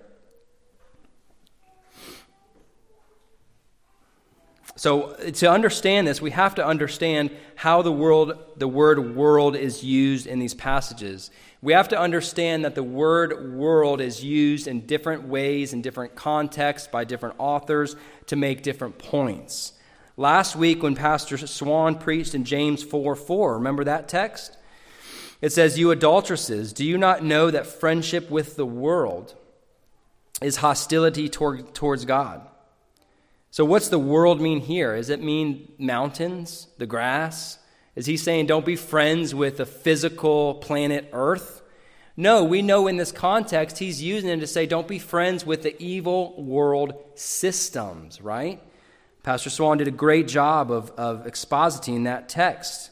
So, 4.80 5.12
to 5.34 5.52
understand 5.52 6.08
this, 6.08 6.22
we 6.22 6.32
have 6.32 6.56
to 6.56 6.66
understand 6.66 7.32
how 7.56 7.82
the 7.82 7.92
world, 7.92 8.38
the 8.56 8.66
word 8.66 9.14
world 9.14 9.58
is 9.58 9.84
used 9.84 10.26
in 10.26 10.40
these 10.40 10.54
passages. 10.54 11.32
We 11.62 11.74
have 11.74 11.90
to 11.90 12.00
understand 12.00 12.64
that 12.64 12.76
the 12.76 12.84
word 12.84 13.58
world 13.58 14.00
is 14.00 14.24
used 14.24 14.70
in 14.70 14.86
different 14.86 15.24
ways, 15.24 15.74
in 15.74 15.82
different 15.82 16.16
contexts, 16.16 16.88
by 16.88 17.04
different 17.04 17.36
authors 17.40 17.98
to 18.28 18.38
make 18.38 18.64
different 18.64 18.98
points. 18.98 19.74
Last 20.16 20.56
week, 20.56 20.82
when 20.82 20.96
Pastor 20.96 21.38
Swan 21.38 21.96
preached 21.96 22.34
in 22.34 22.46
James 22.46 22.82
4 22.82 23.18
4, 23.18 23.56
remember 23.56 23.84
that 23.84 24.08
text? 24.08 24.56
It 25.42 25.52
says, 25.52 25.78
You 25.78 25.92
adulteresses, 25.92 26.72
do 26.72 26.86
you 26.86 26.98
not 26.98 27.22
know 27.22 27.52
that 27.52 27.68
friendship 27.68 28.32
with 28.32 28.56
the 28.56 28.66
world 28.66 29.36
is 30.42 30.56
hostility 30.56 31.28
toward, 31.28 31.76
towards 31.76 32.06
God? 32.06 32.49
So, 33.52 33.66
what's 33.66 33.90
the 33.90 34.00
world 34.00 34.40
mean 34.40 34.62
here? 34.62 34.96
Does 34.96 35.10
it 35.10 35.24
mean 35.24 35.72
mountains, 35.80 36.68
the 36.78 36.86
grass? 36.86 37.58
Is 37.96 38.06
he 38.06 38.16
saying 38.16 38.46
don't 38.46 38.66
be 38.66 38.76
friends 38.76 39.34
with 39.34 39.58
the 39.58 39.66
physical 39.66 40.56
planet 40.56 41.10
Earth? 41.12 41.62
No, 42.16 42.44
we 42.44 42.62
know 42.62 42.88
in 42.88 42.98
this 42.98 43.12
context 43.12 43.80
he's 43.80 44.04
using 44.04 44.30
it 44.30 44.40
to 44.42 44.48
say 44.48 44.66
don't 44.66 44.88
be 44.88 45.00
friends 45.00 45.46
with 45.46 45.64
the 45.64 45.82
evil 45.82 46.42
world 46.42 46.94
systems, 47.16 48.22
right? 48.22 48.62
Pastor 49.24 49.50
Swan 49.50 49.78
did 49.78 49.88
a 49.88 49.92
great 49.92 50.28
job 50.28 50.72
of, 50.72 50.92
of 50.92 51.26
expositing 51.26 52.04
that 52.04 52.30
text. 52.30 52.92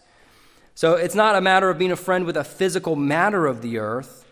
So 0.76 0.94
it's 0.94 1.16
not 1.16 1.36
a 1.36 1.42
matter 1.42 1.70
of 1.70 1.78
being 1.78 1.92
a 1.92 1.96
friend 1.96 2.26
with 2.26 2.38
a 2.38 2.44
physical 2.44 2.96
matter 2.96 3.48
of 3.48 3.62
the 3.62 3.78
earth, 3.78 4.26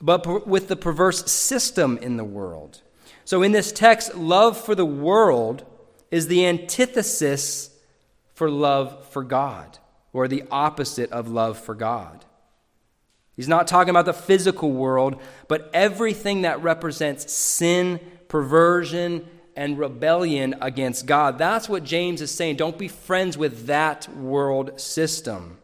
but 0.00 0.22
per- 0.22 0.38
with 0.38 0.68
the 0.68 0.76
perverse 0.76 1.30
system 1.30 1.98
in 1.98 2.16
the 2.16 2.24
world. 2.24 2.82
So 3.24 3.42
in 3.42 3.52
this 3.52 3.72
text, 3.72 4.14
love 4.14 4.56
for 4.56 4.74
the 4.74 4.86
world 4.86 5.64
is 6.12 6.28
the 6.28 6.46
antithesis 6.46 7.70
for 8.34 8.48
love 8.48 9.04
for 9.08 9.24
God 9.24 9.78
or 10.12 10.28
the 10.28 10.44
opposite 10.50 11.10
of 11.10 11.28
love 11.28 11.58
for 11.58 11.74
God. 11.74 12.24
He's 13.34 13.48
not 13.48 13.66
talking 13.66 13.90
about 13.90 14.04
the 14.04 14.12
physical 14.12 14.70
world, 14.70 15.20
but 15.48 15.70
everything 15.72 16.42
that 16.42 16.62
represents 16.62 17.32
sin, 17.32 17.98
perversion, 18.28 19.26
and 19.56 19.78
rebellion 19.78 20.54
against 20.60 21.06
God. 21.06 21.38
That's 21.38 21.68
what 21.68 21.82
James 21.82 22.20
is 22.20 22.30
saying. 22.30 22.56
Don't 22.56 22.78
be 22.78 22.88
friends 22.88 23.38
with 23.38 23.66
that 23.66 24.06
world 24.14 24.78
system. 24.78 25.56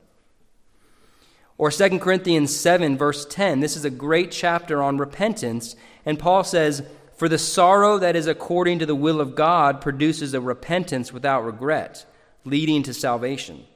Or 1.59 1.71
2 1.71 1.99
Corinthians 1.99 2.57
7, 2.57 2.97
verse 2.97 3.27
10. 3.27 3.61
This 3.61 3.77
is 3.77 3.85
a 3.85 3.91
great 3.91 4.31
chapter 4.31 4.83
on 4.83 4.97
repentance. 4.97 5.77
And 6.07 6.19
Paul 6.19 6.45
says, 6.45 6.87
For 7.19 7.29
the 7.29 7.37
sorrow 7.37 7.99
that 7.99 8.17
is 8.17 8.27
according 8.27 8.79
to 8.79 8.87
the 8.87 8.95
will 8.95 9.21
of 9.21 9.35
God 9.35 9.83
produces 9.83 10.33
a 10.33 10.41
repentance 10.41 11.13
without 11.13 11.45
regret, 11.45 12.07
leading 12.45 12.83
to 12.85 12.95
salvation 12.95 13.67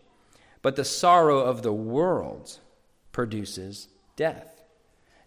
but 0.63 0.77
the 0.77 0.85
sorrow 0.85 1.41
of 1.41 1.63
the 1.63 1.73
world 1.73 2.59
produces 3.11 3.89
death. 4.17 4.63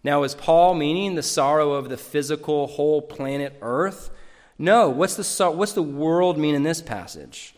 Now, 0.02 0.22
is 0.22 0.34
Paul 0.34 0.74
meaning 0.74 1.14
the 1.14 1.22
sorrow 1.22 1.72
of 1.72 1.88
the 1.88 1.96
physical 1.96 2.66
whole 2.66 3.02
planet 3.02 3.56
Earth? 3.60 4.10
No. 4.58 4.88
What's 4.88 5.16
the, 5.16 5.50
what's 5.50 5.72
the 5.72 5.82
world 5.82 6.38
mean 6.38 6.54
in 6.54 6.62
this 6.62 6.80
passage? 6.80 7.54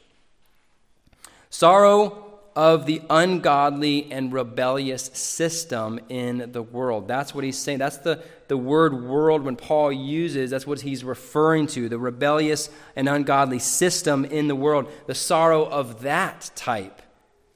Sorrow 1.50 2.24
of 2.56 2.86
the 2.86 3.00
ungodly 3.08 4.10
and 4.10 4.32
rebellious 4.32 5.04
system 5.14 6.00
in 6.08 6.50
the 6.52 6.62
world. 6.62 7.06
That's 7.06 7.34
what 7.34 7.44
he's 7.44 7.58
saying. 7.58 7.78
That's 7.78 7.98
the, 7.98 8.24
the 8.48 8.56
word 8.56 9.04
world 9.04 9.42
when 9.42 9.56
Paul 9.56 9.92
uses, 9.92 10.50
that's 10.50 10.66
what 10.66 10.80
he's 10.80 11.04
referring 11.04 11.66
to 11.68 11.88
the 11.88 11.98
rebellious 11.98 12.70
and 12.96 13.08
ungodly 13.08 13.58
system 13.58 14.24
in 14.24 14.48
the 14.48 14.56
world. 14.56 14.90
The 15.06 15.14
sorrow 15.14 15.64
of 15.64 16.02
that 16.02 16.50
type 16.56 17.02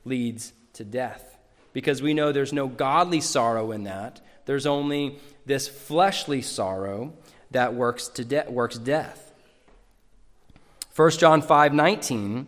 leads 0.05 0.53
to 0.75 0.85
death. 0.85 1.39
Because 1.73 2.03
we 2.03 2.13
know 2.13 2.31
there's 2.31 2.53
no 2.53 2.69
godly 2.69 3.21
sorrow 3.21 3.73
in 3.73 3.85
that, 3.85 4.21
there's 4.45 4.67
only 4.67 5.19
this 5.47 5.69
fleshly 5.69 6.43
sorrow 6.43 7.15
that 7.53 7.75
works, 7.75 8.09
to 8.09 8.25
de- 8.25 8.51
works 8.51 8.77
death. 8.77 9.33
1 10.95 11.11
John 11.13 11.41
5 11.41 11.73
19 11.73 12.47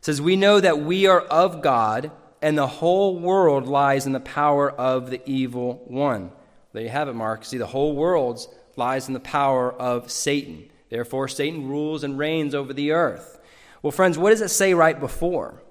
says, 0.00 0.22
We 0.22 0.36
know 0.36 0.60
that 0.60 0.80
we 0.80 1.06
are 1.06 1.20
of 1.20 1.60
God, 1.60 2.10
and 2.40 2.56
the 2.56 2.66
whole 2.66 3.18
world 3.18 3.66
lies 3.66 4.06
in 4.06 4.12
the 4.12 4.20
power 4.20 4.70
of 4.70 5.10
the 5.10 5.20
evil 5.28 5.82
one. 5.86 6.30
There 6.74 6.82
you 6.82 6.90
have 6.90 7.08
it, 7.08 7.14
Mark. 7.14 7.46
See, 7.46 7.56
the 7.56 7.68
whole 7.68 7.94
world 7.94 8.46
lies 8.76 9.08
in 9.08 9.14
the 9.14 9.20
power 9.20 9.72
of 9.72 10.10
Satan. 10.10 10.68
Therefore, 10.90 11.28
Satan 11.28 11.68
rules 11.68 12.04
and 12.04 12.18
reigns 12.18 12.54
over 12.54 12.74
the 12.74 12.90
earth. 12.90 13.40
Well, 13.80 13.92
friends, 13.92 14.18
what 14.18 14.30
does 14.30 14.42
it 14.42 14.48
say 14.48 14.74
right 14.74 14.98
before? 15.00 15.62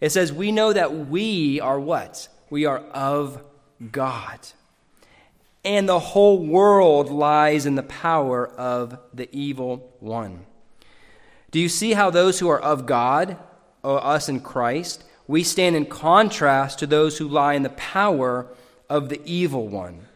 It 0.00 0.10
says, 0.10 0.32
We 0.32 0.50
know 0.50 0.72
that 0.72 1.06
we 1.06 1.60
are 1.60 1.78
what? 1.78 2.28
We 2.50 2.64
are 2.64 2.78
of 2.78 3.44
God. 3.92 4.40
And 5.64 5.88
the 5.88 6.00
whole 6.00 6.44
world 6.44 7.10
lies 7.10 7.66
in 7.66 7.76
the 7.76 7.82
power 7.84 8.48
of 8.48 8.98
the 9.14 9.28
evil 9.30 9.92
one. 10.00 10.46
Do 11.50 11.60
you 11.60 11.68
see 11.68 11.92
how 11.92 12.10
those 12.10 12.40
who 12.40 12.48
are 12.48 12.60
of 12.60 12.86
God 12.86 13.36
us 13.84 14.28
in 14.28 14.40
Christ, 14.40 15.04
we 15.26 15.42
stand 15.42 15.76
in 15.76 15.86
contrast 15.86 16.78
to 16.78 16.86
those 16.86 17.18
who 17.18 17.28
lie 17.28 17.54
in 17.54 17.62
the 17.62 17.70
power 17.70 18.46
of 18.88 19.08
the 19.08 19.20
evil 19.24 19.68
one. 19.68 20.07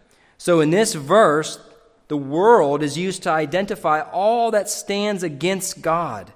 So 0.43 0.59
in 0.59 0.71
this 0.71 0.93
verse, 0.95 1.61
the 2.09 2.17
world 2.17 2.83
is 2.83 2.99
used 2.99 3.23
to 3.23 3.31
identify 3.31 4.01
all 4.01 4.51
that 4.51 4.69
stands 4.69 5.23
against 5.23 5.83
God 5.83 6.33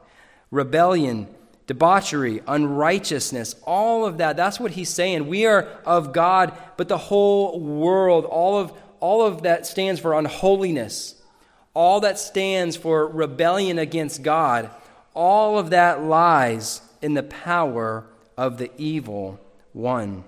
rebellion, 0.53 1.27
debauchery, 1.67 2.41
unrighteousness, 2.47 3.57
all 3.65 4.07
of 4.07 4.19
that. 4.19 4.37
That's 4.37 4.61
what 4.61 4.71
he's 4.71 4.91
saying. 4.91 5.27
We 5.27 5.45
are 5.45 5.63
of 5.85 6.13
God, 6.13 6.57
but 6.77 6.87
the 6.87 6.97
whole 6.97 7.59
world, 7.59 8.25
all 8.27 8.59
of, 8.59 8.73
all 9.01 9.27
of 9.27 9.43
that 9.43 9.67
stands 9.67 10.01
for 10.01 10.17
unholiness, 10.17 11.21
all 11.75 11.99
that 12.03 12.17
stands 12.21 12.77
for 12.77 13.09
rebellion 13.09 13.77
against 13.77 14.23
God, 14.23 14.71
all 15.15 15.59
of 15.59 15.71
that 15.71 16.05
lies 16.05 16.81
in 17.03 17.15
the 17.15 17.25
power 17.25 18.07
of 18.37 18.59
the 18.59 18.71
evil 18.79 19.41
one. 19.73 20.23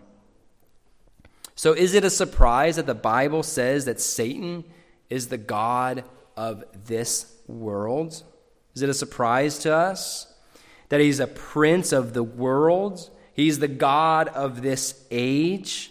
So, 1.59 1.73
is 1.73 1.95
it 1.95 2.05
a 2.05 2.11
surprise 2.11 2.77
that 2.77 2.87
the 2.87 2.95
Bible 2.95 3.43
says 3.43 3.87
that 3.87 4.01
Satan 4.01 4.63
is 5.11 5.27
the 5.27 5.37
God 5.37 6.05
of 6.37 6.63
this 6.87 7.35
world? 7.49 8.23
Is 8.77 8.83
it 8.83 8.89
a 8.89 8.95
surprise 8.95 9.59
to 9.61 9.75
us 9.75 10.33
that 10.89 11.01
he's 11.01 11.19
a 11.19 11.27
prince 11.27 11.91
of 11.93 12.15
the 12.15 12.23
world? 12.23 13.11
He's 13.35 13.59
the 13.59 13.67
God 13.67 14.29
of 14.29 14.63
this 14.63 15.05
age? 15.11 15.91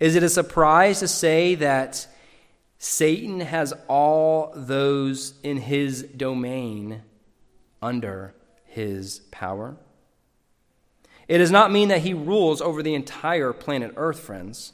Is 0.00 0.16
it 0.16 0.22
a 0.22 0.28
surprise 0.30 1.00
to 1.00 1.08
say 1.08 1.54
that 1.56 2.06
Satan 2.78 3.40
has 3.40 3.74
all 3.88 4.54
those 4.56 5.34
in 5.42 5.58
his 5.58 6.02
domain 6.02 7.02
under 7.82 8.34
his 8.64 9.18
power? 9.30 9.76
It 11.28 11.36
does 11.36 11.50
not 11.50 11.70
mean 11.70 11.88
that 11.88 12.00
he 12.00 12.14
rules 12.14 12.62
over 12.62 12.82
the 12.82 12.94
entire 12.94 13.52
planet 13.52 13.92
Earth, 13.96 14.20
friends. 14.20 14.72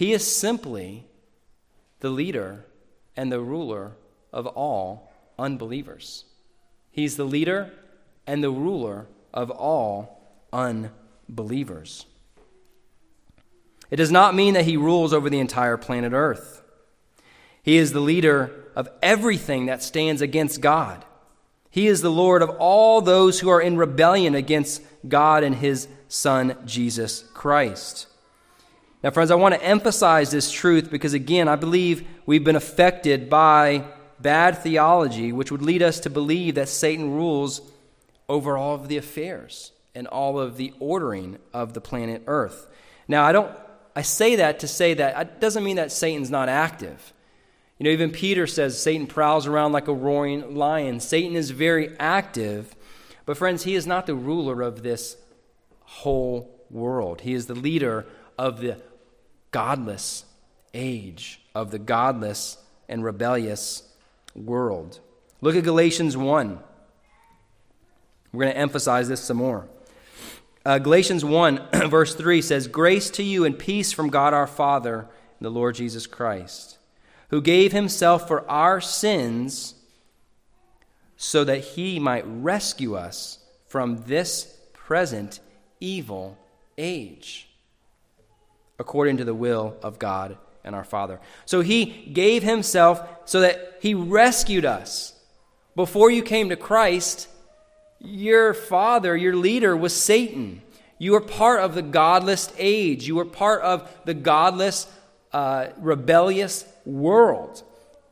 He 0.00 0.14
is 0.14 0.26
simply 0.26 1.04
the 1.98 2.08
leader 2.08 2.64
and 3.18 3.30
the 3.30 3.42
ruler 3.42 3.98
of 4.32 4.46
all 4.46 5.12
unbelievers. 5.38 6.24
He's 6.90 7.18
the 7.18 7.24
leader 7.24 7.70
and 8.26 8.42
the 8.42 8.50
ruler 8.50 9.08
of 9.34 9.50
all 9.50 10.38
unbelievers. 10.54 12.06
It 13.90 13.96
does 13.96 14.10
not 14.10 14.34
mean 14.34 14.54
that 14.54 14.64
he 14.64 14.78
rules 14.78 15.12
over 15.12 15.28
the 15.28 15.38
entire 15.38 15.76
planet 15.76 16.14
Earth. 16.14 16.62
He 17.62 17.76
is 17.76 17.92
the 17.92 18.00
leader 18.00 18.70
of 18.74 18.88
everything 19.02 19.66
that 19.66 19.82
stands 19.82 20.22
against 20.22 20.62
God. 20.62 21.04
He 21.68 21.88
is 21.88 22.00
the 22.00 22.10
Lord 22.10 22.40
of 22.40 22.48
all 22.58 23.02
those 23.02 23.40
who 23.40 23.50
are 23.50 23.60
in 23.60 23.76
rebellion 23.76 24.34
against 24.34 24.80
God 25.06 25.44
and 25.44 25.56
his 25.56 25.88
Son, 26.08 26.56
Jesus 26.64 27.24
Christ. 27.34 28.06
Now, 29.02 29.10
friends, 29.10 29.30
I 29.30 29.36
want 29.36 29.54
to 29.54 29.62
emphasize 29.62 30.30
this 30.30 30.50
truth 30.50 30.90
because, 30.90 31.14
again, 31.14 31.48
I 31.48 31.56
believe 31.56 32.06
we've 32.26 32.44
been 32.44 32.56
affected 32.56 33.30
by 33.30 33.84
bad 34.20 34.58
theology, 34.58 35.32
which 35.32 35.50
would 35.50 35.62
lead 35.62 35.82
us 35.82 36.00
to 36.00 36.10
believe 36.10 36.56
that 36.56 36.68
Satan 36.68 37.10
rules 37.10 37.62
over 38.28 38.56
all 38.56 38.74
of 38.74 38.88
the 38.88 38.98
affairs 38.98 39.72
and 39.94 40.06
all 40.06 40.38
of 40.38 40.56
the 40.56 40.74
ordering 40.78 41.38
of 41.54 41.72
the 41.72 41.80
planet 41.80 42.22
Earth. 42.26 42.70
Now, 43.08 43.24
I 43.24 43.32
don't 43.32 43.50
I 43.96 44.02
say 44.02 44.36
that 44.36 44.60
to 44.60 44.68
say 44.68 44.94
that 44.94 45.20
it 45.20 45.40
doesn't 45.40 45.64
mean 45.64 45.76
that 45.76 45.90
Satan's 45.90 46.30
not 46.30 46.48
active. 46.48 47.12
You 47.78 47.84
know, 47.84 47.90
even 47.90 48.10
Peter 48.10 48.46
says 48.46 48.80
Satan 48.80 49.06
prowls 49.06 49.46
around 49.46 49.72
like 49.72 49.88
a 49.88 49.92
roaring 49.92 50.54
lion. 50.54 51.00
Satan 51.00 51.34
is 51.34 51.50
very 51.50 51.96
active, 51.98 52.76
but 53.26 53.36
friends, 53.36 53.64
he 53.64 53.74
is 53.74 53.86
not 53.86 54.06
the 54.06 54.14
ruler 54.14 54.62
of 54.62 54.82
this 54.82 55.16
whole 55.80 56.54
world. 56.70 57.22
He 57.22 57.34
is 57.34 57.46
the 57.46 57.54
leader 57.54 58.06
of 58.38 58.60
the 58.60 58.80
godless 59.50 60.24
age, 60.74 61.40
of 61.54 61.70
the 61.70 61.78
godless 61.78 62.58
and 62.88 63.04
rebellious 63.04 63.82
world. 64.34 65.00
Look 65.40 65.56
at 65.56 65.64
Galatians 65.64 66.16
1. 66.16 66.58
We're 68.32 68.44
going 68.44 68.54
to 68.54 68.58
emphasize 68.58 69.08
this 69.08 69.20
some 69.20 69.38
more. 69.38 69.66
Uh, 70.64 70.78
Galatians 70.78 71.24
1, 71.24 71.68
verse 71.88 72.14
3 72.14 72.42
says, 72.42 72.68
Grace 72.68 73.10
to 73.10 73.22
you 73.22 73.44
and 73.44 73.58
peace 73.58 73.92
from 73.92 74.08
God 74.08 74.34
our 74.34 74.46
Father 74.46 75.00
and 75.00 75.46
the 75.46 75.50
Lord 75.50 75.74
Jesus 75.74 76.06
Christ, 76.06 76.78
who 77.30 77.40
gave 77.40 77.72
himself 77.72 78.28
for 78.28 78.48
our 78.48 78.80
sins 78.80 79.74
so 81.16 81.44
that 81.44 81.60
he 81.60 81.98
might 81.98 82.24
rescue 82.26 82.94
us 82.94 83.38
from 83.66 84.04
this 84.06 84.56
present 84.72 85.40
evil 85.78 86.38
age, 86.76 87.49
according 88.80 89.18
to 89.18 89.24
the 89.24 89.34
will 89.34 89.76
of 89.82 89.98
God 89.98 90.38
and 90.64 90.74
our 90.74 90.84
Father. 90.84 91.20
So 91.44 91.60
he 91.60 91.84
gave 91.84 92.42
himself 92.42 93.06
so 93.26 93.40
that 93.40 93.76
he 93.80 93.94
rescued 93.94 94.64
us. 94.64 95.14
Before 95.76 96.10
you 96.10 96.22
came 96.22 96.48
to 96.48 96.56
Christ, 96.56 97.28
your 98.00 98.54
father, 98.54 99.14
your 99.16 99.36
leader, 99.36 99.76
was 99.76 99.94
Satan. 99.94 100.62
You 100.98 101.12
were 101.12 101.20
part 101.20 101.60
of 101.60 101.74
the 101.74 101.82
godless 101.82 102.52
age. 102.56 103.06
You 103.06 103.16
were 103.16 103.26
part 103.26 103.62
of 103.62 103.88
the 104.06 104.14
godless, 104.14 104.86
uh, 105.32 105.68
rebellious 105.78 106.64
world. 106.84 107.62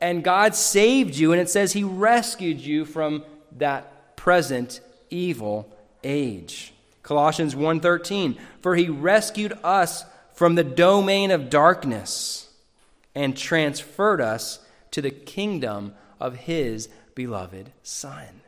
And 0.00 0.22
God 0.22 0.54
saved 0.54 1.16
you, 1.16 1.32
and 1.32 1.40
it 1.40 1.50
says 1.50 1.72
He 1.72 1.82
rescued 1.82 2.60
you 2.60 2.84
from 2.84 3.24
that 3.56 4.16
present 4.16 4.80
evil 5.10 5.74
age. 6.04 6.74
Colossians 7.02 7.54
1:13 7.54 8.36
For 8.60 8.76
he 8.76 8.90
rescued 8.90 9.58
us 9.64 10.04
from 10.39 10.55
the 10.55 10.62
domain 10.62 11.32
of 11.32 11.51
darkness 11.51 12.49
and 13.12 13.36
transferred 13.36 14.20
us 14.20 14.61
to 14.93 15.03
the 15.03 15.11
kingdom 15.11 15.93
of 16.20 16.36
his 16.36 16.89
beloved 17.16 17.72
son. 17.82 18.43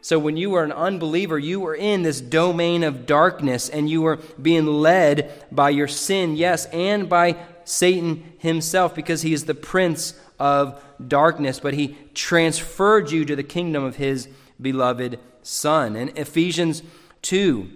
So 0.00 0.18
when 0.18 0.38
you 0.38 0.48
were 0.48 0.64
an 0.64 0.72
unbeliever, 0.72 1.38
you 1.38 1.60
were 1.60 1.74
in 1.74 2.02
this 2.02 2.22
domain 2.22 2.82
of 2.82 3.04
darkness 3.04 3.68
and 3.68 3.90
you 3.90 4.00
were 4.00 4.16
being 4.40 4.64
led 4.64 5.30
by 5.52 5.68
your 5.68 5.86
sin, 5.86 6.34
yes, 6.34 6.64
and 6.72 7.10
by 7.10 7.36
Satan 7.66 8.32
himself 8.38 8.94
because 8.94 9.20
he 9.20 9.34
is 9.34 9.44
the 9.44 9.54
prince 9.54 10.18
of 10.38 10.82
darkness, 11.06 11.60
but 11.60 11.74
he 11.74 11.98
transferred 12.14 13.10
you 13.10 13.26
to 13.26 13.36
the 13.36 13.42
kingdom 13.42 13.84
of 13.84 13.96
his 13.96 14.30
beloved 14.58 15.18
son. 15.42 15.94
In 15.94 16.16
Ephesians 16.16 16.82
2, 17.20 17.70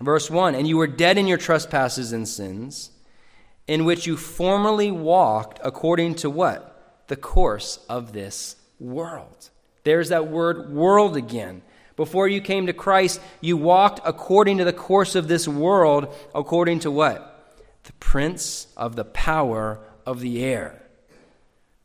verse 0.00 0.30
1 0.30 0.54
And 0.54 0.66
you 0.66 0.76
were 0.76 0.86
dead 0.86 1.18
in 1.18 1.26
your 1.26 1.38
trespasses 1.38 2.12
and 2.12 2.28
sins, 2.28 2.90
in 3.66 3.84
which 3.84 4.06
you 4.06 4.16
formerly 4.16 4.90
walked 4.90 5.60
according 5.62 6.16
to 6.16 6.30
what? 6.30 7.04
The 7.08 7.16
course 7.16 7.78
of 7.88 8.12
this 8.12 8.56
world. 8.78 9.50
There's 9.84 10.10
that 10.10 10.28
word 10.28 10.70
world 10.70 11.16
again. 11.16 11.62
Before 11.96 12.28
you 12.28 12.40
came 12.40 12.66
to 12.66 12.72
Christ, 12.72 13.20
you 13.40 13.56
walked 13.56 14.00
according 14.04 14.58
to 14.58 14.64
the 14.64 14.72
course 14.72 15.14
of 15.14 15.28
this 15.28 15.46
world, 15.46 16.14
according 16.34 16.80
to 16.80 16.90
what? 16.90 17.26
The 17.84 17.92
prince 17.94 18.68
of 18.76 18.96
the 18.96 19.04
power 19.04 19.80
of 20.06 20.20
the 20.20 20.42
air. 20.42 20.82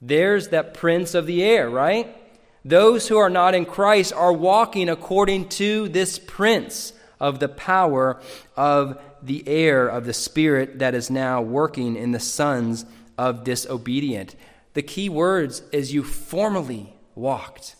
There's 0.01 0.49
that 0.49 0.73
prince 0.73 1.15
of 1.15 1.25
the 1.25 1.43
air, 1.43 1.69
right? 1.69 2.15
Those 2.63 3.07
who 3.07 3.17
are 3.17 3.29
not 3.29 3.55
in 3.55 3.65
Christ 3.65 4.13
are 4.13 4.33
walking 4.33 4.89
according 4.89 5.49
to 5.49 5.89
this 5.89 6.17
prince 6.17 6.93
of 7.19 7.39
the 7.39 7.49
power 7.49 8.19
of 8.55 9.01
the 9.21 9.47
air 9.47 9.87
of 9.87 10.05
the 10.05 10.13
Spirit 10.13 10.79
that 10.79 10.93
is 10.95 11.09
now 11.09 11.41
working 11.41 11.95
in 11.95 12.11
the 12.11 12.19
sons 12.19 12.85
of 13.17 13.43
disobedient. 13.43 14.35
The 14.73 14.83
key 14.83 15.09
words 15.09 15.63
is 15.71 15.93
you 15.93 16.03
formerly 16.03 16.93
walked. 17.15 17.75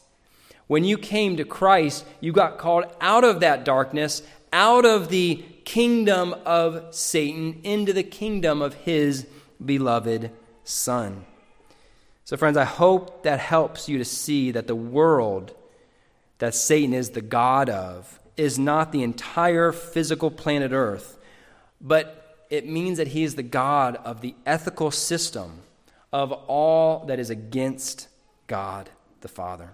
When 0.67 0.83
you 0.83 0.97
came 0.97 1.37
to 1.37 1.43
Christ, 1.43 2.05
you 2.21 2.31
got 2.31 2.57
called 2.57 2.85
out 2.99 3.23
of 3.23 3.41
that 3.41 3.65
darkness, 3.65 4.23
out 4.51 4.85
of 4.85 5.09
the 5.09 5.43
kingdom 5.63 6.33
of 6.45 6.95
Satan, 6.95 7.59
into 7.63 7.93
the 7.93 8.03
kingdom 8.03 8.61
of 8.61 8.73
his 8.73 9.27
beloved 9.63 10.31
Son. 10.63 11.25
So, 12.23 12.37
friends, 12.37 12.57
I 12.57 12.63
hope 12.63 13.23
that 13.23 13.39
helps 13.39 13.87
you 13.87 13.99
to 13.99 14.05
see 14.05 14.51
that 14.51 14.65
the 14.65 14.75
world 14.75 15.53
that 16.39 16.55
Satan 16.55 16.93
is 16.93 17.11
the 17.11 17.21
God 17.21 17.69
of 17.69 18.19
is 18.37 18.59
not 18.59 18.91
the 18.91 19.03
entire 19.03 19.71
physical 19.71 20.29
planet 20.29 20.71
Earth, 20.71 21.17
but 21.79 22.45
it 22.49 22.67
means 22.67 22.97
that 22.97 23.09
he 23.09 23.23
is 23.23 23.35
the 23.35 23.43
God 23.43 23.97
of 23.97 24.21
the 24.21 24.35
ethical 24.45 24.91
system 24.91 25.59
of 26.11 26.31
all 26.31 27.05
that 27.05 27.19
is 27.19 27.29
against 27.29 28.07
God 28.47 28.89
the 29.21 29.27
Father. 29.27 29.71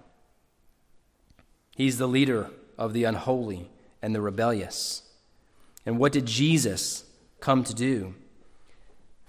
He's 1.76 1.98
the 1.98 2.08
leader 2.08 2.50
of 2.78 2.92
the 2.92 3.04
unholy 3.04 3.70
and 4.00 4.14
the 4.14 4.20
rebellious. 4.20 5.02
And 5.84 5.98
what 5.98 6.12
did 6.12 6.26
Jesus 6.26 7.04
come 7.40 7.64
to 7.64 7.74
do? 7.74 8.14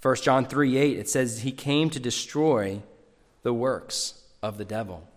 1 0.02 0.16
John 0.18 0.46
3 0.46 0.78
8, 0.78 1.00
it 1.00 1.10
says, 1.10 1.42
He 1.42 1.52
came 1.52 1.90
to 1.90 2.00
destroy 2.00 2.82
the 3.44 3.54
works 3.54 4.22
of 4.42 4.58
the 4.58 4.66
devil. 4.66 5.08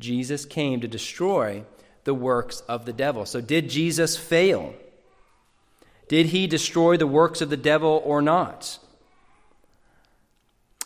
Jesus 0.00 0.44
came 0.44 0.80
to 0.80 0.88
destroy 0.88 1.64
the 2.04 2.14
works 2.14 2.60
of 2.68 2.84
the 2.84 2.92
devil. 2.92 3.26
So, 3.26 3.40
did 3.40 3.70
Jesus 3.70 4.16
fail? 4.16 4.74
Did 6.08 6.26
he 6.26 6.46
destroy 6.46 6.96
the 6.96 7.06
works 7.06 7.40
of 7.40 7.50
the 7.50 7.56
devil 7.56 8.02
or 8.04 8.20
not? 8.20 8.78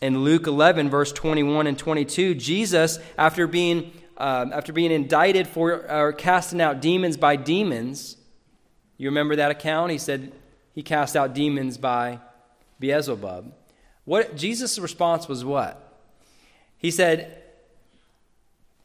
In 0.01 0.21
Luke 0.21 0.47
11, 0.47 0.91
verse 0.91 1.13
21 1.13 1.67
and 1.67 1.79
22, 1.79 2.35
Jesus, 2.35 2.99
after 3.17 3.47
being, 3.47 3.93
uh, 4.19 4.47
after 4.53 4.73
being 4.73 4.93
indicted 4.93 5.49
for 5.49 5.91
uh, 5.91 6.13
casting 6.13 6.61
out 6.61 6.81
demons 6.81 7.17
by 7.17 7.37
demons, 7.37 8.17
you 8.99 9.09
remember 9.09 9.37
that 9.37 9.51
account? 9.51 9.91
He 9.91 9.99
said 9.99 10.33
he 10.75 10.83
cast 10.83 11.17
out 11.17 11.35
demons 11.35 11.79
by 11.79 12.21
Beelzebub. 12.79 13.53
What 14.05 14.37
Jesus' 14.37 14.79
response 14.79 15.29
was 15.29 15.45
what? 15.45 15.83
He 16.79 16.91
said, 16.91 17.43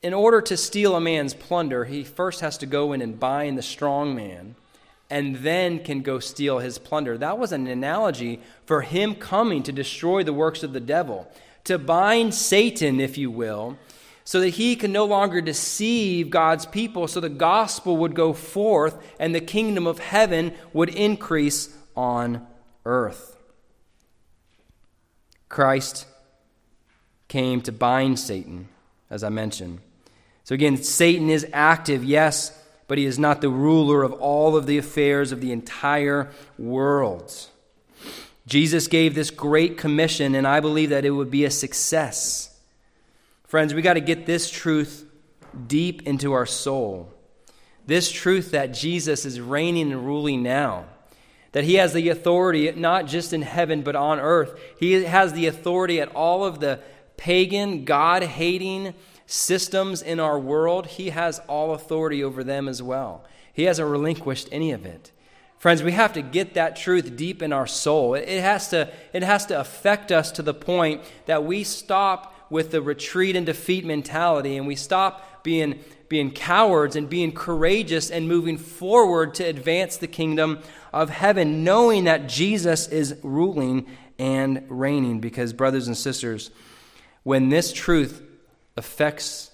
in 0.03 0.13
order 0.13 0.41
to 0.41 0.57
steal 0.57 0.95
a 0.95 1.01
man's 1.01 1.33
plunder, 1.33 1.85
he 1.85 2.03
first 2.03 2.41
has 2.41 2.57
to 2.57 2.65
go 2.65 2.93
in 2.93 3.01
and 3.01 3.19
bind 3.19 3.57
the 3.57 3.61
strong 3.61 4.15
man 4.15 4.55
and 5.11 5.37
then 5.37 5.83
can 5.83 6.01
go 6.01 6.19
steal 6.19 6.59
his 6.59 6.77
plunder. 6.77 7.17
That 7.17 7.37
was 7.37 7.51
an 7.51 7.67
analogy 7.67 8.39
for 8.65 8.81
him 8.81 9.13
coming 9.13 9.61
to 9.63 9.71
destroy 9.71 10.23
the 10.23 10.33
works 10.33 10.63
of 10.63 10.73
the 10.73 10.79
devil, 10.79 11.29
to 11.65 11.77
bind 11.77 12.33
Satan, 12.33 12.99
if 12.99 13.17
you 13.17 13.29
will, 13.29 13.77
so 14.23 14.39
that 14.39 14.49
he 14.49 14.75
can 14.75 14.91
no 14.91 15.05
longer 15.05 15.41
deceive 15.41 16.29
God's 16.29 16.65
people, 16.65 17.07
so 17.07 17.19
the 17.19 17.29
gospel 17.29 17.97
would 17.97 18.15
go 18.15 18.31
forth 18.31 18.97
and 19.19 19.35
the 19.35 19.41
kingdom 19.41 19.85
of 19.85 19.99
heaven 19.99 20.53
would 20.71 20.89
increase 20.89 21.75
on 21.95 22.47
earth. 22.85 23.35
Christ 25.49 26.07
came 27.27 27.61
to 27.61 27.71
bind 27.73 28.17
Satan, 28.17 28.69
as 29.09 29.23
I 29.23 29.29
mentioned. 29.29 29.81
So 30.51 30.55
again, 30.55 30.75
Satan 30.75 31.29
is 31.29 31.47
active, 31.53 32.03
yes, 32.03 32.51
but 32.89 32.97
he 32.97 33.05
is 33.05 33.17
not 33.17 33.39
the 33.39 33.47
ruler 33.47 34.03
of 34.03 34.11
all 34.11 34.57
of 34.57 34.65
the 34.65 34.77
affairs 34.77 35.31
of 35.31 35.39
the 35.39 35.53
entire 35.53 36.29
world. 36.59 37.33
Jesus 38.45 38.89
gave 38.89 39.15
this 39.15 39.29
great 39.31 39.77
commission, 39.77 40.35
and 40.35 40.45
I 40.45 40.59
believe 40.59 40.89
that 40.89 41.05
it 41.05 41.11
would 41.11 41.31
be 41.31 41.45
a 41.45 41.49
success. 41.49 42.53
Friends, 43.45 43.73
we 43.73 43.81
got 43.81 43.93
to 43.93 44.01
get 44.01 44.25
this 44.25 44.51
truth 44.51 45.09
deep 45.67 46.05
into 46.05 46.33
our 46.33 46.45
soul. 46.45 47.13
This 47.87 48.11
truth 48.11 48.51
that 48.51 48.73
Jesus 48.73 49.23
is 49.23 49.39
reigning 49.39 49.93
and 49.93 50.05
ruling 50.05 50.43
now 50.43 50.83
that 51.53 51.63
he 51.63 51.75
has 51.75 51.93
the 51.93 52.09
authority 52.09 52.69
not 52.73 53.05
just 53.05 53.31
in 53.31 53.41
heaven 53.41 53.83
but 53.83 53.95
on 53.95 54.19
earth. 54.19 54.59
He 54.77 55.05
has 55.05 55.31
the 55.31 55.47
authority 55.47 56.01
at 56.01 56.13
all 56.13 56.43
of 56.43 56.59
the 56.59 56.81
pagan, 57.15 57.85
God 57.85 58.23
hating 58.23 58.93
systems 59.31 60.01
in 60.01 60.19
our 60.19 60.37
world. 60.37 60.85
He 60.87 61.11
has 61.11 61.39
all 61.47 61.73
authority 61.73 62.21
over 62.23 62.43
them 62.43 62.67
as 62.67 62.83
well. 62.83 63.23
He 63.53 63.63
hasn't 63.63 63.89
relinquished 63.89 64.49
any 64.51 64.71
of 64.71 64.85
it. 64.85 65.11
Friends, 65.57 65.83
we 65.83 65.93
have 65.93 66.13
to 66.13 66.21
get 66.21 66.55
that 66.55 66.75
truth 66.75 67.15
deep 67.15 67.41
in 67.41 67.53
our 67.53 67.67
soul. 67.67 68.15
It 68.15 68.41
has 68.41 68.67
to, 68.69 68.91
it 69.13 69.23
has 69.23 69.45
to 69.45 69.59
affect 69.59 70.11
us 70.11 70.31
to 70.33 70.41
the 70.41 70.53
point 70.53 71.01
that 71.27 71.45
we 71.45 71.63
stop 71.63 72.35
with 72.49 72.71
the 72.71 72.81
retreat 72.81 73.35
and 73.35 73.45
defeat 73.45 73.85
mentality 73.85 74.57
and 74.57 74.67
we 74.67 74.75
stop 74.75 75.43
being, 75.43 75.79
being 76.09 76.31
cowards 76.31 76.95
and 76.97 77.09
being 77.09 77.31
courageous 77.31 78.11
and 78.11 78.27
moving 78.27 78.57
forward 78.57 79.33
to 79.35 79.43
advance 79.43 79.95
the 79.95 80.07
kingdom 80.07 80.59
of 80.91 81.09
heaven, 81.09 81.63
knowing 81.63 82.03
that 82.03 82.27
Jesus 82.27 82.87
is 82.89 83.15
ruling 83.23 83.85
and 84.19 84.65
reigning. 84.67 85.21
Because, 85.21 85.53
brothers 85.53 85.87
and 85.87 85.95
sisters, 85.95 86.51
when 87.23 87.49
this 87.49 87.71
truth 87.71 88.23
affects 88.81 89.51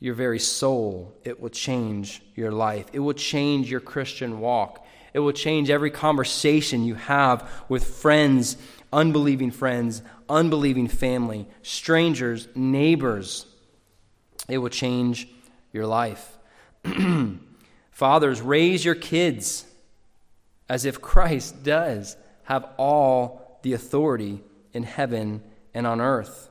your 0.00 0.14
very 0.14 0.40
soul, 0.40 1.14
it 1.22 1.40
will 1.40 1.50
change 1.50 2.20
your 2.34 2.50
life. 2.50 2.86
It 2.92 2.98
will 2.98 3.14
change 3.14 3.70
your 3.70 3.78
Christian 3.78 4.40
walk. 4.40 4.84
It 5.14 5.20
will 5.20 5.30
change 5.30 5.70
every 5.70 5.92
conversation 5.92 6.84
you 6.84 6.96
have 6.96 7.48
with 7.68 7.84
friends, 7.84 8.56
unbelieving 8.92 9.52
friends, 9.52 10.02
unbelieving 10.28 10.88
family, 10.88 11.46
strangers, 11.62 12.48
neighbors. 12.56 13.46
It 14.48 14.58
will 14.58 14.68
change 14.68 15.28
your 15.72 15.86
life. 15.86 16.36
Fathers, 17.92 18.40
raise 18.40 18.84
your 18.84 18.96
kids 18.96 19.64
as 20.68 20.84
if 20.84 21.00
Christ 21.00 21.62
does 21.62 22.16
have 22.42 22.68
all 22.76 23.60
the 23.62 23.74
authority 23.74 24.42
in 24.72 24.82
heaven 24.82 25.44
and 25.72 25.86
on 25.86 26.00
earth. 26.00 26.49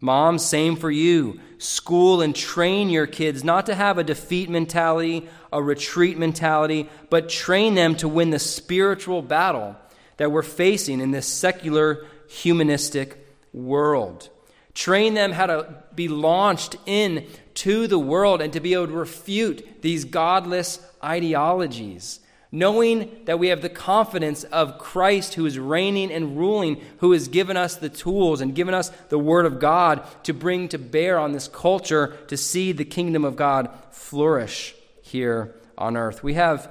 Moms, 0.00 0.44
same 0.44 0.76
for 0.76 0.90
you. 0.90 1.40
School 1.58 2.20
and 2.22 2.34
train 2.34 2.88
your 2.88 3.06
kids 3.06 3.42
not 3.42 3.66
to 3.66 3.74
have 3.74 3.98
a 3.98 4.04
defeat 4.04 4.48
mentality, 4.48 5.28
a 5.52 5.62
retreat 5.62 6.16
mentality, 6.16 6.88
but 7.10 7.28
train 7.28 7.74
them 7.74 7.96
to 7.96 8.08
win 8.08 8.30
the 8.30 8.38
spiritual 8.38 9.22
battle 9.22 9.76
that 10.18 10.30
we're 10.30 10.42
facing 10.42 11.00
in 11.00 11.10
this 11.10 11.26
secular, 11.26 12.06
humanistic 12.28 13.26
world. 13.52 14.28
Train 14.72 15.14
them 15.14 15.32
how 15.32 15.46
to 15.46 15.82
be 15.96 16.06
launched 16.06 16.76
into 16.86 17.88
the 17.88 17.98
world 17.98 18.40
and 18.40 18.52
to 18.52 18.60
be 18.60 18.74
able 18.74 18.86
to 18.86 18.92
refute 18.92 19.82
these 19.82 20.04
godless 20.04 20.80
ideologies 21.02 22.20
knowing 22.50 23.10
that 23.26 23.38
we 23.38 23.48
have 23.48 23.60
the 23.60 23.68
confidence 23.68 24.44
of 24.44 24.78
Christ 24.78 25.34
who 25.34 25.44
is 25.44 25.58
reigning 25.58 26.10
and 26.10 26.38
ruling, 26.38 26.80
who 26.98 27.12
has 27.12 27.28
given 27.28 27.56
us 27.56 27.76
the 27.76 27.90
tools 27.90 28.40
and 28.40 28.54
given 28.54 28.74
us 28.74 28.88
the 29.10 29.18
Word 29.18 29.44
of 29.44 29.60
God 29.60 30.02
to 30.24 30.32
bring 30.32 30.68
to 30.68 30.78
bear 30.78 31.18
on 31.18 31.32
this 31.32 31.48
culture 31.48 32.16
to 32.28 32.36
see 32.36 32.72
the 32.72 32.84
kingdom 32.84 33.24
of 33.24 33.36
God 33.36 33.68
flourish 33.90 34.74
here 35.02 35.54
on 35.76 35.96
earth. 35.96 36.22
We 36.22 36.34
have 36.34 36.70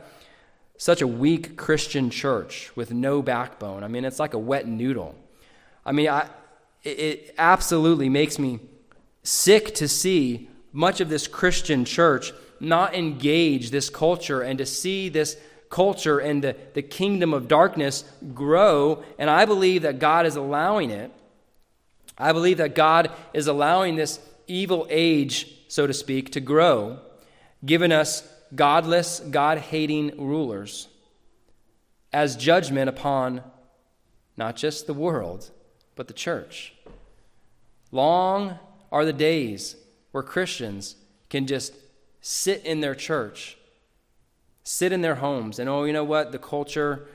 such 0.77 1.01
a 1.01 1.07
weak 1.07 1.57
Christian 1.57 2.09
church 2.09 2.71
with 2.75 2.91
no 2.91 3.21
backbone. 3.21 3.83
I 3.83 3.87
mean, 3.87 4.05
it's 4.05 4.19
like 4.19 4.33
a 4.33 4.39
wet 4.39 4.67
noodle. 4.67 5.15
I 5.85 5.91
mean, 5.91 6.09
I, 6.09 6.29
it, 6.83 6.99
it 6.99 7.35
absolutely 7.37 8.09
makes 8.09 8.37
me 8.37 8.59
sick 9.23 9.75
to 9.75 9.87
see 9.87 10.49
much 10.71 11.01
of 11.01 11.09
this 11.09 11.27
Christian 11.27 11.85
church 11.85 12.31
not 12.59 12.95
engage 12.95 13.71
this 13.71 13.89
culture 13.89 14.41
and 14.41 14.57
to 14.57 14.65
see 14.65 15.09
this 15.09 15.37
culture 15.69 16.19
and 16.19 16.43
the, 16.43 16.55
the 16.73 16.81
kingdom 16.81 17.33
of 17.33 17.47
darkness 17.47 18.03
grow, 18.33 19.03
and 19.17 19.29
I 19.29 19.45
believe 19.45 19.81
that 19.81 19.99
God 19.99 20.25
is 20.25 20.35
allowing 20.35 20.89
it. 20.89 21.11
I 22.17 22.31
believe 22.31 22.57
that 22.57 22.75
God 22.75 23.11
is 23.33 23.47
allowing 23.47 23.95
this 23.95 24.19
evil 24.47 24.87
age, 24.89 25.53
so 25.67 25.85
to 25.85 25.93
speak, 25.93 26.31
to 26.31 26.39
grow, 26.39 26.99
giving 27.65 27.91
us 27.91 28.27
godless, 28.55 29.19
God 29.19 29.57
hating 29.57 30.17
rulers 30.17 30.87
as 32.13 32.35
judgment 32.35 32.89
upon 32.89 33.43
not 34.37 34.55
just 34.55 34.87
the 34.87 34.93
world, 34.93 35.49
but 35.95 36.07
the 36.07 36.13
church. 36.13 36.73
Long 37.91 38.59
are 38.91 39.05
the 39.05 39.13
days 39.13 39.75
where 40.11 40.23
Christians 40.23 40.95
can 41.29 41.47
just 41.47 41.73
sit 42.21 42.65
in 42.65 42.81
their 42.81 42.95
church 42.95 43.56
sit 44.67 44.91
in 44.91 45.01
their 45.01 45.15
homes 45.15 45.59
and 45.59 45.69
oh 45.69 45.83
you 45.83 45.93
know 45.93 46.03
what 46.03 46.31
the 46.31 46.39
culture 46.39 47.07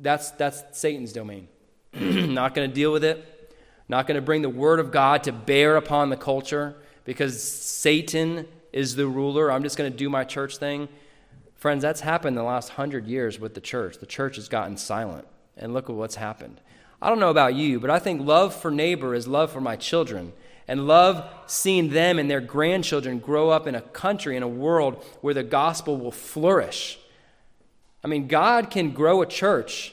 that's 0.00 0.30
that's 0.32 0.62
satan's 0.78 1.12
domain 1.12 1.48
not 1.94 2.54
going 2.54 2.68
to 2.68 2.74
deal 2.74 2.92
with 2.92 3.04
it 3.04 3.54
not 3.88 4.06
going 4.06 4.16
to 4.16 4.22
bring 4.22 4.42
the 4.42 4.48
word 4.48 4.80
of 4.80 4.90
god 4.90 5.22
to 5.22 5.32
bear 5.32 5.76
upon 5.76 6.10
the 6.10 6.16
culture 6.16 6.76
because 7.04 7.42
Satan 7.42 8.46
is 8.72 8.96
the 8.96 9.06
ruler. 9.06 9.50
I'm 9.50 9.62
just 9.62 9.76
going 9.76 9.90
to 9.90 9.96
do 9.96 10.08
my 10.08 10.24
church 10.24 10.58
thing. 10.58 10.88
Friends, 11.54 11.82
that's 11.82 12.00
happened 12.00 12.36
the 12.36 12.42
last 12.42 12.70
hundred 12.70 13.06
years 13.06 13.38
with 13.38 13.54
the 13.54 13.60
church. 13.60 13.98
The 13.98 14.06
church 14.06 14.36
has 14.36 14.48
gotten 14.48 14.76
silent. 14.76 15.26
And 15.56 15.74
look 15.74 15.90
at 15.90 15.96
what's 15.96 16.16
happened. 16.16 16.60
I 17.00 17.08
don't 17.08 17.20
know 17.20 17.30
about 17.30 17.54
you, 17.54 17.78
but 17.78 17.90
I 17.90 17.98
think 17.98 18.26
love 18.26 18.54
for 18.54 18.70
neighbor 18.70 19.14
is 19.14 19.28
love 19.28 19.52
for 19.52 19.60
my 19.60 19.76
children. 19.76 20.32
And 20.68 20.86
love 20.86 21.28
seeing 21.46 21.90
them 21.90 22.18
and 22.18 22.30
their 22.30 22.40
grandchildren 22.40 23.18
grow 23.18 23.50
up 23.50 23.66
in 23.66 23.74
a 23.74 23.80
country, 23.80 24.36
in 24.36 24.42
a 24.42 24.48
world 24.48 25.04
where 25.20 25.34
the 25.34 25.42
gospel 25.42 25.96
will 25.96 26.12
flourish. 26.12 26.98
I 28.04 28.08
mean, 28.08 28.28
God 28.28 28.70
can 28.70 28.92
grow 28.92 29.22
a 29.22 29.26
church 29.26 29.92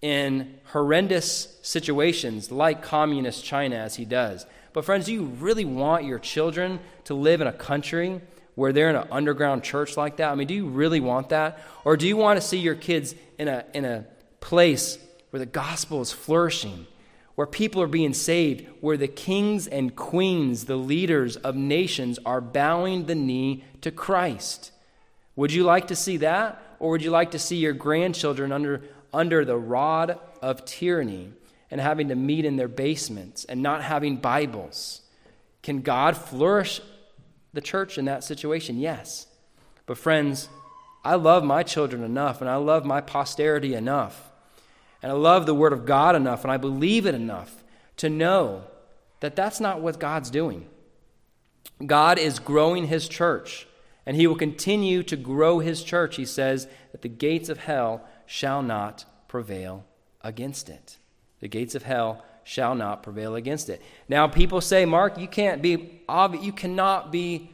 in 0.00 0.58
horrendous 0.66 1.58
situations 1.62 2.50
like 2.50 2.82
communist 2.82 3.44
China 3.44 3.76
as 3.76 3.94
he 3.96 4.04
does. 4.04 4.46
But, 4.72 4.84
friends, 4.84 5.06
do 5.06 5.12
you 5.12 5.24
really 5.24 5.64
want 5.64 6.04
your 6.04 6.18
children 6.18 6.80
to 7.04 7.14
live 7.14 7.40
in 7.40 7.46
a 7.46 7.52
country 7.52 8.20
where 8.56 8.72
they're 8.72 8.90
in 8.90 8.96
an 8.96 9.08
underground 9.10 9.62
church 9.62 9.96
like 9.96 10.16
that? 10.16 10.30
I 10.30 10.34
mean, 10.34 10.48
do 10.48 10.54
you 10.54 10.66
really 10.66 11.00
want 11.00 11.28
that? 11.30 11.60
Or 11.84 11.96
do 11.96 12.06
you 12.06 12.16
want 12.16 12.40
to 12.40 12.46
see 12.46 12.58
your 12.58 12.74
kids 12.74 13.14
in 13.38 13.48
a, 13.48 13.64
in 13.72 13.84
a 13.84 14.04
place 14.40 14.98
where 15.30 15.40
the 15.40 15.46
gospel 15.46 16.00
is 16.00 16.12
flourishing, 16.12 16.86
where 17.34 17.46
people 17.46 17.82
are 17.82 17.88
being 17.88 18.14
saved, 18.14 18.66
where 18.80 18.96
the 18.96 19.08
kings 19.08 19.66
and 19.66 19.96
queens, 19.96 20.66
the 20.66 20.76
leaders 20.76 21.36
of 21.36 21.56
nations, 21.56 22.18
are 22.24 22.40
bowing 22.40 23.06
the 23.06 23.14
knee 23.14 23.64
to 23.80 23.90
Christ? 23.90 24.70
Would 25.36 25.52
you 25.52 25.64
like 25.64 25.88
to 25.88 25.96
see 25.96 26.18
that? 26.18 26.60
Or 26.78 26.90
would 26.90 27.02
you 27.02 27.10
like 27.10 27.32
to 27.32 27.38
see 27.38 27.56
your 27.56 27.72
grandchildren 27.72 28.52
under, 28.52 28.82
under 29.12 29.44
the 29.44 29.56
rod 29.56 30.18
of 30.42 30.64
tyranny? 30.64 31.32
and 31.74 31.80
having 31.80 32.06
to 32.06 32.14
meet 32.14 32.44
in 32.44 32.54
their 32.54 32.68
basements 32.68 33.44
and 33.46 33.60
not 33.60 33.82
having 33.82 34.16
Bibles. 34.16 35.00
Can 35.60 35.80
God 35.80 36.16
flourish 36.16 36.80
the 37.52 37.60
church 37.60 37.98
in 37.98 38.04
that 38.04 38.22
situation? 38.22 38.78
Yes. 38.78 39.26
But, 39.84 39.98
friends, 39.98 40.48
I 41.04 41.16
love 41.16 41.42
my 41.42 41.64
children 41.64 42.04
enough 42.04 42.40
and 42.40 42.48
I 42.48 42.54
love 42.56 42.84
my 42.84 43.00
posterity 43.00 43.74
enough. 43.74 44.30
And 45.04 45.12
I 45.12 45.16
love 45.16 45.44
the 45.44 45.54
Word 45.54 45.74
of 45.74 45.84
God 45.84 46.16
enough 46.16 46.44
and 46.44 46.50
I 46.50 46.56
believe 46.56 47.04
it 47.04 47.14
enough 47.14 47.62
to 47.98 48.08
know 48.08 48.64
that 49.20 49.36
that's 49.36 49.60
not 49.60 49.82
what 49.82 50.00
God's 50.00 50.30
doing. 50.30 50.66
God 51.84 52.18
is 52.18 52.38
growing 52.38 52.86
His 52.86 53.06
church 53.06 53.66
and 54.06 54.16
He 54.16 54.26
will 54.26 54.34
continue 54.34 55.02
to 55.02 55.14
grow 55.14 55.58
His 55.58 55.82
church. 55.82 56.16
He 56.16 56.24
says 56.24 56.68
that 56.92 57.02
the 57.02 57.10
gates 57.10 57.50
of 57.50 57.58
hell 57.58 58.08
shall 58.24 58.62
not 58.62 59.04
prevail 59.28 59.84
against 60.22 60.70
it. 60.70 60.96
The 61.40 61.48
gates 61.48 61.74
of 61.74 61.82
hell 61.82 62.24
shall 62.42 62.74
not 62.74 63.02
prevail 63.02 63.34
against 63.34 63.68
it. 63.68 63.82
Now, 64.08 64.26
people 64.26 64.62
say, 64.62 64.86
Mark, 64.86 65.18
you 65.18 65.28
can't 65.28 65.60
be, 65.60 66.00
you 66.40 66.52
cannot 66.52 67.12
be 67.12 67.50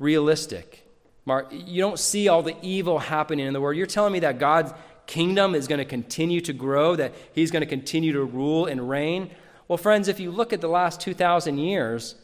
realistic. 0.00 0.84
Mark, 1.24 1.46
you 1.52 1.80
don't 1.80 1.98
see 1.98 2.26
all 2.26 2.42
the 2.42 2.56
evil 2.60 2.98
happening 2.98 3.46
in 3.46 3.52
the 3.52 3.60
world. 3.60 3.76
You're 3.76 3.86
telling 3.86 4.14
me 4.14 4.20
that 4.20 4.40
God's 4.40 4.72
kingdom 5.08 5.56
is 5.56 5.66
going 5.66 5.80
to 5.80 5.84
continue 5.84 6.40
to 6.42 6.52
grow, 6.52 6.94
that 6.94 7.12
He's 7.32 7.50
going 7.50 7.62
to 7.62 7.66
continue 7.66 8.12
to 8.12 8.22
rule 8.22 8.66
and 8.66 8.88
reign. 8.88 9.32
Well, 9.66 9.78
friends, 9.78 10.06
if 10.06 10.20
you 10.20 10.30
look 10.30 10.52
at 10.52 10.60
the 10.60 10.68
last 10.68 11.00
2,000 11.00 11.58
years, 11.58 12.14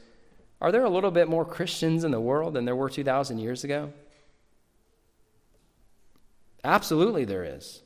are 0.61 0.70
there 0.70 0.85
a 0.85 0.91
little 0.91 1.11
bit 1.11 1.28
more 1.28 1.45
Christians 1.45 2.05
in 2.05 2.12
the 2.12 2.20
world 2.20 2.55
than 2.55 2.64
there 2.64 2.76
were 2.76 2.89
2,000 2.89 3.39
years 3.39 3.64
ago? 3.64 3.93
Absolutely, 6.62 7.24
there 7.24 7.45
is. 7.45 7.82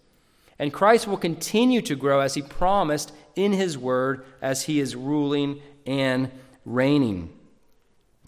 And 0.59 0.73
Christ 0.73 1.07
will 1.07 1.17
continue 1.17 1.81
to 1.83 1.97
grow 1.97 2.21
as 2.21 2.35
he 2.35 2.43
promised 2.43 3.13
in 3.35 3.53
his 3.53 3.79
word 3.79 4.25
as 4.43 4.65
he 4.65 4.81
is 4.81 4.95
ruling 4.95 5.61
and 5.87 6.31
reigning. 6.65 7.31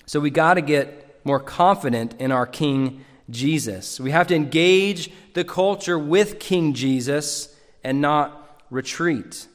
So 0.07 0.19
we 0.19 0.31
got 0.31 0.55
to 0.55 0.61
get 0.61 1.21
more 1.25 1.41
confident 1.41 2.15
in 2.21 2.33
our 2.33 2.47
King 2.47 3.05
Jesus. 3.29 4.01
We 4.01 4.11
have 4.11 4.27
to 4.29 4.35
engage 4.35 5.11
the 5.41 5.45
culture 5.45 5.99
with 5.99 6.39
King 6.39 6.75
Jesus 6.75 7.57
and 7.83 8.03
not 8.03 8.61
retreat. 8.69 9.49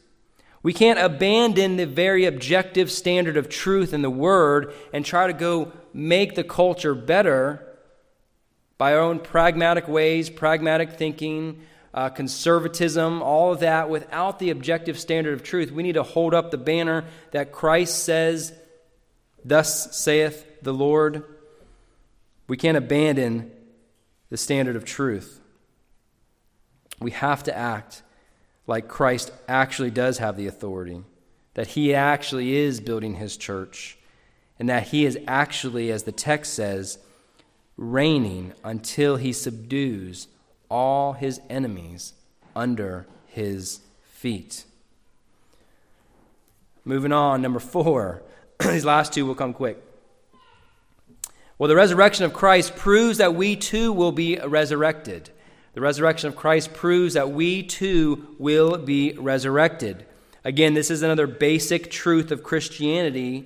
We 0.63 0.73
can't 0.73 0.97
abandon 0.97 1.77
the 1.77 1.85
very 1.85 2.25
objective 2.25 2.89
standard 2.89 3.37
of 3.37 3.49
truth 3.49 3.93
in 3.93 4.01
the 4.01 4.09
Word 4.09 4.73
and 4.91 5.05
try 5.05 5.27
to 5.27 5.33
go 5.33 5.71
make 5.93 6.33
the 6.33 6.43
culture 6.43 6.95
better 6.95 7.63
by 8.79 8.95
our 8.95 8.99
own 8.99 9.19
pragmatic 9.19 9.87
ways, 9.87 10.27
pragmatic 10.27 10.93
thinking, 10.93 11.61
uh, 11.93 12.09
conservatism, 12.09 13.21
all 13.21 13.53
of 13.53 13.59
that, 13.59 13.87
without 13.87 14.39
the 14.39 14.49
objective 14.49 14.99
standard 14.99 15.35
of 15.35 15.43
truth. 15.43 15.71
We 15.71 15.83
need 15.83 15.93
to 15.93 16.03
hold 16.03 16.33
up 16.33 16.49
the 16.49 16.57
banner 16.57 17.05
that 17.29 17.51
Christ 17.51 18.03
says, 18.03 18.53
Thus 19.45 19.95
saith 19.95 20.63
the 20.63 20.73
Lord. 20.73 21.23
We 22.47 22.57
can't 22.57 22.75
abandon 22.75 23.51
the 24.31 24.37
standard 24.37 24.75
of 24.75 24.83
truth. 24.83 25.41
We 26.99 27.11
have 27.11 27.43
to 27.43 27.55
act 27.55 28.01
like 28.67 28.87
Christ 28.87 29.31
actually 29.47 29.91
does 29.91 30.17
have 30.17 30.37
the 30.37 30.47
authority, 30.47 31.03
that 31.53 31.67
he 31.67 31.93
actually 31.93 32.55
is 32.55 32.79
building 32.79 33.15
his 33.15 33.37
church, 33.37 33.97
and 34.57 34.69
that 34.69 34.87
he 34.87 35.05
is 35.05 35.17
actually, 35.27 35.91
as 35.91 36.03
the 36.03 36.11
text 36.11 36.53
says, 36.53 36.97
reigning 37.77 38.53
until 38.63 39.17
he 39.17 39.33
subdues 39.33 40.27
all 40.69 41.13
his 41.13 41.41
enemies 41.49 42.13
under 42.55 43.05
his 43.27 43.81
feet. 44.03 44.65
Moving 46.85 47.11
on, 47.11 47.41
number 47.41 47.59
four. 47.59 48.21
These 48.59 48.85
last 48.85 49.13
two 49.13 49.25
will 49.25 49.35
come 49.35 49.53
quick. 49.53 49.81
Well, 51.57 51.67
the 51.67 51.75
resurrection 51.75 52.25
of 52.25 52.33
Christ 52.33 52.75
proves 52.75 53.17
that 53.17 53.33
we 53.33 53.55
too 53.55 53.93
will 53.93 54.11
be 54.11 54.37
resurrected. 54.37 55.29
The 55.75 55.81
resurrection 55.81 56.29
of 56.29 56.37
Christ 56.37 56.73
proves 56.73 57.15
that 57.15 57.31
we 57.31 57.61
too 57.61 58.33
will 58.39 58.77
be 58.77 59.11
resurrected. 59.11 60.05
Again, 60.45 60.73
this 60.73 60.89
is 60.89 61.01
another 61.01 61.27
basic 61.27 61.91
truth 61.91 62.31
of 62.31 62.43
Christianity. 62.43 63.45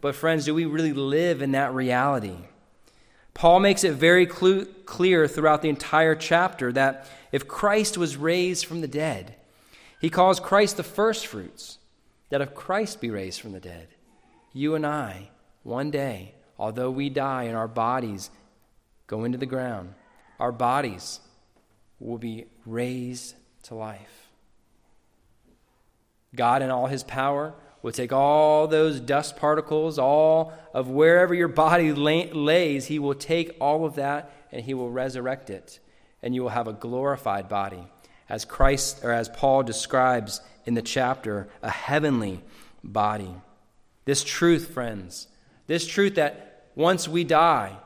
But, 0.00 0.14
friends, 0.14 0.46
do 0.46 0.54
we 0.54 0.64
really 0.64 0.94
live 0.94 1.42
in 1.42 1.52
that 1.52 1.74
reality? 1.74 2.38
Paul 3.34 3.60
makes 3.60 3.84
it 3.84 3.92
very 3.92 4.26
cl- 4.26 4.64
clear 4.86 5.28
throughout 5.28 5.60
the 5.60 5.68
entire 5.68 6.14
chapter 6.14 6.72
that 6.72 7.06
if 7.32 7.46
Christ 7.46 7.98
was 7.98 8.16
raised 8.16 8.64
from 8.64 8.80
the 8.80 8.88
dead, 8.88 9.34
he 10.00 10.08
calls 10.08 10.40
Christ 10.40 10.78
the 10.78 10.82
firstfruits, 10.82 11.76
that 12.30 12.40
if 12.40 12.54
Christ 12.54 12.98
be 12.98 13.10
raised 13.10 13.42
from 13.42 13.52
the 13.52 13.60
dead, 13.60 13.88
you 14.54 14.74
and 14.74 14.86
I, 14.86 15.28
one 15.64 15.90
day, 15.90 16.34
although 16.58 16.90
we 16.90 17.10
die 17.10 17.42
and 17.42 17.56
our 17.56 17.68
bodies 17.68 18.30
go 19.06 19.24
into 19.24 19.36
the 19.36 19.44
ground, 19.44 19.92
our 20.40 20.52
bodies 20.52 21.20
will 21.98 22.18
be 22.18 22.46
raised 22.64 23.34
to 23.64 23.74
life. 23.74 24.28
God, 26.34 26.62
in 26.62 26.70
all 26.70 26.86
his 26.86 27.02
power, 27.02 27.54
will 27.82 27.92
take 27.92 28.12
all 28.12 28.66
those 28.66 29.00
dust 29.00 29.36
particles, 29.36 29.98
all 29.98 30.52
of 30.74 30.88
wherever 30.88 31.34
your 31.34 31.48
body 31.48 31.92
lays, 31.92 32.86
he 32.86 32.98
will 32.98 33.14
take 33.14 33.56
all 33.60 33.84
of 33.84 33.94
that 33.94 34.32
and 34.52 34.64
he 34.64 34.74
will 34.74 34.90
resurrect 34.90 35.50
it. 35.50 35.78
And 36.22 36.34
you 36.34 36.42
will 36.42 36.50
have 36.50 36.68
a 36.68 36.72
glorified 36.72 37.48
body. 37.48 37.86
As 38.28 38.44
Christ, 38.44 39.04
or 39.04 39.12
as 39.12 39.28
Paul 39.28 39.62
describes 39.62 40.40
in 40.64 40.74
the 40.74 40.82
chapter, 40.82 41.48
a 41.62 41.70
heavenly 41.70 42.42
body. 42.82 43.34
This 44.04 44.24
truth, 44.24 44.70
friends, 44.70 45.28
this 45.66 45.86
truth 45.86 46.16
that 46.16 46.66
once 46.74 47.06
we 47.06 47.22
die, 47.24 47.76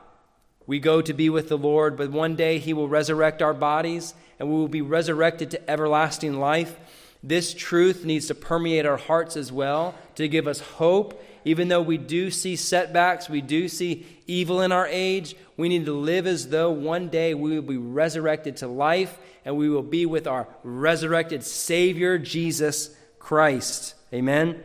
we 0.67 0.79
go 0.79 1.01
to 1.01 1.13
be 1.13 1.29
with 1.29 1.49
the 1.49 1.57
Lord, 1.57 1.97
but 1.97 2.11
one 2.11 2.35
day 2.35 2.59
he 2.59 2.73
will 2.73 2.87
resurrect 2.87 3.41
our 3.41 3.53
bodies 3.53 4.13
and 4.39 4.49
we 4.49 4.55
will 4.55 4.67
be 4.67 4.81
resurrected 4.81 5.51
to 5.51 5.69
everlasting 5.69 6.39
life. 6.39 6.77
This 7.23 7.53
truth 7.53 8.03
needs 8.05 8.27
to 8.27 8.35
permeate 8.35 8.85
our 8.85 8.97
hearts 8.97 9.37
as 9.37 9.51
well 9.51 9.95
to 10.15 10.27
give 10.27 10.47
us 10.47 10.59
hope. 10.59 11.23
Even 11.45 11.67
though 11.67 11.81
we 11.81 11.97
do 11.97 12.31
see 12.31 12.55
setbacks, 12.55 13.29
we 13.29 13.41
do 13.41 13.67
see 13.67 14.05
evil 14.27 14.61
in 14.61 14.71
our 14.71 14.87
age, 14.87 15.35
we 15.57 15.69
need 15.69 15.85
to 15.85 15.93
live 15.93 16.25
as 16.25 16.49
though 16.49 16.71
one 16.71 17.09
day 17.09 17.33
we 17.33 17.55
will 17.55 17.61
be 17.61 17.77
resurrected 17.77 18.57
to 18.57 18.67
life 18.67 19.19
and 19.45 19.57
we 19.57 19.69
will 19.69 19.83
be 19.83 20.05
with 20.05 20.27
our 20.27 20.47
resurrected 20.63 21.43
Savior, 21.43 22.17
Jesus 22.17 22.95
Christ. 23.19 23.95
Amen. 24.13 24.63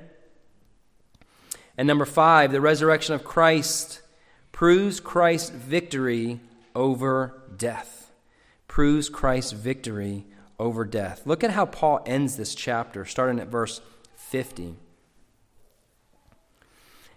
And 1.76 1.86
number 1.86 2.07
five, 2.07 2.53
the 2.53 2.61
resurrection 2.61 3.14
of 3.14 3.24
Christ 3.24 4.01
proves 4.57 5.01
Christ's 5.01 5.51
victory 5.51 6.41
over 6.75 7.43
death. 7.59 8.11
Proves 8.69 9.11
Christ's 9.11 9.53
victory 9.53 10.25
over 10.59 10.87
death. 10.87 11.21
Look 11.27 11.45
at 11.45 11.51
how 11.51 11.67
Paul 11.67 12.03
ends 12.07 12.39
this 12.39 12.55
chapter, 12.55 13.05
starting 13.05 13.39
at 13.39 13.49
verse 13.49 13.83
50. 14.15 14.77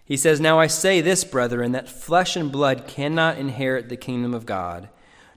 He 0.04 0.18
says, 0.18 0.38
Now 0.38 0.58
I 0.58 0.66
say 0.66 1.00
this, 1.00 1.24
brethren, 1.24 1.72
that 1.72 1.88
flesh 1.88 2.36
and 2.36 2.52
blood 2.52 2.86
cannot 2.86 3.38
inherit 3.38 3.88
the 3.88 3.96
kingdom 3.96 4.34
of 4.34 4.44
God, 4.44 4.90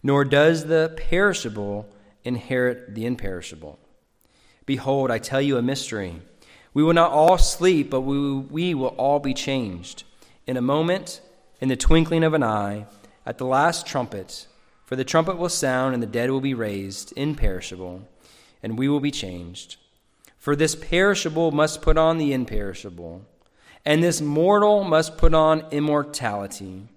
nor 0.04 0.26
does 0.26 0.66
the 0.66 0.94
perishable 0.98 1.88
inherit 2.26 2.96
the 2.96 3.06
imperishable. 3.06 3.80
Behold, 4.66 5.10
I 5.10 5.20
tell 5.20 5.42
you 5.42 5.56
a 5.56 5.62
mystery. 5.62 6.22
We 6.74 6.84
will 6.84 6.94
not 6.94 7.12
all 7.12 7.38
sleep, 7.38 7.90
but 7.90 8.02
we, 8.02 8.40
we 8.40 8.74
will 8.74 8.88
all 8.88 9.20
be 9.20 9.34
changed. 9.34 10.04
in 10.46 10.58
a 10.58 10.62
moment, 10.62 11.22
in 11.62 11.70
the 11.70 11.76
twinkling 11.76 12.24
of 12.24 12.34
an 12.34 12.44
eye, 12.44 12.86
at 13.26 13.38
the 13.38 13.46
last 13.46 13.86
trumpet. 13.86 14.48
For 14.86 14.96
the 14.96 15.06
trumpet 15.06 15.38
will 15.38 15.50
sound, 15.50 15.94
and 15.94 16.04
the 16.04 16.08
dead 16.08 16.30
will 16.30 16.42
be 16.42 16.54
raised, 16.54 17.14
imperishable, 17.16 18.08
and 18.62 18.78
we 18.78 18.88
will 18.88 19.00
be 19.00 19.12
changed. 19.12 19.78
For 20.38 20.56
this 20.56 20.76
perishable 20.76 21.52
must 21.52 21.82
put 21.82 21.98
on 21.98 22.18
the 22.18 22.34
imperishable, 22.34 23.26
and 23.86 24.04
this 24.04 24.22
mortal 24.22 24.84
must 24.84 25.18
put 25.18 25.34
on 25.34 25.66
immortality. 25.72 26.88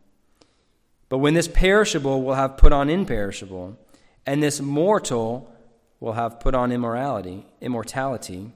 But 1.09 1.19
when 1.19 1.35
this 1.35 1.49
perishable 1.49 2.23
will 2.23 2.35
have 2.35 2.57
put 2.57 2.73
on 2.73 2.91
imperishable, 2.91 3.79
and 4.27 4.43
this 4.43 4.61
mortal 4.61 5.53
will 6.01 6.15
have 6.15 6.41
put 6.41 6.55
on 6.55 6.73
immorality, 6.73 7.47
immortality, 7.61 8.53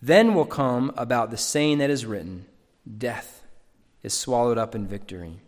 then 0.00 0.34
will 0.34 0.46
come 0.46 0.92
about 0.96 1.30
the 1.30 1.36
saying 1.36 1.78
that 1.78 1.90
is 1.90 2.06
written, 2.06 2.46
Death 2.98 3.45
is 4.06 4.14
swallowed 4.14 4.56
up 4.56 4.72
in 4.76 4.86
victory. 4.86 5.40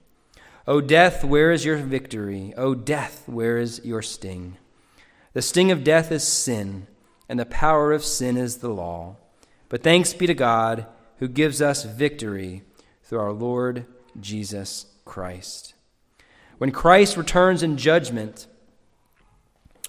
O 0.66 0.80
death, 0.80 1.22
where 1.22 1.52
is 1.52 1.64
your 1.64 1.76
victory? 1.76 2.52
O 2.56 2.74
death, 2.74 3.22
where 3.26 3.56
is 3.56 3.80
your 3.84 4.02
sting? 4.02 4.56
The 5.32 5.42
sting 5.42 5.70
of 5.70 5.84
death 5.84 6.11
is 6.11 6.24
sin, 6.24 6.88
and 7.28 7.38
the 7.38 7.46
power 7.46 7.92
of 7.92 8.04
sin 8.04 8.36
is 8.36 8.56
the 8.56 8.68
law. 8.68 9.14
But 9.68 9.84
thanks 9.84 10.12
be 10.12 10.26
to 10.26 10.34
God 10.34 10.86
who 11.18 11.28
gives 11.28 11.62
us 11.62 11.84
victory 11.84 12.64
through 13.04 13.20
our 13.20 13.32
Lord 13.32 13.86
Jesus 14.20 14.86
Christ. 15.04 15.74
When 16.59 16.72
Christ 16.72 17.16
returns 17.16 17.62
in 17.62 17.76
judgment, 17.76 18.48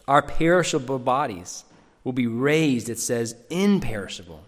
our 0.08 0.22
perishable 0.22 1.00
bodies 1.00 1.64
will 2.04 2.14
be 2.14 2.28
raised, 2.28 2.88
it 2.88 3.00
says, 3.00 3.36
imperishable. 3.50 4.44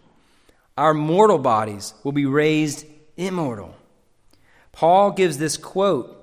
Our 0.78 0.93
mortal 0.93 1.39
bodies 1.39 1.95
will 2.03 2.11
be 2.11 2.28
raised 2.28 2.86
immortal. 3.17 3.76
Paul 4.72 5.11
gives 5.11 5.38
this 5.38 5.57
quote 5.57 6.17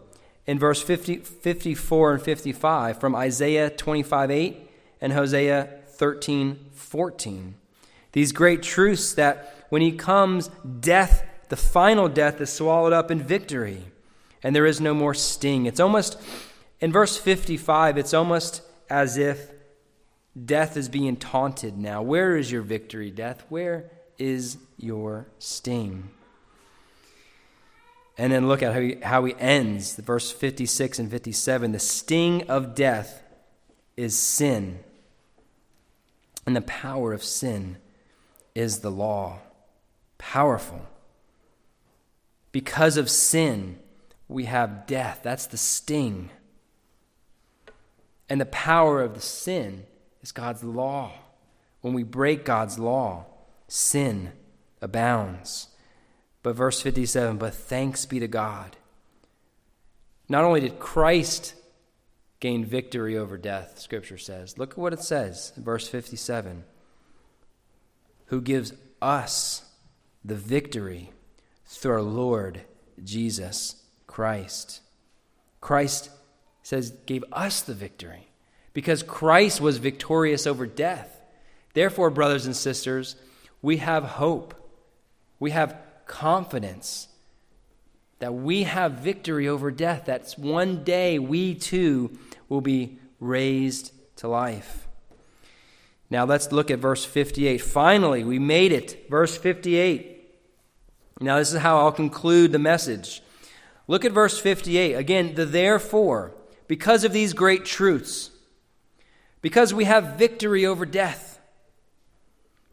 in 0.47 0.59
verse 0.59 0.83
50, 0.83 1.17
54 1.19 2.15
and 2.15 2.23
55 2.23 2.99
from 2.99 3.15
Isaiah 3.15 3.71
25 3.71 4.31
8 4.31 4.71
and 5.01 5.13
Hosea 5.13 5.69
13 5.89 6.59
14. 6.73 7.55
These 8.13 8.33
great 8.33 8.63
truths 8.63 9.13
that 9.15 9.67
when 9.69 9.83
he 9.83 9.93
comes, 9.93 10.49
death, 10.81 11.25
the 11.51 11.57
final 11.57 12.09
death, 12.09 12.41
is 12.41 12.51
swallowed 12.51 12.93
up 12.93 13.11
in 13.11 13.23
victory, 13.23 13.85
and 14.43 14.57
there 14.57 14.67
is 14.67 14.81
no 14.81 14.95
more 14.95 15.15
sting. 15.15 15.67
It's 15.67 15.81
almost, 15.81 16.19
in 16.81 16.91
verse 16.91 17.17
55, 17.19 17.99
it's 17.99 18.15
almost 18.15 18.63
as 18.89 19.19
if 19.19 19.51
death 20.45 20.77
is 20.77 20.89
being 20.89 21.17
taunted 21.17 21.77
now. 21.77 22.01
Where 22.01 22.37
is 22.37 22.51
your 22.51 22.63
victory, 22.63 23.11
death? 23.11 23.45
Where 23.49 23.91
is 24.19 24.57
your 24.79 25.27
sting? 25.39 26.11
And 28.19 28.33
then 28.33 28.49
look 28.49 28.63
at 28.63 28.75
how 28.75 28.81
he, 28.81 28.97
how 29.03 29.25
he 29.25 29.35
ends, 29.39 29.95
the 29.95 30.03
verse 30.03 30.31
56 30.31 30.99
and 30.99 31.11
57. 31.11 31.73
The 31.73 31.79
sting 31.79 32.43
of 32.51 32.75
death 32.75 33.23
is 33.97 34.19
sin 34.19 34.81
and 36.49 36.57
the 36.57 36.63
power 36.63 37.13
of 37.13 37.23
sin 37.23 37.77
is 38.55 38.79
the 38.79 38.91
law. 38.91 39.41
Powerful. 40.17 40.81
Because 42.53 42.97
of 42.97 43.11
sin, 43.11 43.79
we 44.29 44.47
have 44.47 44.87
death. 44.87 45.21
That's 45.23 45.45
the 45.45 45.59
sting. 45.59 46.31
And 48.31 48.41
the 48.41 48.47
power 48.47 49.03
of 49.03 49.13
the 49.13 49.21
sin 49.21 49.85
is 50.23 50.33
God's 50.33 50.65
law. 50.65 51.13
When 51.83 51.93
we 51.93 52.03
break 52.03 52.47
God's 52.47 52.79
law, 52.79 53.27
sin 53.67 54.33
abounds. 54.81 55.68
But 56.43 56.57
verse 56.57 56.81
57 56.81 57.37
But 57.39 57.55
thanks 57.55 58.07
be 58.07 58.21
to 58.21 58.29
God. 58.29 58.77
Not 60.29 60.45
only 60.45 60.61
did 60.61 60.79
Christ 60.79 61.55
gain 62.41 62.65
victory 62.65 63.17
over 63.17 63.37
death, 63.37 63.79
Scripture 63.79 64.19
says. 64.19 64.59
Look 64.59 64.73
at 64.73 64.79
what 64.79 64.93
it 64.93 65.03
says 65.03 65.53
in 65.57 65.65
verse 65.65 65.89
57 65.89 66.65
Who 68.27 68.41
gives 68.41 68.73
us 69.01 69.65
the 70.25 70.35
victory 70.35 71.13
through 71.65 71.93
our 71.93 72.03
Lord 72.03 72.63
Jesus 73.03 73.77
Christ. 74.07 74.81
Christ 75.61 76.11
says, 76.63 76.91
gave 77.07 77.25
us 77.33 77.61
the 77.61 77.75
victory 77.75 78.29
because 78.73 79.03
Christ 79.03 79.61
was 79.61 79.79
victorious 79.79 80.47
over 80.47 80.67
death. 80.67 81.21
Therefore, 81.75 82.11
brothers 82.11 82.47
and 82.47 82.57
sisters, 82.57 83.17
we 83.63 83.79
have 83.79 84.05
hope. 84.05 84.55
We 85.39 85.51
have 85.53 85.77
confidence 86.09 87.07
that 88.19 88.35
we 88.35 88.65
have 88.65 88.95
victory 88.95 89.47
over 89.47 89.71
death. 89.71 90.07
That 90.07 90.35
one 90.37 90.83
day 90.83 91.21
we 91.21 91.55
too 91.55 92.19
will 92.49 92.61
be 92.61 92.99
raised 93.21 93.93
to 94.17 94.27
life. 94.27 94.89
Now 96.11 96.25
let's 96.25 96.51
look 96.51 96.71
at 96.71 96.81
verse 96.81 97.05
58. 97.05 97.59
Finally, 97.59 98.25
we 98.25 98.41
made 98.41 98.73
it. 98.73 99.09
Verse 99.09 99.37
58. 99.37 100.17
Now, 101.21 101.39
this 101.39 101.53
is 101.53 101.61
how 101.61 101.79
I'll 101.79 101.93
conclude 101.93 102.53
the 102.53 102.59
message. 102.59 103.23
Look 103.89 104.05
at 104.05 104.13
verse 104.13 104.39
58. 104.39 104.95
Again, 104.95 105.35
the 105.35 105.45
therefore, 105.45 106.33
because 106.69 107.05
of 107.05 107.13
these 107.13 107.33
great 107.33 107.65
truths, 107.65 108.31
because 109.41 109.75
we 109.75 109.85
have 109.85 110.17
victory 110.17 110.65
over 110.65 110.87
death, 110.87 111.41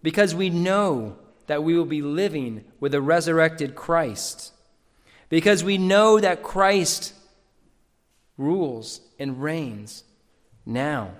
because 0.03 0.35
we 0.35 0.49
know 0.49 1.17
that 1.47 1.63
we 1.63 1.77
will 1.77 1.85
be 1.85 2.01
living 2.01 2.63
with 2.79 2.93
a 2.93 3.01
resurrected 3.01 3.75
Christ, 3.75 4.51
because 5.29 5.63
we 5.63 5.77
know 5.77 6.19
that 6.19 6.43
Christ 6.43 7.13
rules 8.37 9.01
and 9.19 9.41
reigns 9.41 10.03
now. 10.65 11.11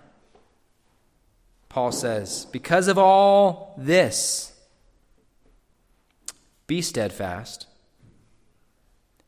Paul 1.70 1.92
says, 1.92 2.46
Because 2.52 2.88
of 2.88 2.98
all 2.98 3.76
this, 3.78 4.54
be 6.68 6.82
steadfast. 6.82 7.68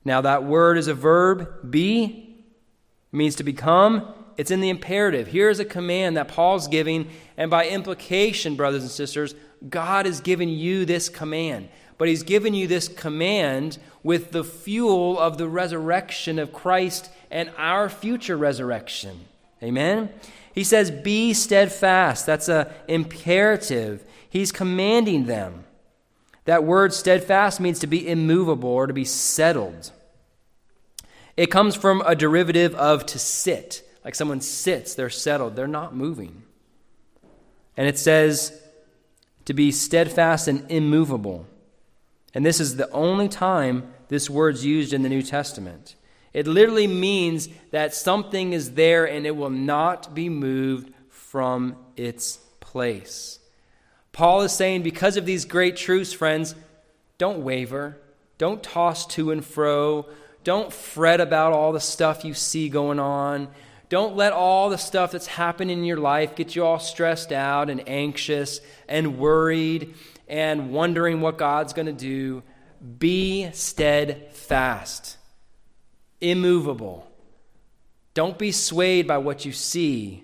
Now, 0.05 0.21
that 0.21 0.45
word 0.45 0.77
is 0.77 0.87
a 0.87 0.93
verb, 0.93 1.69
be, 1.69 2.45
means 3.11 3.35
to 3.35 3.43
become. 3.43 4.13
It's 4.37 4.51
in 4.51 4.61
the 4.61 4.69
imperative. 4.69 5.27
Here's 5.27 5.59
a 5.59 5.65
command 5.65 6.15
that 6.15 6.29
Paul's 6.29 6.67
giving, 6.67 7.09
and 7.35 7.51
by 7.51 7.67
implication, 7.67 8.55
brothers 8.55 8.83
and 8.83 8.91
sisters, 8.91 9.35
God 9.70 10.05
has 10.05 10.22
given 10.22 10.49
you 10.49 10.86
this 10.86 11.10
command. 11.10 11.70
But 11.97 12.08
he's 12.08 12.24
given 12.24 12.53
you 12.53 12.68
this 12.68 12.88
command 12.88 13.80
with 14.03 14.32
the 14.32 14.43
fuel 14.43 15.18
of 15.20 15.38
the 15.38 15.47
resurrection 15.47 16.38
of 16.39 16.53
Christ 16.53 17.10
and 17.32 17.51
our 17.58 17.89
future 17.89 18.38
resurrection. 18.38 19.22
Amen? 19.64 20.10
He 20.53 20.64
says, 20.64 20.91
Be 20.91 21.34
steadfast. 21.34 22.26
That's 22.26 22.49
an 22.49 22.68
imperative. 22.88 24.03
He's 24.30 24.51
commanding 24.51 25.26
them. 25.26 25.66
That 26.45 26.64
word 26.64 26.93
steadfast 26.93 27.60
means 27.60 27.80
to 27.80 27.88
be 27.88 28.08
immovable 28.08 28.70
or 28.70 28.88
to 28.88 28.93
be 28.93 29.03
settled. 29.03 29.91
It 31.36 31.47
comes 31.47 31.76
from 31.76 32.01
a 32.05 32.16
derivative 32.16 32.74
of 32.76 33.05
to 33.08 33.20
sit. 33.20 33.84
Like 34.05 34.16
someone 34.16 34.41
sits, 34.41 34.95
they're 34.95 35.10
settled, 35.10 35.55
they're 35.55 35.68
not 35.68 35.95
moving. 35.95 36.43
And 37.76 37.88
it 37.88 37.99
says 37.99 38.60
to 39.47 39.53
be 39.53 39.71
steadfast 39.71 40.49
and 40.49 40.69
immovable. 40.69 41.47
And 42.33 42.45
this 42.45 42.59
is 42.59 42.75
the 42.75 42.91
only 42.91 43.29
time 43.29 43.93
this 44.09 44.29
word's 44.29 44.65
used 44.65 44.91
in 44.91 45.03
the 45.03 45.09
New 45.09 45.21
Testament. 45.21 45.95
It 46.33 46.47
literally 46.47 46.85
means 46.85 47.47
that 47.71 47.93
something 47.93 48.51
is 48.51 48.73
there 48.73 49.05
and 49.05 49.25
it 49.25 49.37
will 49.37 49.49
not 49.49 50.13
be 50.13 50.27
moved 50.27 50.93
from 51.07 51.77
its 51.95 52.39
place. 52.59 53.39
Paul 54.11 54.41
is 54.41 54.51
saying, 54.51 54.83
because 54.83 55.15
of 55.15 55.25
these 55.25 55.45
great 55.45 55.77
truths, 55.77 56.11
friends, 56.11 56.53
don't 57.17 57.39
waver, 57.39 57.97
don't 58.37 58.61
toss 58.61 59.07
to 59.07 59.31
and 59.31 59.45
fro, 59.45 60.07
don't 60.43 60.73
fret 60.73 61.21
about 61.21 61.53
all 61.53 61.71
the 61.71 61.79
stuff 61.79 62.25
you 62.25 62.33
see 62.33 62.67
going 62.67 62.99
on. 62.99 63.47
Don't 63.89 64.15
let 64.15 64.33
all 64.33 64.69
the 64.69 64.77
stuff 64.77 65.11
that's 65.11 65.27
happening 65.27 65.79
in 65.79 65.85
your 65.85 65.97
life 65.97 66.35
get 66.35 66.55
you 66.55 66.65
all 66.65 66.79
stressed 66.79 67.31
out 67.31 67.69
and 67.69 67.88
anxious 67.88 68.59
and 68.88 69.17
worried 69.17 69.93
and 70.27 70.71
wondering 70.71 71.21
what 71.21 71.38
God's 71.38 71.73
going 71.73 71.85
to 71.85 71.93
do. 71.93 72.43
Be 72.99 73.49
steadfast 73.53 75.17
immovable. 76.19 77.09
Don't 78.13 78.38
be 78.38 78.51
swayed 78.51 79.07
by 79.07 79.19
what 79.19 79.45
you 79.45 79.51
see, 79.51 80.23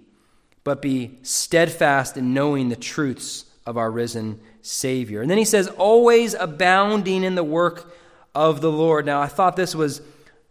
but 0.64 0.82
be 0.82 1.20
steadfast 1.22 2.18
in 2.18 2.34
knowing 2.34 2.70
the 2.70 2.76
truths 2.76 3.45
of 3.66 3.78
our 3.78 3.91
risen 3.91 4.39
Savior. 4.61 5.22
And 5.22 5.30
then 5.30 5.38
he 5.38 5.45
says, 5.45 5.68
always 5.68 6.34
abounding 6.34 7.24
in 7.24 7.36
the 7.36 7.43
work 7.43 7.93
of 8.34 8.61
the 8.61 8.72
Lord. 8.72 9.05
Now, 9.05 9.22
I 9.22 9.28
thought 9.28 9.55
this 9.55 9.76
was 9.76 10.01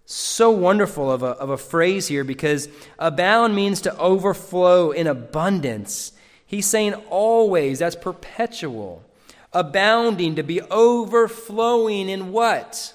so 0.04 0.50
wonderful 0.50 1.10
of 1.10 1.22
a, 1.22 1.28
of 1.28 1.50
a 1.50 1.56
phrase 1.56 2.08
here 2.08 2.24
because 2.24 2.68
abound 2.98 3.54
means 3.54 3.80
to 3.82 3.96
overflow 3.98 4.90
in 4.90 5.06
abundance. 5.06 6.12
He's 6.46 6.66
saying 6.66 6.94
always, 7.08 7.78
that's 7.78 7.96
perpetual. 7.96 9.04
Abounding, 9.52 10.36
to 10.36 10.42
be 10.42 10.60
overflowing 10.62 12.08
in 12.08 12.32
what? 12.32 12.94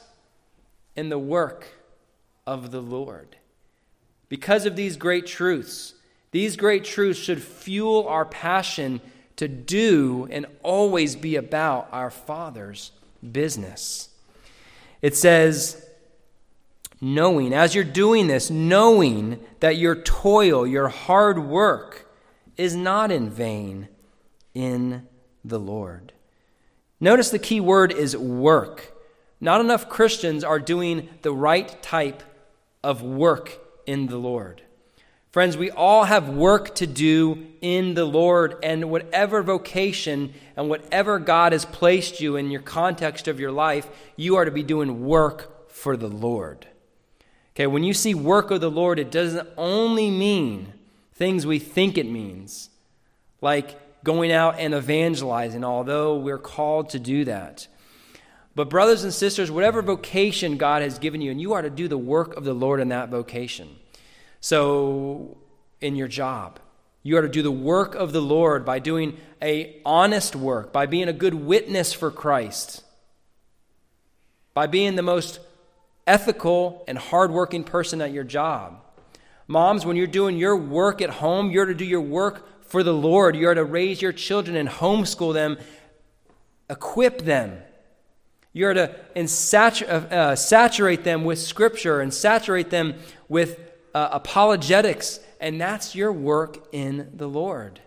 in 0.98 1.10
the 1.10 1.20
work 1.20 1.68
of 2.46 2.72
the 2.72 2.82
Lord. 2.82 3.38
Because 4.28 4.66
of 4.66 4.76
these 4.76 4.98
great 4.98 5.26
truths, 5.26 5.94
these 6.32 6.58
great 6.58 6.84
truths 6.84 7.20
should 7.20 7.42
fuel 7.42 8.06
our 8.08 8.26
passion 8.26 9.00
to 9.38 9.48
do 9.48 10.28
and 10.32 10.48
always 10.64 11.16
be 11.16 11.36
about 11.36 11.88
our 11.92 12.10
Father's 12.10 12.92
business. 13.32 14.10
It 15.02 15.16
says, 15.16 15.87
knowing, 17.00 17.54
as 17.54 17.76
you're 17.76 17.84
doing 17.84 18.28
this, 18.28 18.50
knowing 18.50 19.40
that 19.60 19.78
your 19.78 19.96
toil, 19.96 20.66
your 20.66 20.88
hard 20.88 21.40
work 21.40 22.10
is 22.58 22.76
not 22.76 23.12
in 23.12 23.30
vain 23.30 23.88
in 24.54 25.08
the 25.46 25.60
Lord. 25.60 26.14
Notice 27.00 27.30
the 27.30 27.40
key 27.40 27.60
word 27.60 27.92
is 27.92 28.18
work. 28.18 28.94
Not 29.40 29.62
enough 29.62 29.88
Christians 29.88 30.44
are 30.44 30.60
doing 30.60 31.10
the 31.22 31.32
right 31.32 31.82
type 31.84 32.24
of 32.84 33.04
work 33.04 33.60
in 33.86 34.08
the 34.08 34.18
Lord. 34.18 34.64
Friends, 35.30 35.56
we 35.56 35.70
all 35.70 36.06
have 36.06 36.30
work 36.30 36.74
to 36.76 36.88
do 36.88 37.46
in 37.62 37.94
the 37.94 38.06
Lord, 38.06 38.56
and 38.64 38.90
whatever 38.90 39.44
vocation 39.44 40.34
and 40.56 40.70
whatever 40.70 41.20
God 41.20 41.52
has 41.52 41.66
placed 41.66 42.20
you 42.20 42.36
in 42.36 42.50
your 42.50 42.62
context 42.62 43.28
of 43.28 43.40
your 43.40 43.52
life, 43.52 43.88
you 44.16 44.36
are 44.38 44.46
to 44.46 44.52
be 44.52 44.64
doing 44.64 45.06
work 45.06 45.70
for 45.70 45.96
the 45.96 46.08
Lord. 46.08 46.66
Okay, 47.58 47.66
when 47.66 47.84
you 47.84 47.96
see 47.96 48.14
work 48.14 48.52
of 48.52 48.62
the 48.62 48.70
Lord, 48.70 49.00
it 49.00 49.10
doesn't 49.10 49.50
only 49.58 50.12
mean 50.12 50.74
things 51.16 51.44
we 51.44 51.58
think 51.58 51.98
it 51.98 52.06
means, 52.06 52.70
like 53.42 54.04
going 54.04 54.32
out 54.32 54.60
and 54.60 54.76
evangelizing, 54.76 55.64
although 55.64 56.20
we're 56.20 56.38
called 56.38 56.92
to 56.92 57.00
do 57.00 57.26
that. 57.26 57.68
But, 58.54 58.70
brothers 58.70 59.04
and 59.04 59.12
sisters, 59.12 59.50
whatever 59.50 59.82
vocation 59.82 60.58
God 60.58 60.84
has 60.84 61.00
given 61.00 61.20
you, 61.20 61.32
and 61.32 61.42
you 61.42 61.54
are 61.54 61.64
to 61.64 61.72
do 61.72 61.88
the 61.88 61.98
work 61.98 62.38
of 62.38 62.44
the 62.44 62.54
Lord 62.54 62.80
in 62.80 62.90
that 62.90 63.10
vocation. 63.10 63.78
So, 64.40 65.38
in 65.82 65.96
your 65.96 66.08
job, 66.08 66.60
you 67.02 67.18
are 67.18 67.24
to 67.24 67.28
do 67.28 67.42
the 67.42 67.50
work 67.50 67.96
of 67.96 68.14
the 68.14 68.22
Lord 68.22 68.66
by 68.66 68.78
doing 68.78 69.18
a 69.42 69.82
honest 69.84 70.36
work, 70.36 70.72
by 70.72 70.86
being 70.86 71.08
a 71.08 71.14
good 71.14 71.34
witness 71.34 71.92
for 71.92 72.12
Christ, 72.12 72.84
by 74.54 74.68
being 74.68 74.96
the 74.96 75.02
most 75.02 75.40
ethical 76.08 76.84
and 76.88 76.98
hardworking 76.98 77.64
person 77.64 78.02
at 78.02 78.12
your 78.12 78.24
job. 78.24 78.82
Moms, 79.48 79.86
when 79.86 79.96
you're 79.96 80.08
doing 80.08 80.38
your 80.38 80.56
work 80.56 81.02
at 81.02 81.10
home, 81.10 81.52
you're 81.52 81.66
to 81.66 81.76
do 81.76 81.86
your 81.86 82.02
work 82.02 82.66
for 82.68 82.84
the 82.84 82.94
Lord. 82.94 83.36
You're 83.36 83.54
to 83.54 83.64
raise 83.64 84.02
your 84.02 84.12
children 84.12 84.58
and 84.58 84.68
homeschool 84.68 85.34
them, 85.34 85.58
equip 86.70 87.22
them. 87.22 87.60
You're 88.52 88.74
to 88.74 88.96
uh, 89.16 89.92
uh, 89.92 90.36
saturate 90.36 91.04
them 91.04 91.24
with 91.24 91.40
Scripture 91.40 92.02
and 92.02 92.14
saturate 92.14 92.70
them 92.70 92.96
with 93.30 93.60
uh, 93.94 94.10
apologetics, 94.12 95.20
and 95.40 95.62
that's 95.62 95.96
your 95.96 96.12
work 96.12 96.68
in 96.72 97.12
the 97.14 97.28
Lord. 97.28 97.80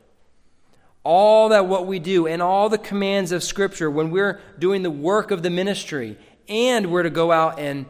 All 1.02 1.48
that 1.48 1.66
what 1.66 1.86
we 1.86 1.98
do 1.98 2.26
and 2.26 2.40
all 2.40 2.68
the 2.68 2.78
commands 2.78 3.32
of 3.32 3.42
Scripture 3.42 3.90
when 3.90 4.10
we're 4.10 4.40
doing 4.58 4.82
the 4.82 4.90
work 4.90 5.30
of 5.30 5.42
the 5.42 5.50
ministry, 5.50 6.16
and 6.48 6.90
we're 6.90 7.02
to 7.02 7.10
go 7.10 7.32
out 7.32 7.58
and 7.58 7.86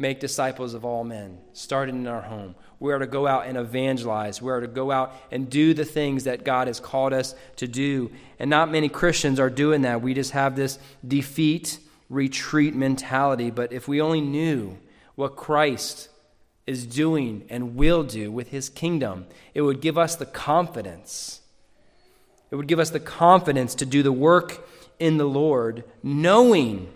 make 0.00 0.18
disciples 0.18 0.72
of 0.72 0.82
all 0.82 1.04
men, 1.04 1.38
starting 1.52 1.94
in 1.94 2.06
our 2.06 2.22
home. 2.22 2.54
We 2.78 2.90
are 2.94 2.98
to 2.98 3.06
go 3.06 3.26
out 3.26 3.46
and 3.46 3.58
evangelize. 3.58 4.40
We 4.40 4.50
are 4.50 4.62
to 4.62 4.66
go 4.66 4.90
out 4.90 5.14
and 5.30 5.50
do 5.50 5.74
the 5.74 5.84
things 5.84 6.24
that 6.24 6.42
God 6.42 6.68
has 6.68 6.80
called 6.80 7.12
us 7.12 7.34
to 7.56 7.68
do. 7.68 8.10
And 8.38 8.48
not 8.48 8.72
many 8.72 8.88
Christians 8.88 9.38
are 9.38 9.50
doing 9.50 9.82
that. 9.82 10.00
We 10.00 10.14
just 10.14 10.30
have 10.30 10.56
this 10.56 10.78
defeat, 11.06 11.78
retreat 12.08 12.74
mentality. 12.74 13.50
But 13.50 13.74
if 13.74 13.86
we 13.86 14.00
only 14.00 14.22
knew 14.22 14.78
what 15.16 15.36
Christ 15.36 16.08
is 16.66 16.86
doing 16.86 17.44
and 17.50 17.76
will 17.76 18.02
do 18.02 18.32
with 18.32 18.48
his 18.48 18.70
kingdom, 18.70 19.26
it 19.52 19.60
would 19.60 19.82
give 19.82 19.98
us 19.98 20.16
the 20.16 20.24
confidence. 20.24 21.42
It 22.50 22.56
would 22.56 22.68
give 22.68 22.78
us 22.78 22.88
the 22.88 23.00
confidence 23.00 23.74
to 23.74 23.84
do 23.84 24.02
the 24.02 24.12
work 24.12 24.66
in 24.98 25.18
the 25.18 25.26
Lord, 25.26 25.84
knowing 26.02 26.90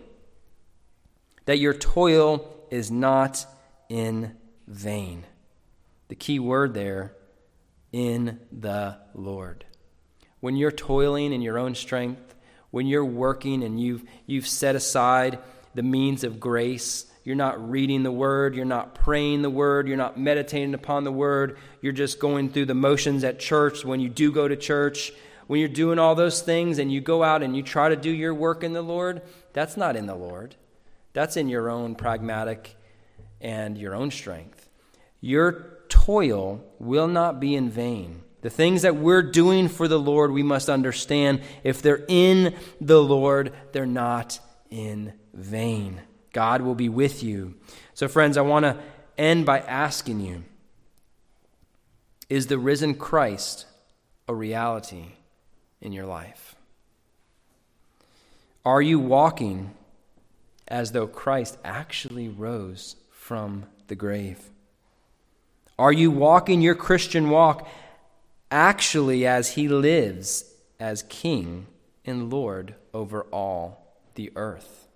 that 1.44 1.59
your 1.59 1.74
toil 1.74 2.50
is 2.75 2.91
not 2.91 3.47
in 3.89 4.37
vain. 4.66 5.25
The 6.09 6.14
key 6.14 6.39
word 6.39 6.75
there, 6.75 7.14
in 7.93 8.41
the 8.51 8.99
Lord. 9.14 9.64
When 10.41 10.57
you're 10.57 10.72
toiling 10.72 11.33
in 11.33 11.43
your 11.43 11.59
own 11.59 11.75
strength, 11.75 12.35
when 12.70 12.87
you're 12.87 13.05
working 13.05 13.62
and 13.62 13.81
you've, 13.81 14.05
you've 14.27 14.49
set 14.49 14.75
aside 14.75 15.39
the 15.75 15.83
means 15.83 16.25
of 16.25 16.41
grace 16.41 17.07
you're 17.25 17.37
not 17.37 17.70
reading 17.70 18.03
the 18.03 18.12
word. 18.12 18.55
You're 18.55 18.66
not 18.66 18.95
praying 18.95 19.41
the 19.43 19.51
word. 19.51 19.89
You're 19.89 19.97
not 19.97 20.18
meditating 20.18 20.75
upon 20.75 21.05
the 21.05 21.12
word. 21.12 21.57
You're 21.81 21.93
just 21.95 22.20
going 22.20 22.51
through 22.51 22.66
the 22.66 22.75
motions 22.75 23.25
at 23.25 23.41
church 23.41 23.85
when 23.85 23.99
you 24.01 24.11
do 24.11 24.31
go 24.31 24.47
to 24.47 24.57
church. 24.57 25.11
When 25.47 25.59
you're 25.59 25.68
doing 25.70 25.99
all 25.99 26.14
those 26.14 26.43
things 26.43 26.79
and 26.79 26.93
you 26.93 27.01
go 27.01 27.22
out 27.22 27.43
and 27.43 27.57
you 27.57 27.62
try 27.62 27.89
to 27.89 27.97
do 27.97 28.11
your 28.11 28.35
work 28.35 28.62
in 28.62 28.75
the 28.75 28.83
Lord, 28.83 29.22
that's 29.55 29.77
not 29.77 29.97
in 29.97 30.07
the 30.07 30.14
Lord. 30.14 30.55
That's 31.15 31.37
in 31.39 31.49
your 31.49 31.71
own 31.71 31.95
pragmatic 31.95 32.77
and 33.41 33.79
your 33.79 33.95
own 33.95 34.11
strength. 34.11 34.69
Your 35.21 35.79
toil 35.89 36.62
will 36.79 37.09
not 37.09 37.41
be 37.41 37.55
in 37.55 37.71
vain. 37.71 38.23
The 38.43 38.51
things 38.51 38.83
that 38.83 38.97
we're 38.97 39.23
doing 39.23 39.69
for 39.69 39.89
the 39.89 39.99
Lord, 39.99 40.31
we 40.31 40.43
must 40.43 40.69
understand 40.69 41.41
if 41.62 41.81
they're 41.81 42.05
in 42.09 42.55
the 42.79 43.03
Lord, 43.03 43.55
they're 43.73 43.87
not 43.87 44.39
in 44.71 45.15
vain. 45.33 46.03
God 46.33 46.61
will 46.61 46.75
be 46.75 46.91
with 46.91 47.23
you. 47.23 47.55
So, 47.95 48.07
friends, 48.07 48.37
I 48.37 48.43
want 48.43 48.65
to 48.65 48.77
end 49.17 49.47
by 49.47 49.61
asking 49.61 50.21
you 50.21 50.45
Is 52.29 52.49
the 52.49 52.59
risen 52.59 52.97
Christ 52.97 53.67
a 54.29 54.35
reality 54.35 55.12
in 55.81 55.93
your 55.93 56.07
life? 56.07 56.57
Are 58.65 58.83
you 58.83 58.99
walking 58.99 59.71
as 60.69 60.93
though 60.93 61.07
Christ 61.07 61.59
actually 61.65 62.29
rose 62.29 62.97
from 63.11 63.67
the 63.89 63.95
grave? 63.95 64.39
Are 65.79 65.93
you 65.93 66.11
walking 66.11 66.62
your 66.62 66.75
Christian 66.75 67.31
walk 67.31 67.69
actually 68.51 69.27
as 69.27 69.51
he 69.51 69.69
lives 69.69 70.45
as 70.79 71.03
King 71.05 71.67
and 72.05 72.31
Lord 72.31 72.75
over 72.93 73.23
all 73.25 73.95
the 74.15 74.31
earth? 74.37 74.89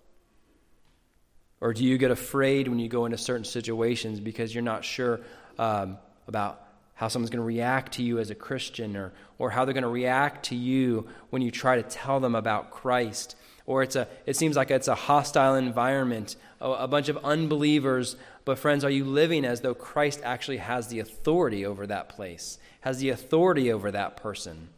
Or 1.60 1.74
do 1.74 1.84
you 1.84 1.98
get 1.98 2.12
afraid 2.12 2.68
when 2.68 2.78
you 2.78 2.88
go 2.88 3.04
into 3.04 3.18
certain 3.18 3.44
situations 3.44 4.20
because 4.20 4.54
you're 4.54 4.62
not 4.62 4.84
sure 4.84 5.20
um, 5.58 5.98
about 6.28 6.62
how 6.94 7.08
someone's 7.08 7.30
going 7.30 7.42
to 7.42 7.46
react 7.46 7.94
to 7.94 8.02
you 8.02 8.18
as 8.18 8.30
a 8.30 8.34
Christian 8.34 8.96
or, 8.96 9.12
or 9.38 9.50
how 9.50 9.64
they're 9.64 9.74
going 9.74 9.82
to 9.82 9.88
react 9.88 10.46
to 10.46 10.54
you 10.54 11.08
when 11.30 11.42
you 11.42 11.50
try 11.50 11.76
to 11.76 11.82
tell 11.82 12.20
them 12.20 12.34
about 12.34 12.70
Christ? 12.70 13.34
Or 13.68 13.82
it's 13.82 13.94
a, 13.94 14.08
it 14.24 14.34
seems 14.34 14.56
like 14.56 14.70
it's 14.70 14.88
a 14.88 14.94
hostile 14.94 15.54
environment, 15.54 16.34
a, 16.60 16.70
a 16.70 16.88
bunch 16.88 17.08
of 17.08 17.18
unbelievers. 17.18 18.16
But, 18.44 18.58
friends, 18.58 18.82
are 18.82 18.90
you 18.90 19.04
living 19.04 19.44
as 19.44 19.60
though 19.60 19.74
Christ 19.74 20.20
actually 20.24 20.56
has 20.56 20.88
the 20.88 21.00
authority 21.00 21.66
over 21.66 21.86
that 21.86 22.08
place, 22.08 22.58
has 22.80 22.98
the 22.98 23.10
authority 23.10 23.70
over 23.70 23.90
that 23.90 24.16
person? 24.16 24.70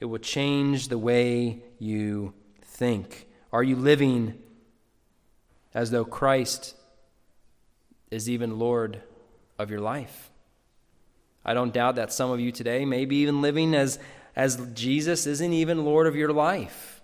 It 0.00 0.06
will 0.06 0.18
change 0.18 0.88
the 0.88 0.98
way 0.98 1.62
you 1.78 2.32
think. 2.62 3.28
Are 3.52 3.62
you 3.62 3.76
living 3.76 4.38
as 5.74 5.90
though 5.90 6.04
Christ 6.04 6.74
is 8.10 8.28
even 8.28 8.58
Lord 8.58 9.02
of 9.58 9.70
your 9.70 9.80
life. 9.80 10.30
I 11.44 11.54
don't 11.54 11.72
doubt 11.72 11.96
that 11.96 12.12
some 12.12 12.30
of 12.30 12.40
you 12.40 12.52
today 12.52 12.84
may 12.84 13.04
be 13.04 13.16
even 13.16 13.42
living 13.42 13.74
as, 13.74 13.98
as 14.36 14.56
Jesus 14.74 15.26
isn't 15.26 15.52
even 15.52 15.84
Lord 15.84 16.06
of 16.06 16.14
your 16.14 16.32
life. 16.32 17.01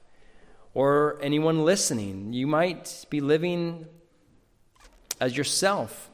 Or 0.79 1.19
anyone 1.21 1.65
listening, 1.65 2.33
you 2.33 2.47
might 2.47 3.05
be 3.11 3.21
living 3.21 3.87
as 5.21 5.37
yourself 5.37 6.09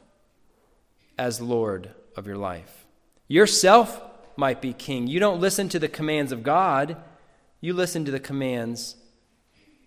as 1.19 1.39
Lord 1.39 1.91
of 2.15 2.25
your 2.25 2.37
life. 2.37 2.87
Yourself 3.27 4.01
might 4.35 4.63
be 4.63 4.73
king. 4.73 5.05
You 5.05 5.19
don't 5.19 5.39
listen 5.39 5.69
to 5.69 5.77
the 5.77 5.87
commands 5.87 6.31
of 6.31 6.41
God, 6.41 6.97
you 7.61 7.75
listen 7.75 8.05
to 8.05 8.11
the 8.11 8.19
commands 8.19 8.95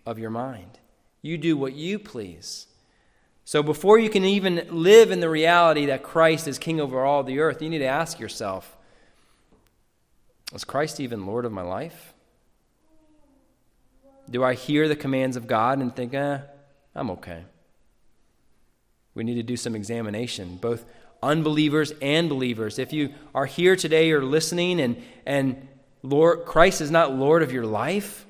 of 0.06 0.20
your 0.20 0.30
mind. 0.30 0.78
You 1.22 1.38
do 1.38 1.56
what 1.56 1.74
you 1.74 1.98
please. 1.98 2.68
So 3.44 3.64
before 3.64 3.98
you 3.98 4.08
can 4.08 4.24
even 4.24 4.64
live 4.70 5.10
in 5.10 5.18
the 5.18 5.28
reality 5.28 5.86
that 5.86 6.04
Christ 6.04 6.46
is 6.46 6.56
king 6.56 6.80
over 6.80 7.04
all 7.04 7.24
the 7.24 7.40
earth, 7.40 7.62
you 7.62 7.68
need 7.68 7.78
to 7.78 7.86
ask 7.86 8.20
yourself 8.20 8.76
Is 10.54 10.62
Christ 10.62 11.00
even 11.00 11.26
Lord 11.26 11.44
of 11.44 11.50
my 11.50 11.62
life? 11.62 12.14
Do 14.30 14.44
I 14.44 14.54
hear 14.54 14.88
the 14.88 14.96
commands 14.96 15.36
of 15.36 15.46
God 15.46 15.78
and 15.78 15.94
think, 15.94 16.14
eh, 16.14 16.38
I'm 16.94 17.10
okay? 17.10 17.44
We 19.14 19.24
need 19.24 19.36
to 19.36 19.42
do 19.42 19.56
some 19.56 19.74
examination, 19.74 20.56
both 20.56 20.84
unbelievers 21.22 21.92
and 22.00 22.28
believers. 22.28 22.78
If 22.78 22.92
you 22.92 23.14
are 23.34 23.46
here 23.46 23.74
today 23.74 24.12
or 24.12 24.22
listening 24.22 24.80
and, 24.80 25.02
and 25.26 25.66
Lord, 26.02 26.44
Christ 26.44 26.80
is 26.80 26.90
not 26.90 27.14
Lord 27.14 27.42
of 27.42 27.52
your 27.52 27.66
life, 27.66 28.26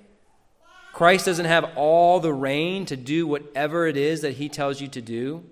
Christ 0.93 1.27
doesn't 1.27 1.47
have 1.47 1.77
all 1.77 2.19
the 2.19 2.33
reign 2.33 2.87
to 2.87 2.97
do 2.97 3.27
whatever 3.27 3.87
it 3.87 3.97
is 3.97 4.23
that 4.23 4.33
he 4.33 4.49
tells 4.49 4.81
you 4.81 4.89
to 4.89 5.01
do. 5.01 5.45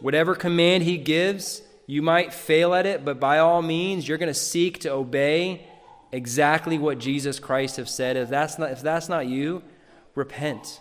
Whatever 0.00 0.34
command 0.34 0.84
he 0.84 0.96
gives, 0.96 1.62
you 1.86 2.02
might 2.02 2.32
fail 2.32 2.74
at 2.74 2.86
it, 2.86 3.04
but 3.04 3.20
by 3.20 3.38
all 3.38 3.62
means, 3.62 4.08
you're 4.08 4.18
going 4.18 4.28
to 4.28 4.34
seek 4.34 4.80
to 4.80 4.92
obey 4.92 5.67
exactly 6.12 6.78
what 6.78 6.98
Jesus 6.98 7.38
Christ 7.38 7.76
has 7.76 7.94
said. 7.94 8.16
If 8.16 8.28
that's 8.28 8.58
not, 8.58 8.70
if 8.70 8.82
that's 8.82 9.08
not 9.08 9.26
you, 9.26 9.62
repent. 10.14 10.80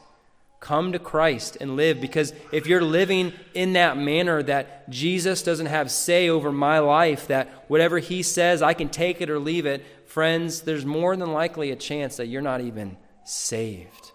Come 0.60 0.92
to 0.94 1.00
Christ 1.00 1.58
and 1.62 1.76
live 1.76 2.02
because 2.02 2.34
if 2.52 2.66
you're 2.66 2.82
living 2.82 3.34
in 3.54 3.74
that 3.74 3.96
manner 3.96 4.42
that 4.44 4.90
Jesus 4.90 5.44
doesn't 5.44 5.68
have 5.68 5.92
say 5.92 6.30
over 6.30 6.52
my 6.52 6.80
life, 6.80 7.28
that 7.28 7.48
whatever 7.68 8.00
he 8.00 8.24
says, 8.24 8.64
I 8.64 8.74
can 8.74 8.90
take 8.90 9.22
it 9.22 9.30
or 9.30 9.38
leave 9.38 9.68
it, 9.68 9.86
friends, 10.08 10.62
there's 10.62 10.86
more 10.86 11.16
than 11.16 11.32
likely 11.32 11.70
a 11.70 11.76
chance 11.76 12.18
that 12.18 12.26
you're 12.26 12.42
not 12.42 12.62
even 12.62 12.98
saved. 13.24 14.12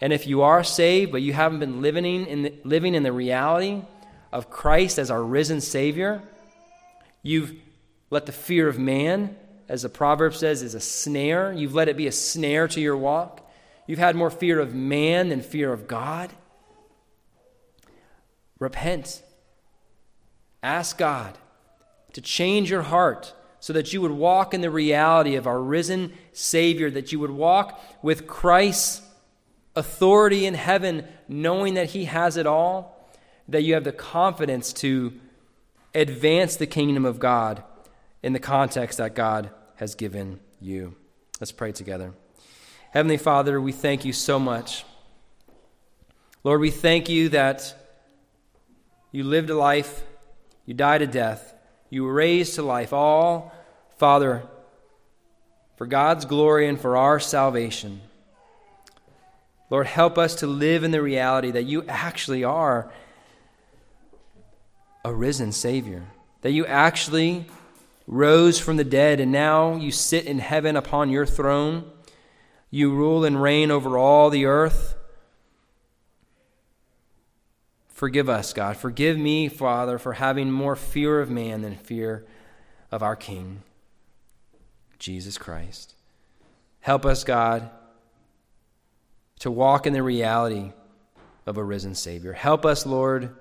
And 0.00 0.12
if 0.12 0.26
you 0.26 0.42
are 0.42 0.64
saved, 0.64 1.12
but 1.12 1.22
you 1.22 1.32
haven't 1.32 1.60
been 1.60 1.82
living 1.82 2.04
in 2.04 2.42
the, 2.42 2.54
living 2.64 2.94
in 2.94 3.04
the 3.04 3.12
reality 3.12 3.82
of 4.32 4.50
Christ 4.50 4.98
as 4.98 5.10
our 5.10 5.22
risen 5.22 5.60
Savior, 5.60 6.22
you've 7.22 7.54
let 8.10 8.26
the 8.26 8.32
fear 8.32 8.68
of 8.68 8.78
man, 8.78 9.36
as 9.68 9.82
the 9.82 9.88
proverb 9.88 10.34
says, 10.34 10.62
is 10.62 10.74
a 10.74 10.80
snare. 10.80 11.52
You've 11.52 11.74
let 11.74 11.88
it 11.88 11.96
be 11.96 12.06
a 12.06 12.12
snare 12.12 12.68
to 12.68 12.80
your 12.80 12.96
walk. 12.96 13.46
You've 13.86 13.98
had 13.98 14.16
more 14.16 14.30
fear 14.30 14.58
of 14.60 14.74
man 14.74 15.28
than 15.28 15.42
fear 15.42 15.72
of 15.72 15.86
God. 15.86 16.30
Repent. 18.58 19.22
Ask 20.62 20.98
God 20.98 21.38
to 22.14 22.20
change 22.20 22.70
your 22.70 22.82
heart 22.82 23.34
so 23.60 23.72
that 23.72 23.92
you 23.92 24.00
would 24.00 24.12
walk 24.12 24.54
in 24.54 24.60
the 24.60 24.70
reality 24.70 25.34
of 25.34 25.46
our 25.46 25.60
risen 25.60 26.12
Savior, 26.32 26.90
that 26.90 27.12
you 27.12 27.18
would 27.20 27.30
walk 27.30 27.80
with 28.02 28.26
Christ's 28.26 29.02
authority 29.76 30.46
in 30.46 30.54
heaven, 30.54 31.06
knowing 31.28 31.74
that 31.74 31.90
He 31.90 32.06
has 32.06 32.36
it 32.36 32.46
all, 32.46 33.10
that 33.48 33.62
you 33.62 33.74
have 33.74 33.84
the 33.84 33.92
confidence 33.92 34.72
to 34.74 35.12
advance 35.94 36.56
the 36.56 36.66
kingdom 36.66 37.04
of 37.04 37.18
God 37.18 37.62
in 38.22 38.32
the 38.32 38.38
context 38.38 38.98
that 38.98 39.14
God 39.14 39.50
has 39.78 39.94
given 39.94 40.40
you. 40.60 40.94
Let's 41.40 41.52
pray 41.52 41.72
together. 41.72 42.12
Heavenly 42.90 43.16
Father, 43.16 43.60
we 43.60 43.72
thank 43.72 44.04
you 44.04 44.12
so 44.12 44.38
much. 44.38 44.84
Lord, 46.42 46.60
we 46.60 46.70
thank 46.70 47.08
you 47.08 47.28
that 47.30 47.74
you 49.12 49.22
lived 49.22 49.50
a 49.50 49.54
life, 49.56 50.02
you 50.66 50.74
died 50.74 51.02
a 51.02 51.06
death, 51.06 51.54
you 51.90 52.04
were 52.04 52.12
raised 52.12 52.56
to 52.56 52.62
life, 52.62 52.92
all, 52.92 53.52
Father, 53.98 54.42
for 55.76 55.86
God's 55.86 56.24
glory 56.24 56.68
and 56.68 56.80
for 56.80 56.96
our 56.96 57.20
salvation. 57.20 58.00
Lord, 59.70 59.86
help 59.86 60.18
us 60.18 60.34
to 60.36 60.46
live 60.48 60.82
in 60.82 60.90
the 60.90 61.02
reality 61.02 61.52
that 61.52 61.64
you 61.64 61.84
actually 61.86 62.42
are 62.42 62.90
a 65.04 65.14
risen 65.14 65.52
Savior, 65.52 66.04
that 66.42 66.50
you 66.50 66.66
actually 66.66 67.46
rose 68.08 68.58
from 68.58 68.76
the 68.76 68.84
dead, 68.84 69.20
and 69.20 69.30
now 69.30 69.76
you 69.76 69.92
sit 69.92 70.26
in 70.26 70.40
heaven 70.40 70.74
upon 70.74 71.10
your 71.10 71.26
throne. 71.26 71.88
You 72.68 72.90
rule 72.90 73.24
and 73.24 73.40
reign 73.40 73.70
over 73.70 73.96
all 73.96 74.30
the 74.30 74.46
earth. 74.46 74.96
Forgive 77.86 78.28
us, 78.28 78.52
God. 78.52 78.76
Forgive 78.76 79.16
me, 79.16 79.48
Father, 79.48 79.98
for 79.98 80.14
having 80.14 80.50
more 80.50 80.74
fear 80.74 81.20
of 81.20 81.30
man 81.30 81.62
than 81.62 81.76
fear 81.76 82.26
of 82.90 83.02
our 83.02 83.14
King, 83.14 83.62
Jesus 84.98 85.38
Christ. 85.38 85.94
Help 86.80 87.06
us, 87.06 87.22
God 87.22 87.70
to 89.40 89.50
walk 89.50 89.86
in 89.86 89.92
the 89.92 90.02
reality 90.02 90.72
of 91.46 91.56
a 91.56 91.64
risen 91.64 91.94
Savior. 91.94 92.32
Help 92.32 92.66
us, 92.66 92.84
Lord, 92.84 93.34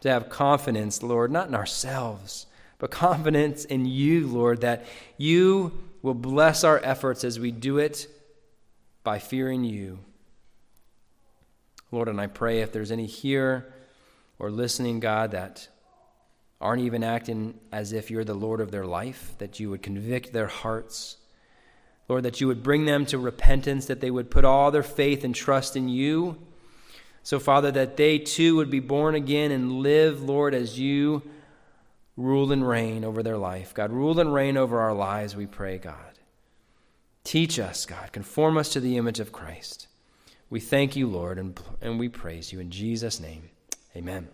to 0.00 0.10
have 0.10 0.28
confidence, 0.28 1.02
Lord, 1.02 1.30
not 1.30 1.48
in 1.48 1.54
ourselves, 1.54 2.46
but 2.82 2.90
confidence 2.90 3.64
in 3.64 3.86
you, 3.86 4.26
Lord, 4.26 4.62
that 4.62 4.84
you 5.16 5.78
will 6.02 6.14
bless 6.14 6.64
our 6.64 6.80
efforts 6.82 7.22
as 7.22 7.38
we 7.38 7.52
do 7.52 7.78
it 7.78 8.08
by 9.04 9.20
fearing 9.20 9.62
you. 9.62 10.00
Lord, 11.92 12.08
and 12.08 12.20
I 12.20 12.26
pray 12.26 12.60
if 12.60 12.72
there's 12.72 12.90
any 12.90 13.06
here 13.06 13.72
or 14.40 14.50
listening, 14.50 14.98
God, 14.98 15.30
that 15.30 15.68
aren't 16.60 16.82
even 16.82 17.04
acting 17.04 17.60
as 17.70 17.92
if 17.92 18.10
you're 18.10 18.24
the 18.24 18.34
Lord 18.34 18.60
of 18.60 18.72
their 18.72 18.86
life, 18.86 19.36
that 19.38 19.60
you 19.60 19.70
would 19.70 19.82
convict 19.82 20.32
their 20.32 20.48
hearts 20.48 21.18
Lord, 22.08 22.24
that 22.24 22.42
you 22.42 22.46
would 22.48 22.62
bring 22.62 22.84
them 22.84 23.06
to 23.06 23.16
repentance, 23.16 23.86
that 23.86 24.00
they 24.00 24.10
would 24.10 24.30
put 24.30 24.44
all 24.44 24.70
their 24.70 24.82
faith 24.82 25.24
and 25.24 25.34
trust 25.34 25.76
in 25.76 25.88
you. 25.88 26.36
So, 27.22 27.38
Father, 27.38 27.70
that 27.70 27.96
they 27.96 28.18
too 28.18 28.56
would 28.56 28.70
be 28.70 28.80
born 28.80 29.14
again 29.14 29.50
and 29.50 29.80
live, 29.80 30.22
Lord, 30.22 30.54
as 30.54 30.78
you 30.78 31.22
rule 32.16 32.52
and 32.52 32.66
reign 32.66 33.04
over 33.04 33.22
their 33.22 33.38
life. 33.38 33.74
God, 33.74 33.90
rule 33.90 34.18
and 34.20 34.32
reign 34.32 34.56
over 34.56 34.80
our 34.80 34.94
lives, 34.94 35.34
we 35.34 35.46
pray, 35.46 35.78
God. 35.78 36.18
Teach 37.24 37.58
us, 37.58 37.86
God. 37.86 38.12
Conform 38.12 38.58
us 38.58 38.68
to 38.70 38.80
the 38.80 38.96
image 38.96 39.20
of 39.20 39.32
Christ. 39.32 39.86
We 40.50 40.60
thank 40.60 40.96
you, 40.96 41.06
Lord, 41.06 41.38
and, 41.38 41.58
and 41.80 41.98
we 41.98 42.08
praise 42.08 42.52
you. 42.52 42.60
In 42.60 42.70
Jesus' 42.70 43.20
name, 43.20 43.50
amen. 43.96 44.28